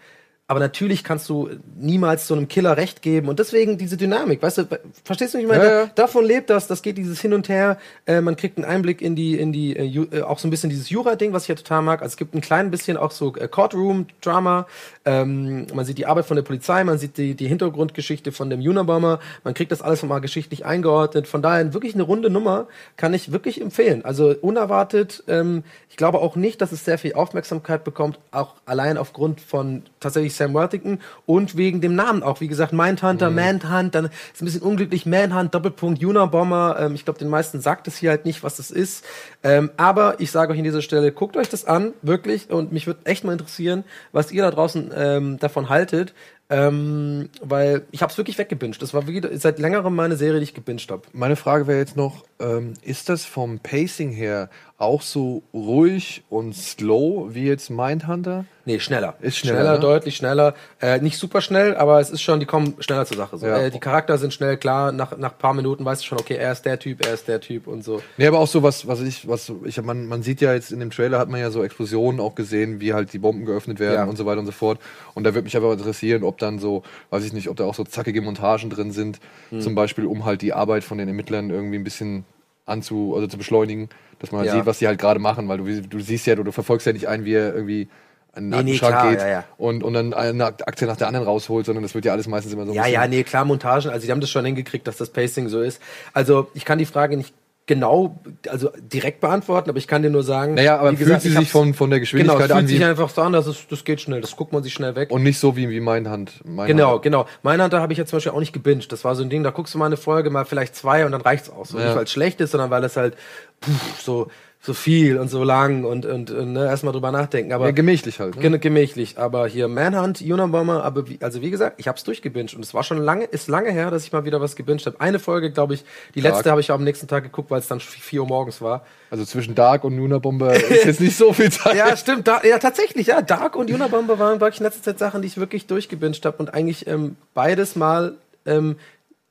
Aber 0.52 0.60
natürlich 0.60 1.06
kannst 1.06 1.30
du 1.30 1.50
niemals 1.78 2.28
so 2.28 2.34
einem 2.34 2.50
Killer 2.50 2.76
recht 2.76 3.02
geben. 3.02 3.30
Und 3.30 3.40
deswegen 3.40 3.78
diese 3.78 3.96
Dynamik, 3.96 4.42
weißt 4.42 4.58
du, 4.58 4.68
verstehst 5.06 5.34
du 5.34 5.38
mich? 5.38 5.46
Ich 5.46 5.50
meine, 5.50 5.64
ja, 5.64 5.80
ja. 5.84 5.92
davon 5.96 6.26
lebt 6.26 6.50
das, 6.50 6.68
das 6.68 6.82
geht 6.82 6.98
dieses 6.98 7.22
Hin 7.22 7.34
und 7.34 7.48
Her. 7.48 7.78
Äh, 8.06 8.20
man 8.20 8.36
kriegt 8.36 8.58
einen 8.58 8.66
Einblick 8.66 9.02
in 9.02 9.16
die, 9.16 9.40
in 9.40 9.54
die, 9.54 9.78
äh, 9.78 10.18
äh 10.18 10.24
auch 10.24 10.40
so 10.40 10.50
ein 10.50 10.52
bisschen 10.52 10.70
dieses 10.70 10.90
Jura-Ding, 10.90 11.32
was 11.32 11.44
ich 11.44 11.48
ja 11.48 11.56
total 11.56 11.84
mag. 11.84 12.02
Also 12.02 12.12
es 12.12 12.18
gibt 12.18 12.36
ein 12.36 12.42
klein 12.42 12.70
bisschen 12.70 12.98
auch 12.98 13.12
so 13.12 13.34
äh, 13.38 13.48
Courtroom-Drama. 13.48 14.68
Ähm, 15.04 15.66
man 15.74 15.86
sieht 15.86 15.98
die 15.98 16.06
Arbeit 16.06 16.26
von 16.26 16.36
der 16.36 16.44
Polizei, 16.44 16.84
man 16.84 16.98
sieht 16.98 17.18
die, 17.18 17.34
die 17.34 17.48
Hintergrundgeschichte 17.48 18.32
von 18.32 18.50
dem 18.50 18.60
Unabomber. 18.62 19.20
Man 19.44 19.54
kriegt 19.54 19.72
das 19.72 19.82
alles 19.82 20.04
nochmal 20.04 20.22
geschichtlich 20.22 20.66
eingeordnet. 20.66 21.28
Von 21.28 21.42
daher 21.42 21.74
wirklich 21.74 21.96
eine 21.96 22.04
runde 22.04 22.30
Nummer, 22.30 22.68
kann 22.98 23.14
ich 23.14 23.32
wirklich 23.32 23.60
empfehlen. 23.62 24.06
Also 24.06 24.36
unerwartet. 24.42 25.24
Ähm, 25.28 25.64
ich 25.90 25.98
glaube 25.98 26.20
auch 26.20 26.36
nicht, 26.36 26.62
dass 26.62 26.72
es 26.72 26.86
sehr 26.86 26.98
viel 26.98 27.14
Aufmerksamkeit 27.14 27.84
bekommt, 27.84 28.20
auch 28.32 28.56
allein 28.66 28.98
aufgrund 28.98 29.42
von 29.42 29.84
tatsächlich 30.00 30.36
Sam 30.36 30.54
Worthington 30.54 31.00
und 31.26 31.58
wegen 31.58 31.82
dem 31.82 31.96
Namen 31.96 32.22
auch. 32.22 32.40
Wie 32.40 32.48
gesagt, 32.48 32.72
Mindhunter, 32.74 33.30
Mhm. 33.30 33.36
Manhunt, 33.36 33.96
dann 33.96 34.06
ist 34.06 34.42
ein 34.42 34.46
bisschen 34.46 34.62
unglücklich 34.62 35.06
Manhunt, 35.06 35.56
Doppelpunkt, 35.56 36.04
Unabomber. 36.04 36.78
Ähm, 36.80 36.96
ich 36.96 37.06
glaube, 37.06 37.20
den 37.20 37.30
meisten 37.30 37.60
sagt 37.60 37.88
es 37.88 37.98
hier 37.98 38.12
halt 38.12 38.26
nicht, 38.26 38.44
was 38.44 38.58
das 38.58 38.70
ist. 38.70 39.04
Ähm, 39.44 39.72
aber 39.78 40.20
ich 40.20 40.30
sage 40.32 40.52
euch 40.54 40.60
an 40.60 40.64
dieser 40.64 40.82
Stelle, 40.84 41.12
guckt 41.12 41.38
euch 41.38 41.50
das 41.50 41.66
an, 41.66 41.94
wirklich. 42.04 42.52
Und 42.52 42.72
mich 42.72 42.86
würde 42.86 43.00
echt 43.06 43.24
mal 43.24 43.32
interessieren, 43.34 43.84
was 44.12 44.32
ihr 44.32 44.44
da 44.44 44.52
draußen 44.52 44.91
ähm, 44.96 45.40
davon 45.40 45.70
haltet. 45.70 46.14
Ähm, 46.50 47.30
weil 47.42 47.86
ich 47.92 48.02
habe 48.02 48.12
es 48.12 48.18
wirklich 48.18 48.38
weggebinged. 48.38 48.82
Das 48.82 48.94
war 48.94 49.08
wieder 49.08 49.30
seit 49.38 49.58
längerem 49.58 49.96
meine 49.96 50.18
Serie, 50.18 50.40
die 50.42 50.44
ich 50.44 50.54
gebinged 50.54 50.92
habe. 50.92 51.04
Meine 51.14 51.38
Frage 51.38 51.66
wäre 51.66 51.80
jetzt 51.80 51.96
noch, 51.96 52.26
ähm, 52.40 52.74
ist 52.84 53.08
das 53.08 53.24
vom 53.24 53.60
Pacing 53.60 54.12
her 54.12 54.50
auch 54.82 55.02
so 55.02 55.44
ruhig 55.54 56.24
und 56.30 56.56
slow 56.56 57.34
wie 57.34 57.46
jetzt 57.46 57.70
Mindhunter? 57.70 58.46
Nee, 58.66 58.80
schneller. 58.80 59.16
Ist 59.22 59.38
schneller, 59.38 59.74
ne? 59.74 59.80
deutlich 59.80 60.16
schneller. 60.16 60.54
Äh, 60.82 61.00
nicht 61.00 61.18
super 61.18 61.42
schnell, 61.42 61.76
aber 61.76 62.00
es 62.00 62.12
ist 62.12 62.22
schon, 62.22 62.40
die 62.40 62.46
kommen 62.46 62.76
schneller 62.80 63.06
zur 63.06 63.18
Sache. 63.18 63.38
So. 63.38 63.46
Ja. 63.48 63.58
Äh, 63.60 63.72
die 63.72 63.80
Charakter 63.80 64.18
sind 64.20 64.34
schnell 64.34 64.58
klar, 64.58 64.92
nach, 64.92 65.18
nach 65.18 65.36
paar 65.38 65.54
Minuten 65.54 65.84
weißt 65.84 66.02
du 66.04 66.06
schon, 66.06 66.20
okay, 66.20 66.36
er 66.36 66.52
ist 66.52 66.64
der 66.64 66.78
Typ, 66.78 67.06
er 67.06 67.14
ist 67.14 67.28
der 67.28 67.40
Typ 67.42 67.66
und 67.68 67.84
so. 67.84 68.02
Nee, 68.18 68.28
aber 68.28 68.40
auch 68.40 68.48
so 68.48 68.62
was, 68.62 68.86
was 68.88 69.02
ich, 69.02 69.28
was 69.28 69.52
ich, 69.66 69.82
man, 69.82 70.06
man 70.08 70.22
sieht 70.22 70.42
ja 70.42 70.54
jetzt 70.54 70.72
in 70.72 70.80
dem 70.80 70.92
Trailer 70.92 71.18
hat 71.20 71.30
man 71.30 71.40
ja 71.40 71.50
so 71.50 71.64
Explosionen 71.64 72.20
auch 72.22 72.36
gesehen, 72.36 72.80
wie 72.82 72.94
halt 72.94 73.14
die 73.14 73.20
Bomben 73.20 73.46
geöffnet 73.46 73.80
werden 73.80 73.96
Ja. 73.96 74.04
und 74.06 74.16
so 74.18 74.26
weiter 74.26 74.40
und 74.40 74.46
so 74.46 74.52
fort. 74.52 74.80
Und 75.16 75.24
da 75.24 75.34
würde 75.34 75.44
mich 75.46 75.58
aber 75.58 75.74
interessieren, 75.74 76.24
ob 76.24 76.38
dann 76.38 76.60
so, 76.60 76.84
weiß 77.10 77.24
ich 77.24 77.34
nicht, 77.34 77.50
ob 77.50 77.58
da 77.58 77.66
auch 77.66 77.76
so 77.76 77.84
zackige 77.84 78.22
Montagen 78.22 78.70
drin 78.70 78.92
sind, 78.92 79.20
Hm. 79.50 79.62
zum 79.62 79.76
Beispiel, 79.76 80.06
um 80.06 80.24
halt 80.26 80.42
die 80.44 80.54
Arbeit 80.54 80.84
von 80.84 80.98
den 80.98 81.08
Ermittlern 81.08 81.50
irgendwie 81.50 81.78
ein 81.78 81.84
bisschen 81.84 82.26
anzu, 82.72 83.14
also 83.16 83.28
zu 83.28 83.38
beschleunigen, 83.38 83.90
dass 84.20 84.32
man 84.32 84.40
halt 84.40 84.48
Ja. 84.50 84.56
sieht, 84.56 84.66
was 84.66 84.80
die 84.80 84.88
halt 84.88 85.00
gerade 85.00 85.20
machen, 85.20 85.48
weil 85.48 85.58
du, 85.58 85.82
du 85.82 86.00
siehst 86.00 86.26
ja, 86.26 86.36
du, 86.36 86.44
du 86.44 86.52
verfolgst 86.52 86.88
ja 86.88 86.94
nicht 86.94 87.08
einen, 87.08 87.26
wie 87.26 87.34
er 87.34 87.54
irgendwie 87.54 87.90
den 88.36 88.50
Nee, 88.50 88.64
nee, 88.64 88.78
klar, 88.78 89.10
geht 89.10 89.20
ja, 89.20 89.28
ja. 89.28 89.44
Und, 89.58 89.84
und 89.84 89.94
dann 89.94 90.14
eine 90.14 90.46
Aktie 90.46 90.88
nach 90.88 90.96
der 90.96 91.08
anderen 91.08 91.28
rausholt, 91.28 91.66
sondern 91.66 91.84
das 91.84 91.94
wird 91.94 92.06
ja 92.06 92.14
alles 92.14 92.28
meistens 92.28 92.54
immer 92.54 92.66
so 92.66 92.74
Ja, 92.74 92.86
ja, 92.88 93.06
nee, 93.08 93.24
klar, 93.24 93.44
Montagen, 93.44 93.92
also 93.92 94.06
die 94.06 94.12
haben 94.12 94.22
das 94.22 94.30
schon 94.30 94.46
hingekriegt, 94.46 94.88
dass 94.88 94.98
das 94.98 95.10
Pacing 95.10 95.50
so 95.50 95.62
ist. 95.62 95.82
Also 96.14 96.50
ich 96.54 96.64
kann 96.64 96.80
die 96.80 96.86
Frage 96.86 97.18
nicht 97.18 97.34
genau, 97.72 98.20
also 98.50 98.70
direkt 98.82 99.22
beantworten, 99.22 99.70
aber 99.70 99.78
ich 99.78 99.88
kann 99.88 100.04
dir 100.04 100.10
nur 100.10 100.24
sagen, 100.24 100.56
Naja, 100.56 100.78
aber 100.78 100.92
wie 100.92 100.98
fühlt 100.98 101.08
gesagt, 101.08 101.22
sie 101.22 101.30
ich 101.30 101.38
sich 101.38 101.50
von, 101.50 101.74
von 101.74 101.90
der 101.90 102.00
Genau, 102.00 102.04
Geschwindigkeit 102.04 102.40
es 102.42 102.48
fühlt 102.48 102.60
an 102.60 102.68
sich 102.68 102.80
wie, 102.80 102.84
einfach 102.84 103.10
so 103.10 103.22
an, 103.22 103.32
dass 103.32 103.48
es, 103.48 103.66
das 103.70 103.86
geht 103.86 104.02
schnell, 104.02 104.20
das 104.20 104.36
guckt 104.36 104.52
man 104.52 104.62
sich 104.62 104.74
schnell 104.74 104.94
weg. 104.96 105.10
und 105.10 105.24
nicht 105.24 105.40
so 105.40 105.56
wie, 105.56 105.70
wie 105.70 105.80
Mindhand. 105.80 106.44
Mindhand. 106.44 106.68
Genau, 106.68 107.00
genau. 107.00 107.28
Mindhunter 107.44 107.80
habe 107.80 107.94
ich 107.94 107.98
jetzt 107.98 108.10
zum 108.10 108.18
Beispiel 108.18 108.34
auch 108.34 108.42
nicht 108.42 108.52
gebinged. 108.52 108.92
Das 108.92 109.06
war 109.06 109.16
so 109.16 109.24
ein 109.24 109.30
Ding, 109.30 109.42
da 109.44 109.52
guckst 109.52 109.74
du 109.74 109.78
mal 109.78 109.86
eine 109.86 109.96
Folge, 109.96 110.30
mal 110.30 110.44
vielleicht 110.44 110.76
zwei 110.76 111.06
und 111.06 111.14
dann 111.14 111.22
reicht's 111.22 111.50
aus. 111.50 111.70
So 111.70 111.80
Ja. 111.80 111.86
Nicht, 111.86 111.96
weil 111.96 112.04
es 112.04 112.12
schlecht 112.12 112.42
ist, 112.42 112.52
sondern 112.52 112.72
weil 112.72 112.84
es 112.84 112.98
halt 112.98 113.16
puh, 113.62 113.72
so, 114.04 114.28
so 114.64 114.76
viel 114.76 115.18
und 115.18 115.28
so 115.28 115.44
lang 115.44 115.86
und, 115.86 116.06
und, 116.06 116.30
und 116.30 116.54
ne, 116.54 116.66
erstmal 116.66 116.94
drüber 116.94 117.12
nachdenken. 117.12 117.52
Aber 117.52 117.66
Ja, 117.66 117.72
gemächlich 117.72 118.20
halt. 118.20 118.36
Ne? 118.36 118.60
Gemächlich, 118.60 119.18
aber 119.18 119.48
hier 119.48 119.68
Manhunt, 119.68 120.22
Unabomber, 120.22 120.84
aber 120.84 121.10
wie, 121.10 121.18
also 121.20 121.42
wie 121.42 121.50
gesagt, 121.50 121.80
ich 121.80 121.88
hab's 121.88 122.04
durchgebinged 122.04 122.54
und 122.54 122.64
es 122.64 122.72
war 122.76 122.84
schon 122.84 123.00
lange, 123.00 123.26
ist 123.26 123.48
lange 123.48 123.72
her, 123.72 123.90
dass 123.90 124.04
ich 124.04 124.12
mal 124.12 124.24
wieder 124.24 124.40
was 124.40 124.56
gebinged 124.56 124.86
habe. 124.86 125.02
Eine 125.02 125.18
Folge, 125.18 125.52
glaube 125.52 125.74
ich, 125.74 125.84
die 126.14 126.20
Stark. 126.20 126.36
letzte 126.36 126.52
habe 126.52 126.62
ich 126.62 126.70
am 126.70 126.84
nächsten 126.84 127.08
Tag 127.08 127.24
geguckt, 127.24 127.50
weil 127.50 127.60
es 127.60 127.68
dann 127.68 127.80
4 127.80 128.22
Uhr 128.22 128.28
morgens 128.28 128.62
war. 128.62 128.86
Also 129.10 129.26
zwischen 129.26 129.56
Dark 129.56 129.84
und 129.84 129.98
Luna 129.98 130.20
Bomber 130.20 130.54
ist 130.54 130.86
jetzt 130.86 131.02
nicht 131.02 131.18
so 131.18 131.34
viel 131.34 131.52
Zeit. 131.52 131.76
Ja, 131.76 131.98
stimmt, 131.98 132.28
da, 132.28 132.42
ja 132.44 132.60
tatsächlich, 132.60 133.08
ja, 133.08 133.24
Dark 133.24 133.56
und 133.56 133.72
Unabomber 133.72 134.20
waren 134.20 134.40
wirklich 134.40 134.60
in 134.60 134.66
letzter 134.66 134.84
Zeit 134.84 135.00
Sachen, 135.00 135.24
die 135.24 135.28
ich 135.28 135.38
wirklich 135.38 135.66
durchgebinged 135.66 136.24
habe 136.24 136.38
und 136.38 136.54
eigentlich 136.54 136.86
ähm, 136.86 137.16
beides 137.34 137.76
mal 137.76 138.14
ähm, 138.46 138.76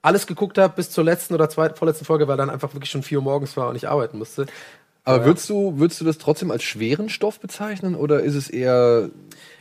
alles 0.02 0.26
geguckt 0.26 0.58
habe 0.58 0.74
bis 0.74 0.90
zur 0.90 1.04
letzten 1.04 1.34
oder 1.34 1.48
zweiten, 1.48 1.76
vorletzten 1.76 2.04
Folge, 2.04 2.26
weil 2.26 2.36
dann 2.36 2.50
einfach 2.50 2.74
wirklich 2.74 2.90
schon 2.90 3.02
4 3.02 3.18
Uhr 3.18 3.24
morgens 3.24 3.56
war 3.56 3.68
und 3.68 3.76
ich 3.76 3.88
arbeiten 3.88 4.18
musste. 4.18 4.46
Aber 5.10 5.24
würdest 5.24 5.48
du, 5.50 5.78
würdest 5.78 6.00
du 6.00 6.04
das 6.04 6.18
trotzdem 6.18 6.50
als 6.50 6.62
schweren 6.62 7.08
Stoff 7.08 7.40
bezeichnen 7.40 7.94
oder 7.94 8.20
ist 8.20 8.34
es 8.34 8.48
eher. 8.50 9.10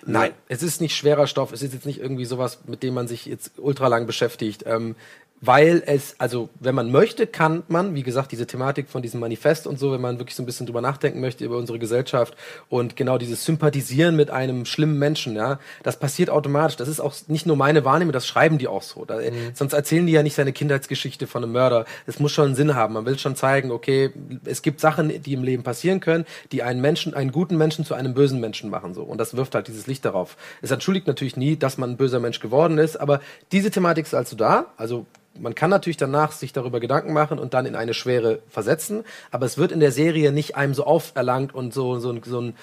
Nein, 0.06 0.32
es 0.48 0.64
ist 0.64 0.82
nicht 0.82 0.96
schwerer 0.96 1.28
Stoff. 1.28 1.52
Es 1.52 1.62
ist 1.62 1.74
jetzt 1.74 1.86
nicht 1.86 2.00
irgendwie 2.00 2.26
sowas, 2.26 2.60
mit 2.66 2.84
dem 2.84 2.94
man 2.94 3.08
sich 3.08 3.26
jetzt 3.26 3.52
ultra 3.58 3.88
lang 3.88 4.08
beschäftigt. 4.08 4.64
Ähm, 4.66 4.96
weil 5.42 5.84
es, 5.86 6.16
also 6.20 6.50
wenn 6.60 6.76
man 6.76 6.92
möchte, 6.92 7.28
kann 7.28 7.64
man, 7.68 7.96
wie 7.96 8.04
gesagt, 8.04 8.32
diese 8.32 8.48
Thematik 8.48 8.90
von 8.90 9.02
diesem 9.02 9.20
Manifest 9.20 9.68
und 9.68 9.80
so, 9.80 9.92
wenn 9.92 10.02
man 10.02 10.20
wirklich 10.20 10.36
so 10.36 10.44
ein 10.44 10.46
bisschen 10.46 10.66
drüber 10.66 10.82
nachdenken 10.82 11.22
möchte 11.22 11.46
über 11.46 11.58
unsere 11.58 11.80
Gesellschaft 11.80 12.36
und 12.68 12.96
genau 12.96 13.18
dieses 13.18 13.46
Sympathisieren 13.46 14.16
mit 14.16 14.32
einem 14.32 14.66
schlimmen 14.66 15.00
Menschen, 15.00 15.36
ja, 15.36 15.60
das 15.84 15.98
passiert 15.98 16.30
automatisch. 16.30 16.76
Das 16.76 16.88
ist 16.88 17.00
auch 17.00 17.14
nicht 17.28 17.46
nur 17.46 17.56
meine 17.56 17.86
Wahrnehmung, 17.86 18.12
das 18.12 18.28
schreiben 18.28 18.58
die 18.58 18.68
auch 18.68 18.84
so. 18.84 19.06
Da, 19.06 19.20
Sonst 19.54 19.74
erzählen 19.74 20.06
die 20.06 20.14
ja 20.14 20.24
nicht 20.24 20.36
seine 20.36 20.54
Kindheitsgeschichte 20.54 21.28
von 21.28 21.44
einem 21.44 21.54
Mörder. 21.54 21.86
Es 22.06 22.20
muss 22.20 22.32
schon 22.32 22.48
einen 22.48 22.56
Sinn 22.56 22.76
haben. 22.76 22.94
Man 22.94 23.06
will 23.06 23.18
schon 23.18 23.36
zeigen, 23.36 23.72
okay, 23.72 24.12
es 24.46 24.62
gibt 24.62 24.80
Sachen, 24.80 25.22
die 25.22 25.34
im 25.34 25.44
Leben 25.44 25.64
passieren 25.64 26.00
können, 26.00 26.26
die 26.52 26.64
einen 26.64 26.82
Menschen, 26.82 27.14
einen 27.14 27.32
guten 27.32 27.58
Menschen 27.58 27.86
zu 27.86 27.94
einem 27.94 28.14
bösen 28.14 28.40
Menschen 28.40 28.70
machen, 28.70 28.94
so. 28.94 29.04
Und 29.04 29.20
das 29.20 29.36
wirft 29.36 29.56
halt 29.56 29.68
dieses 29.68 29.88
Licht 29.88 30.06
darauf. 30.06 30.38
Es 30.62 30.72
entschuldigt 30.72 31.08
natürlich 31.08 31.38
nie, 31.38 31.56
dass 31.56 31.78
man 31.78 31.92
ein 31.92 31.98
böser 31.98 32.20
Mensch 32.20 32.40
geworden 32.40 32.78
ist, 32.78 32.98
aber 32.98 33.22
diese 33.52 33.72
Thematik 33.72 34.06
ist 34.06 34.14
also 34.14 34.36
da. 34.36 34.66
Also, 34.78 35.06
man 35.42 35.56
kann 35.56 35.70
natürlich 35.70 35.98
danach 35.98 36.32
sich 36.32 36.54
darüber 36.54 36.80
Gedanken 36.80 37.14
machen 37.14 37.40
und 37.40 37.54
dann 37.54 37.66
in 37.66 37.76
eine 37.76 37.94
Schwere 37.94 38.40
versetzen, 38.50 39.04
aber 39.32 39.46
es 39.46 39.58
wird 39.58 39.72
in 39.72 39.80
der 39.80 39.92
Serie 39.92 40.32
nicht 40.32 40.56
einem 40.56 40.74
so 40.74 40.86
auferlangt 40.86 41.54
und 41.56 41.74
so, 41.74 42.00
so, 42.00 42.12
ein- 42.12 42.22
so, 42.26 42.42
ein, 42.42 42.54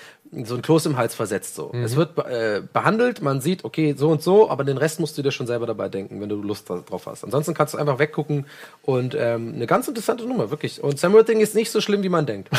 so 0.45 0.55
ein 0.57 0.62
Kloß 0.62 0.87
im 0.87 0.97
Hals 0.97 1.14
versetzt. 1.14 1.55
So. 1.55 1.72
Es 1.72 1.95
wird 1.97 2.18
äh, 2.18 2.61
behandelt, 2.72 3.22
man 3.22 3.41
sieht, 3.41 3.64
okay, 3.64 3.95
so 3.97 4.09
und 4.11 4.22
so, 4.22 4.51
aber 4.51 4.64
den 4.64 4.77
Rest 4.77 4.99
musst 5.01 5.16
du 5.16 5.22
dir 5.22 5.31
schon 5.31 5.47
selber 5.47 5.66
dabei 5.66 5.89
denken, 5.89 6.20
wenn 6.20 6.29
du 6.29 6.37
Lust 6.43 6.68
drauf 6.68 7.07
hast. 7.07 7.22
Ansonsten 7.24 7.55
kannst 7.55 7.74
du 7.74 7.79
einfach 7.79 7.99
weggucken 7.99 8.47
und 8.83 9.16
ähm, 9.18 9.53
eine 9.55 9.66
ganz 9.66 9.87
interessante 9.89 10.24
Nummer, 10.27 10.51
wirklich. 10.51 10.83
Und 10.83 10.99
Sam 10.99 11.12
Worthing 11.12 11.41
ist 11.41 11.55
nicht 11.55 11.70
so 11.70 11.81
schlimm, 11.81 12.03
wie 12.03 12.09
man 12.09 12.27
denkt. 12.27 12.49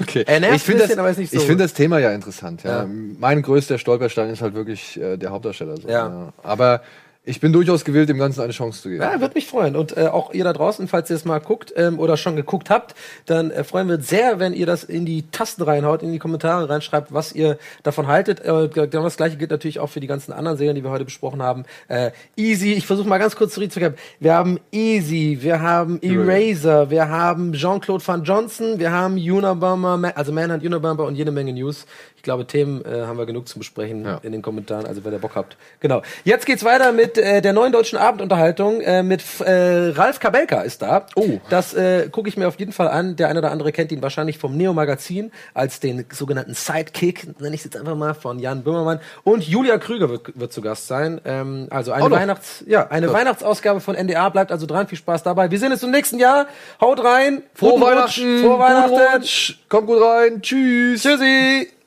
Okay. 0.00 0.24
Er 0.26 0.40
nervt 0.40 0.56
ich 0.56 0.62
finde 0.62 0.86
das, 0.86 0.96
aber 0.98 1.10
ist 1.10 1.18
nicht 1.18 1.30
so- 1.32 1.38
ich 1.38 1.44
finde 1.44 1.64
das 1.64 1.72
Thema 1.74 1.98
ja 1.98 2.12
interessant. 2.12 2.62
Ja. 2.62 2.82
Ja. 2.82 2.88
Mein 3.18 3.42
größter 3.42 3.78
Stolperstein 3.78 4.30
ist 4.30 4.40
halt 4.42 4.54
wirklich 4.54 4.98
äh, 5.00 5.16
der 5.16 5.30
Hauptdarsteller. 5.30 5.76
So, 5.76 5.88
Ja. 5.88 6.32
Aber 6.42 6.82
ich 7.28 7.40
bin 7.40 7.52
durchaus 7.52 7.84
gewillt, 7.84 8.08
dem 8.08 8.18
Ganzen 8.18 8.40
eine 8.40 8.52
Chance 8.52 8.82
zu 8.82 8.88
geben. 8.88 9.02
Ja, 9.02 9.20
würde 9.20 9.34
mich 9.34 9.46
freuen. 9.46 9.76
Und 9.76 9.96
äh, 9.96 10.06
auch 10.06 10.32
ihr 10.32 10.44
da 10.44 10.52
draußen, 10.52 10.88
falls 10.88 11.10
ihr 11.10 11.16
es 11.16 11.24
mal 11.24 11.38
guckt 11.38 11.72
ähm, 11.76 11.98
oder 11.98 12.16
schon 12.16 12.36
geguckt 12.36 12.70
habt, 12.70 12.94
dann 13.26 13.50
äh, 13.50 13.64
freuen 13.64 13.88
wir 13.88 13.96
uns 13.96 14.08
sehr, 14.08 14.38
wenn 14.38 14.54
ihr 14.54 14.66
das 14.66 14.82
in 14.82 15.04
die 15.04 15.30
Tasten 15.30 15.62
reinhaut, 15.62 16.02
in 16.02 16.12
die 16.12 16.18
Kommentare 16.18 16.68
reinschreibt, 16.68 17.12
was 17.12 17.32
ihr 17.32 17.58
davon 17.82 18.06
haltet. 18.06 18.40
Äh, 18.40 18.68
genau 18.68 19.04
das 19.04 19.16
gleiche 19.16 19.36
gilt 19.36 19.50
natürlich 19.50 19.78
auch 19.78 19.90
für 19.90 20.00
die 20.00 20.06
ganzen 20.06 20.32
anderen 20.32 20.56
Serien, 20.56 20.74
die 20.74 20.82
wir 20.82 20.90
heute 20.90 21.04
besprochen 21.04 21.42
haben. 21.42 21.64
Äh, 21.88 22.12
Easy, 22.36 22.72
ich 22.72 22.86
versuche 22.86 23.08
mal 23.08 23.18
ganz 23.18 23.36
kurz 23.36 23.54
zurückzukommen. 23.54 23.96
Wir 24.20 24.34
haben 24.34 24.58
Easy, 24.72 25.38
wir 25.40 25.60
haben 25.60 26.00
Eraser, 26.00 26.90
wir 26.90 27.08
haben 27.08 27.52
Jean-Claude 27.52 28.06
Van 28.06 28.24
Johnson, 28.24 28.78
wir 28.78 28.90
haben 28.90 29.16
Unabomber, 29.16 30.12
also 30.14 30.32
Manhunt, 30.32 30.64
Unabomber 30.64 31.04
und 31.04 31.14
jede 31.14 31.30
Menge 31.30 31.52
News. 31.52 31.84
Ich 32.18 32.22
glaube, 32.22 32.48
Themen 32.48 32.84
äh, 32.84 33.02
haben 33.06 33.16
wir 33.16 33.26
genug 33.26 33.46
zu 33.46 33.60
besprechen 33.60 34.04
Ja. 34.04 34.18
in 34.22 34.32
den 34.32 34.42
Kommentaren, 34.42 34.86
also 34.86 35.04
wenn 35.04 35.12
ihr 35.12 35.20
Bock 35.20 35.36
habt. 35.36 35.56
Genau. 35.78 36.02
Jetzt 36.24 36.46
geht's 36.46 36.64
weiter 36.64 36.90
mit 36.90 37.16
äh, 37.16 37.40
der 37.40 37.52
neuen 37.52 37.70
deutschen 37.70 37.96
Abendunterhaltung. 37.96 38.80
Äh, 38.80 39.04
mit 39.04 39.22
äh, 39.40 39.90
Ralf 39.90 40.18
Kabelka 40.18 40.62
ist 40.62 40.82
da. 40.82 41.06
Oh. 41.14 41.38
Das 41.48 41.74
äh, 41.74 42.08
gucke 42.10 42.28
ich 42.28 42.36
mir 42.36 42.48
auf 42.48 42.58
jeden 42.58 42.72
Fall 42.72 42.88
an. 42.88 43.14
Der 43.14 43.28
eine 43.28 43.38
oder 43.38 43.52
andere 43.52 43.70
kennt 43.70 43.92
ihn 43.92 44.02
wahrscheinlich 44.02 44.36
vom 44.36 44.56
Neo 44.56 44.72
Magazin 44.72 45.30
als 45.54 45.78
den 45.78 46.06
sogenannten 46.12 46.54
Sidekick, 46.54 47.40
nenne 47.40 47.54
ich 47.54 47.60
es 47.60 47.64
jetzt 47.66 47.76
einfach 47.76 47.94
mal, 47.94 48.14
von 48.14 48.40
Jan 48.40 48.64
Böhmermann. 48.64 48.98
Und 49.22 49.46
Julia 49.46 49.78
Krüger 49.78 50.10
wird, 50.10 50.38
wird 50.38 50.52
zu 50.52 50.60
Gast 50.60 50.88
sein. 50.88 51.20
Ähm, 51.24 51.68
also 51.70 51.92
eine 51.92 52.08
noch. 52.08 52.16
Weihnachts, 52.16 52.64
ja, 52.66 52.88
eine 52.88 53.12
Weihnachtsausgabe 53.12 53.80
von 53.80 53.94
NDA. 53.94 54.28
Bleibt 54.30 54.50
also 54.50 54.66
dran. 54.66 54.88
Viel 54.88 54.98
Spaß 54.98 55.22
dabei. 55.22 55.52
Wir 55.52 55.58
sehen 55.60 55.70
uns 55.70 55.84
im 55.84 55.92
nächsten 55.92 56.18
Jahr. 56.18 56.48
Haut 56.80 57.02
rein. 57.04 57.44
Frohe. 57.54 57.80
Weihnachten! 57.80 58.40
Frohe 58.42 58.58
Weihnachten. 58.58 59.24
Kommt 59.68 59.86
gut 59.86 60.02
rein! 60.02 60.42
Tschüss! 60.42 61.02
Tschüssi. 61.02 61.77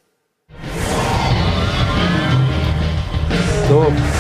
So. 3.67 4.10